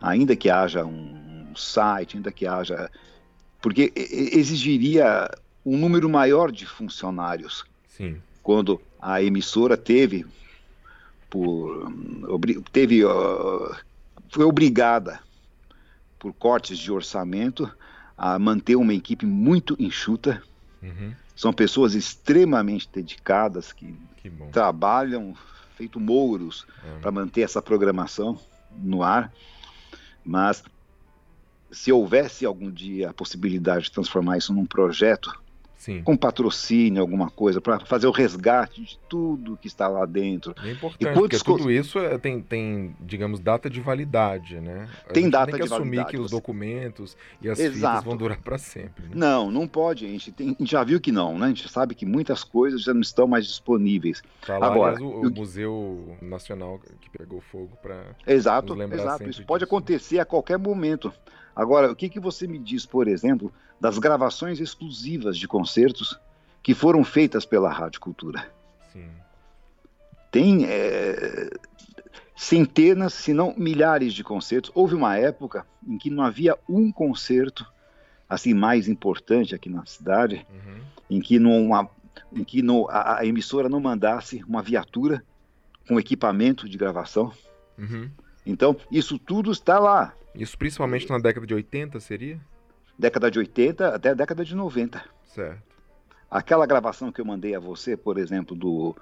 [0.00, 2.90] ainda que haja um site, ainda que haja.
[3.60, 5.28] Porque exigiria
[5.66, 7.64] um número maior de funcionários.
[7.88, 8.22] Sim.
[8.42, 10.24] Quando a emissora teve
[11.30, 11.92] por
[12.72, 13.02] teve
[14.30, 15.20] foi obrigada
[16.18, 17.70] por cortes de orçamento
[18.16, 20.42] a manter uma equipe muito enxuta.
[20.82, 21.12] Uhum.
[21.36, 23.94] São pessoas extremamente dedicadas que,
[24.52, 25.34] trabalham
[25.76, 27.00] feito mouros uhum.
[27.00, 28.38] para manter essa programação
[28.76, 29.32] no ar.
[30.24, 30.62] Mas
[31.70, 35.32] se houvesse algum dia a possibilidade de transformar isso num projeto,
[35.78, 36.02] Sim.
[36.02, 40.52] com patrocínio, alguma coisa, para fazer o resgate de tudo que está lá dentro.
[40.62, 44.88] É importante, porque tudo isso é, tem, tem, digamos, data de validade, né?
[45.08, 47.98] A tem data tem que assumir validade, que os documentos e as Exato.
[47.98, 49.04] fitas vão durar para sempre.
[49.04, 49.10] Né?
[49.14, 51.46] Não, não pode, a gente, tem, a gente já viu que não, né?
[51.46, 54.20] A gente sabe que muitas coisas já não estão mais disponíveis.
[54.44, 59.30] Tá lá, Agora, aliás, o, o Museu Nacional que pegou fogo para Exato, exato.
[59.30, 59.74] Isso pode disso.
[59.74, 61.12] acontecer a qualquer momento.
[61.58, 66.16] Agora, o que, que você me diz, por exemplo, das gravações exclusivas de concertos
[66.62, 68.48] que foram feitas pela Rádio Cultura.
[68.92, 69.08] Sim.
[70.30, 71.50] Tem é,
[72.36, 74.70] centenas, se não milhares de concertos.
[74.72, 77.66] Houve uma época em que não havia um concerto
[78.28, 80.80] assim mais importante aqui na cidade, uhum.
[81.10, 81.90] em que, não,
[82.32, 85.24] em que não, a, a, emissora não mandasse uma viatura
[85.88, 87.32] com equipamento de gravação.
[87.76, 88.08] Uhum.
[88.48, 90.14] Então, isso tudo está lá.
[90.34, 92.40] Isso principalmente na década de 80 seria?
[92.98, 95.02] década de 80 até a década de 90.
[95.26, 95.62] Certo.
[96.30, 98.96] Aquela gravação que eu mandei a você, por exemplo, do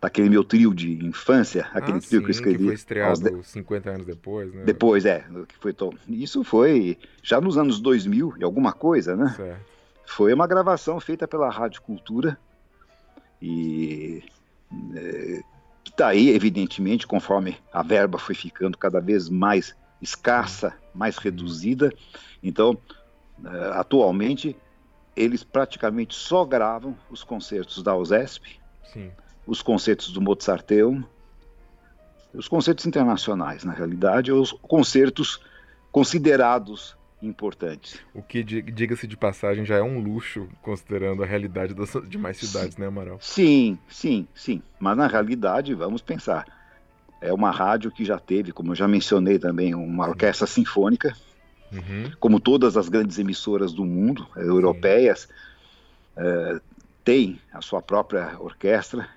[0.00, 2.58] daquele meu trio de infância, aquele ah, trio sim, que eu escrevi.
[2.58, 3.46] Que foi estreado de...
[3.46, 4.64] 50 anos depois, né?
[4.64, 5.26] Depois, é.
[5.46, 5.92] Que foi to...
[6.08, 9.34] Isso foi já nos anos 2000 e alguma coisa, né?
[9.36, 9.60] Certo.
[10.06, 12.38] Foi uma gravação feita pela Rádio Cultura
[13.42, 14.22] e
[14.94, 15.40] é,
[15.84, 21.92] que está aí, evidentemente, conforme a verba foi ficando cada vez mais escassa, mais reduzida.
[22.42, 22.78] Então,
[23.42, 24.54] Uh, atualmente,
[25.16, 28.60] eles praticamente só gravam os concertos da USESP,
[28.92, 29.10] Sim.
[29.46, 31.02] os concertos do Mozarteum,
[32.34, 35.40] os concertos internacionais, na realidade, os concertos
[35.90, 38.00] considerados importantes.
[38.14, 42.76] O que, diga-se de passagem, já é um luxo, considerando a realidade das demais cidades,
[42.76, 43.18] né, Amaral?
[43.20, 44.62] Sim, sim, sim.
[44.78, 46.46] Mas na realidade, vamos pensar.
[47.20, 51.14] É uma rádio que já teve, como eu já mencionei também, uma orquestra sinfônica,
[51.72, 52.10] Uhum.
[52.18, 55.28] Como todas as grandes emissoras do mundo, eh, europeias,
[56.16, 56.60] uh,
[57.04, 59.08] têm a sua própria orquestra.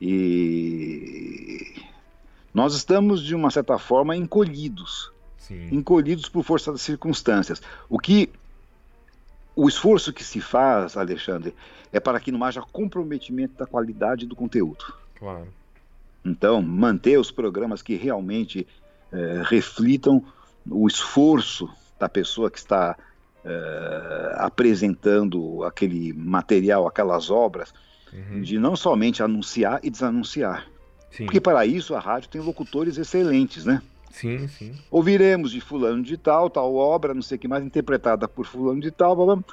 [0.00, 1.74] E
[2.54, 5.12] nós estamos, de uma certa forma, encolhidos.
[5.46, 5.68] Sim.
[5.70, 7.62] Encolhidos por força das circunstâncias.
[7.88, 8.30] O que.
[9.54, 11.54] O esforço que se faz, Alexandre,
[11.90, 14.92] é para que não haja comprometimento da qualidade do conteúdo.
[15.18, 15.48] Claro.
[16.22, 18.66] Então, manter os programas que realmente
[19.12, 20.22] eh, reflitam
[20.68, 22.96] o esforço da pessoa que está
[23.44, 27.72] uh, apresentando aquele material, aquelas obras,
[28.12, 28.42] uhum.
[28.42, 30.66] de não somente anunciar e desanunciar.
[31.10, 31.24] Sim.
[31.24, 33.80] Porque para isso a rádio tem locutores excelentes, né?
[34.16, 34.72] Sim, sim.
[34.90, 38.80] Ouviremos de fulano de tal, tal obra, não sei o que mais, interpretada por fulano
[38.80, 39.44] de tal, blá, blá,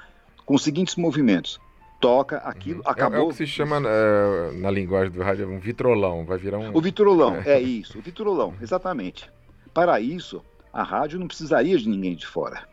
[0.45, 1.59] com os seguintes movimentos.
[1.99, 2.89] Toca aquilo, uhum.
[2.89, 3.19] acabou.
[3.19, 6.59] É, é, o que se chama é, na linguagem do rádio um vitrolão, vai virar
[6.59, 6.71] um.
[6.73, 9.29] O vitrolão, é, é isso, o vitrolão, exatamente.
[9.73, 10.41] Para isso,
[10.71, 12.63] a rádio não precisaria de ninguém de fora.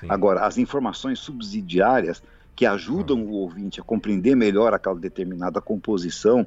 [0.00, 0.06] Sim.
[0.08, 2.22] Agora, as informações subsidiárias
[2.54, 6.46] que ajudam o ouvinte a compreender melhor aquela determinada composição,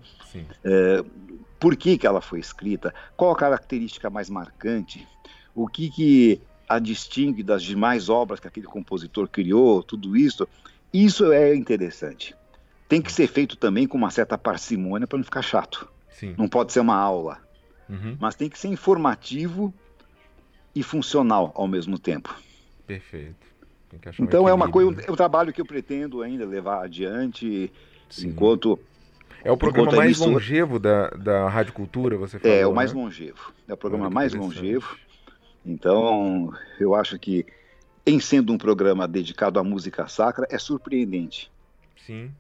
[0.64, 1.04] é,
[1.60, 5.08] por que, que ela foi escrita, qual a característica mais marcante,
[5.54, 10.48] o que, que a distingue das demais obras que aquele compositor criou, tudo isso,
[10.94, 12.36] isso é interessante.
[12.88, 15.90] Tem que ser feito também com uma certa parcimônia para não ficar chato.
[16.10, 16.36] Sim.
[16.38, 17.40] Não pode ser uma aula,
[17.90, 18.18] uhum.
[18.20, 19.74] mas tem que ser informativo
[20.74, 22.36] e funcional ao mesmo tempo.
[22.86, 23.47] Perfeito.
[24.20, 27.72] Então um é uma coisa, é um trabalho que eu pretendo ainda levar adiante
[28.10, 28.28] Sim.
[28.30, 28.80] enquanto
[29.44, 30.32] é o programa mais emissora...
[30.32, 33.02] longevo da, da Rádio Cultura, você falou, É, o mais né?
[33.02, 33.54] longevo.
[33.68, 34.98] É o programa mais longevo.
[35.66, 37.46] Então, eu acho que,
[38.06, 41.52] em sendo um programa dedicado à música sacra, é surpreendente.
[42.06, 42.32] Sim.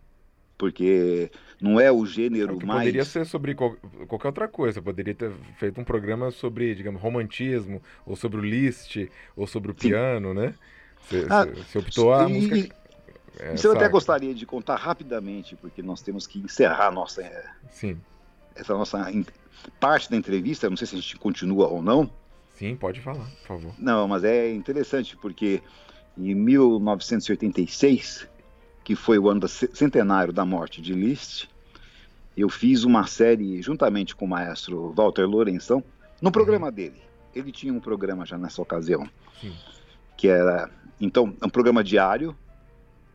[0.57, 1.30] Porque
[1.61, 2.80] não é o gênero é mais.
[2.80, 4.82] Poderia ser sobre qualquer outra coisa.
[4.82, 9.76] Poderia ter feito um programa sobre, digamos, romantismo, ou sobre o Liszt, ou sobre o
[9.78, 9.90] Sim.
[9.90, 10.56] piano, né?
[11.07, 12.57] Você, ah, você optou a música.
[12.57, 12.71] E,
[13.39, 17.45] é, Isso eu até gostaria de contar rapidamente, porque nós temos que encerrar nossa, é,
[17.71, 17.99] Sim.
[18.55, 19.11] essa nossa
[19.79, 20.69] parte da entrevista.
[20.69, 22.09] Não sei se a gente continua ou não.
[22.55, 23.73] Sim, pode falar, por favor.
[23.77, 25.61] Não, mas é interessante porque
[26.17, 28.27] em 1986,
[28.84, 31.47] que foi o ano centenário da morte de Liszt,
[32.35, 35.84] eu fiz uma série juntamente com o maestro Walter Lourenção,
[36.21, 36.73] no programa uhum.
[36.73, 37.01] dele.
[37.35, 39.07] Ele tinha um programa já nessa ocasião,
[39.39, 39.53] Sim.
[40.18, 40.69] Que era
[40.99, 42.35] então um programa diário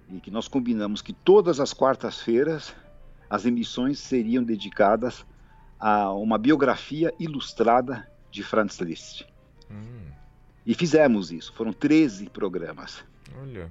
[0.08, 2.74] e que nós combinamos que todas as quartas-feiras
[3.28, 5.26] as emissões seriam dedicadas
[5.80, 9.26] a uma biografia ilustrada de Franz Liszt.
[9.70, 10.12] Hum.
[10.64, 13.02] E fizemos isso, foram 13 programas.
[13.40, 13.70] Olha.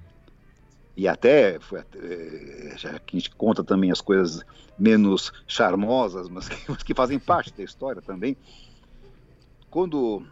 [0.97, 4.43] E até, foi, eh, já que a gente conta também as coisas
[4.77, 8.35] menos charmosas, mas que, que fazem parte da história também.
[9.69, 10.25] Quando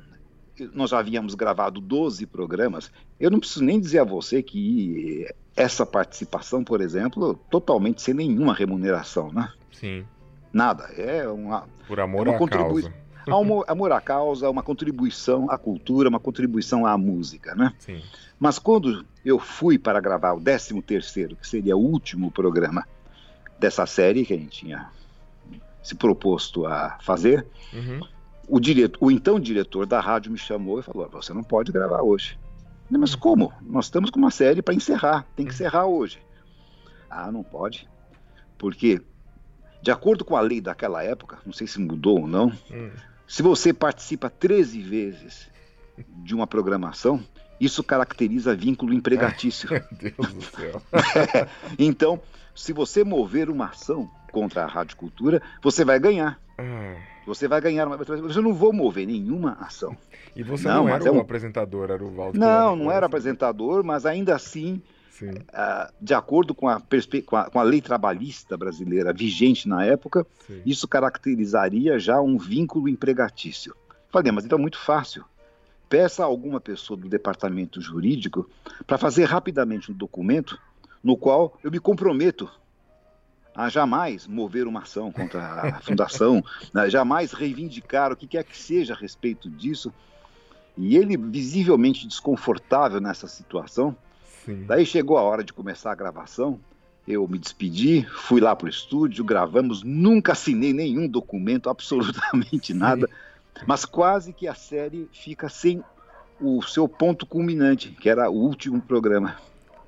[0.73, 5.85] nós já havíamos gravado 12 programas, eu não preciso nem dizer a você que essa
[5.85, 9.51] participação, por exemplo, totalmente sem nenhuma remuneração, né?
[9.71, 10.05] Sim.
[10.51, 12.93] Nada, é uma por amor é uma à causa.
[13.27, 17.73] Amor, amor à causa, uma contribuição à cultura, uma contribuição à música, né?
[17.77, 18.01] Sim.
[18.39, 22.87] Mas quando eu fui para gravar o 13 terceiro, que seria o último programa
[23.59, 24.89] dessa série que a gente tinha
[25.83, 27.99] se proposto a fazer, uhum
[28.49, 32.01] o, diretor, o então diretor da rádio me chamou e falou: Você não pode gravar
[32.01, 32.37] hoje.
[32.89, 33.53] Mas como?
[33.61, 36.19] Nós estamos com uma série para encerrar, tem que encerrar hoje.
[37.09, 37.87] Ah, não pode.
[38.57, 38.99] Porque,
[39.81, 42.89] de acordo com a lei daquela época, não sei se mudou ou não, hum.
[43.27, 45.49] se você participa 13 vezes
[46.23, 47.23] de uma programação,
[47.59, 49.69] isso caracteriza vínculo empregatício.
[49.69, 50.81] Meu Deus do céu.
[51.77, 52.19] então,
[52.55, 56.39] se você mover uma ação contra a Rádio Cultura, você vai ganhar.
[56.59, 56.95] Hum.
[57.25, 57.95] Você vai ganhar uma.
[57.95, 59.95] Eu não vou mover nenhuma ação.
[60.35, 61.19] E você não, não era é um...
[61.19, 62.39] apresentador, era o Walter.
[62.39, 64.81] Não, não era apresentador, mas ainda assim,
[65.21, 67.21] uh, de acordo com a, perspe...
[67.21, 70.61] com, a, com a, lei trabalhista brasileira vigente na época, Sim.
[70.65, 73.75] isso caracterizaria já um vínculo empregatício.
[74.09, 75.23] Falei, mas então é muito fácil.
[75.87, 78.49] Peça a alguma pessoa do departamento jurídico
[78.87, 80.59] para fazer rapidamente um documento
[81.03, 82.49] no qual eu me comprometo
[83.55, 86.43] a jamais mover uma ação contra a fundação,
[86.87, 89.93] jamais reivindicar o que quer que seja a respeito disso.
[90.77, 93.95] E ele, visivelmente desconfortável nessa situação,
[94.45, 94.63] Sim.
[94.65, 96.59] daí chegou a hora de começar a gravação.
[97.07, 103.07] Eu me despedi, fui lá para o estúdio, gravamos, nunca assinei nenhum documento, absolutamente nada,
[103.07, 103.63] Sim.
[103.67, 105.83] mas quase que a série fica sem
[106.39, 109.35] o seu ponto culminante, que era o último programa.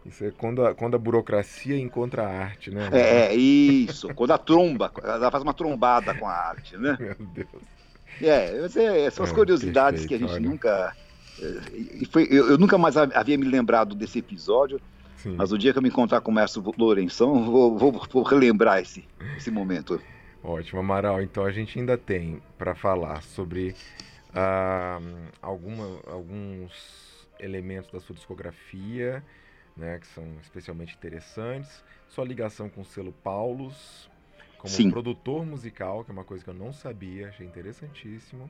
[0.06, 2.90] Isso é quando a, quando a burocracia encontra a arte, né?
[2.92, 4.14] É, é isso.
[4.16, 6.98] quando a tromba, ela faz uma trombada com a arte, né?
[7.00, 7.64] Meu Deus.
[8.22, 10.50] É, são as é, curiosidades perfeito, que a gente olha.
[10.50, 10.96] nunca.
[11.40, 14.82] Eh, e foi, eu, eu, nunca mais havia me lembrado desse episódio,
[15.18, 15.36] Sim.
[15.36, 18.80] mas o dia que eu me encontrar com o mestre Lourenção, vou, vou, vou relembrar
[18.80, 19.08] esse,
[19.38, 20.02] esse momento.
[20.44, 21.22] Ótimo, Amaral.
[21.22, 23.76] Então a gente ainda tem para falar sobre
[24.30, 26.72] uh, alguma, alguns
[27.40, 29.24] elementos da sua discografia
[29.76, 31.84] né, que são especialmente interessantes.
[32.08, 34.10] Sua ligação com o selo Paulus,
[34.58, 34.92] como Sim.
[34.92, 38.50] produtor musical, que é uma coisa que eu não sabia, achei interessantíssimo.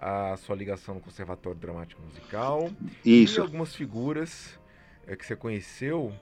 [0.00, 2.70] A sua ligação no Conservatório Dramático Musical.
[3.04, 3.38] Isso.
[3.38, 4.58] E algumas figuras
[5.06, 6.12] é, que você conheceu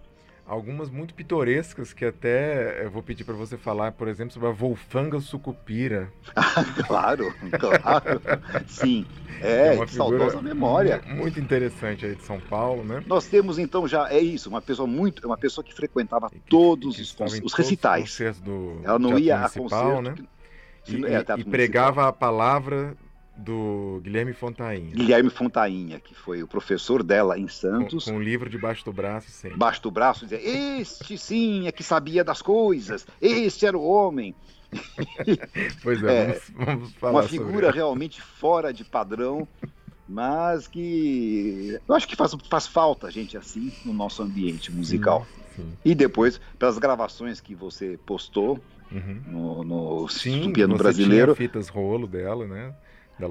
[0.51, 4.53] algumas muito pitorescas que até eu vou pedir para você falar, por exemplo, sobre a
[4.53, 6.13] Wolfanga Sucupira.
[6.89, 8.21] claro, claro.
[8.67, 9.07] Sim.
[9.41, 11.01] É, é saudosa memória.
[11.07, 13.03] Muito interessante aí de São Paulo, né?
[13.07, 16.97] Nós temos então já é isso, uma pessoa muito, uma pessoa que frequentava que, todos
[16.97, 18.19] que os, os recitais.
[18.43, 20.15] do Ela não ia a concerto, né?
[20.83, 22.97] Que, e, é, e pregava a palavra
[23.41, 24.91] do Guilherme Fontainha.
[24.91, 28.05] Guilherme Fontainha, que foi o professor dela em Santos.
[28.05, 29.59] Com, com um livro debaixo do braço sempre.
[29.59, 30.41] Baixo do braço, dizia,
[30.81, 34.35] este sim é que sabia das coisas, este era o homem.
[35.83, 39.49] pois é, é vamos, vamos, falar Uma figura realmente fora de padrão,
[40.09, 45.27] mas que eu acho que faz, faz falta gente assim no nosso ambiente musical.
[45.57, 45.73] Sim, sim.
[45.85, 48.61] E depois, pelas gravações que você postou
[48.93, 49.23] uhum.
[49.27, 51.35] no, no sim, Piano Brasileiro.
[51.35, 52.75] fitas rolo dela, né?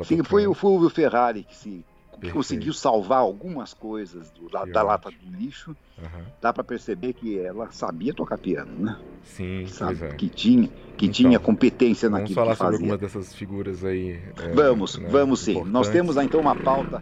[0.04, 2.34] Sim, foi o Fulvio Ferrari que se Perfeito.
[2.34, 5.76] conseguiu salvar algumas coisas do, da, da lata do lixo.
[5.98, 6.24] Uhum.
[6.42, 8.98] Dá para perceber que ela sabia tocar piano, né?
[9.24, 10.08] Sim, Sabe, é.
[10.10, 10.68] que tinha
[10.98, 14.20] que então, tinha competência naquilo vamos falar sobre alguma dessas figuras aí.
[14.38, 15.64] É, vamos, né, vamos sim.
[15.64, 17.02] Nós temos então uma pauta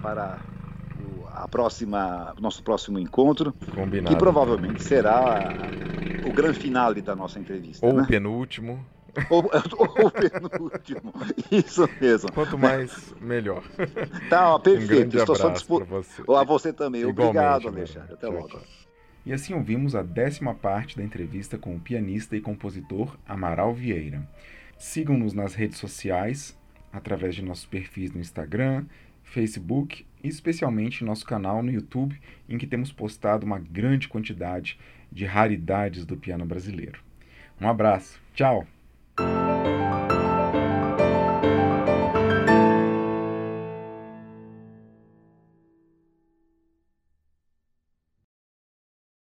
[0.00, 0.38] para
[1.34, 4.08] a próxima, nosso próximo encontro, Combinado.
[4.08, 5.52] que provavelmente será
[6.26, 7.84] o grande finale da nossa entrevista.
[7.84, 8.02] Ou né?
[8.02, 8.84] o penúltimo.
[9.30, 11.12] Ou, o penúltimo,
[11.50, 12.30] isso mesmo.
[12.32, 13.62] Quanto mais, melhor.
[14.28, 15.16] Tá, ó, perfeito.
[15.16, 15.86] Um Estou só disposto.
[15.86, 16.22] Você.
[16.28, 17.02] A você também.
[17.02, 18.12] Igualmente, Obrigado, Alexandre.
[18.12, 18.48] Até tchau, logo.
[18.48, 18.62] Tchau.
[19.24, 24.22] E assim ouvimos a décima parte da entrevista com o pianista e compositor Amaral Vieira.
[24.78, 26.56] Sigam-nos nas redes sociais,
[26.92, 28.84] através de nossos perfis no Instagram,
[29.24, 34.78] Facebook e especialmente nosso canal no YouTube, em que temos postado uma grande quantidade
[35.10, 37.00] de raridades do piano brasileiro.
[37.60, 38.66] Um abraço, tchau!
[39.16, 39.45] thank you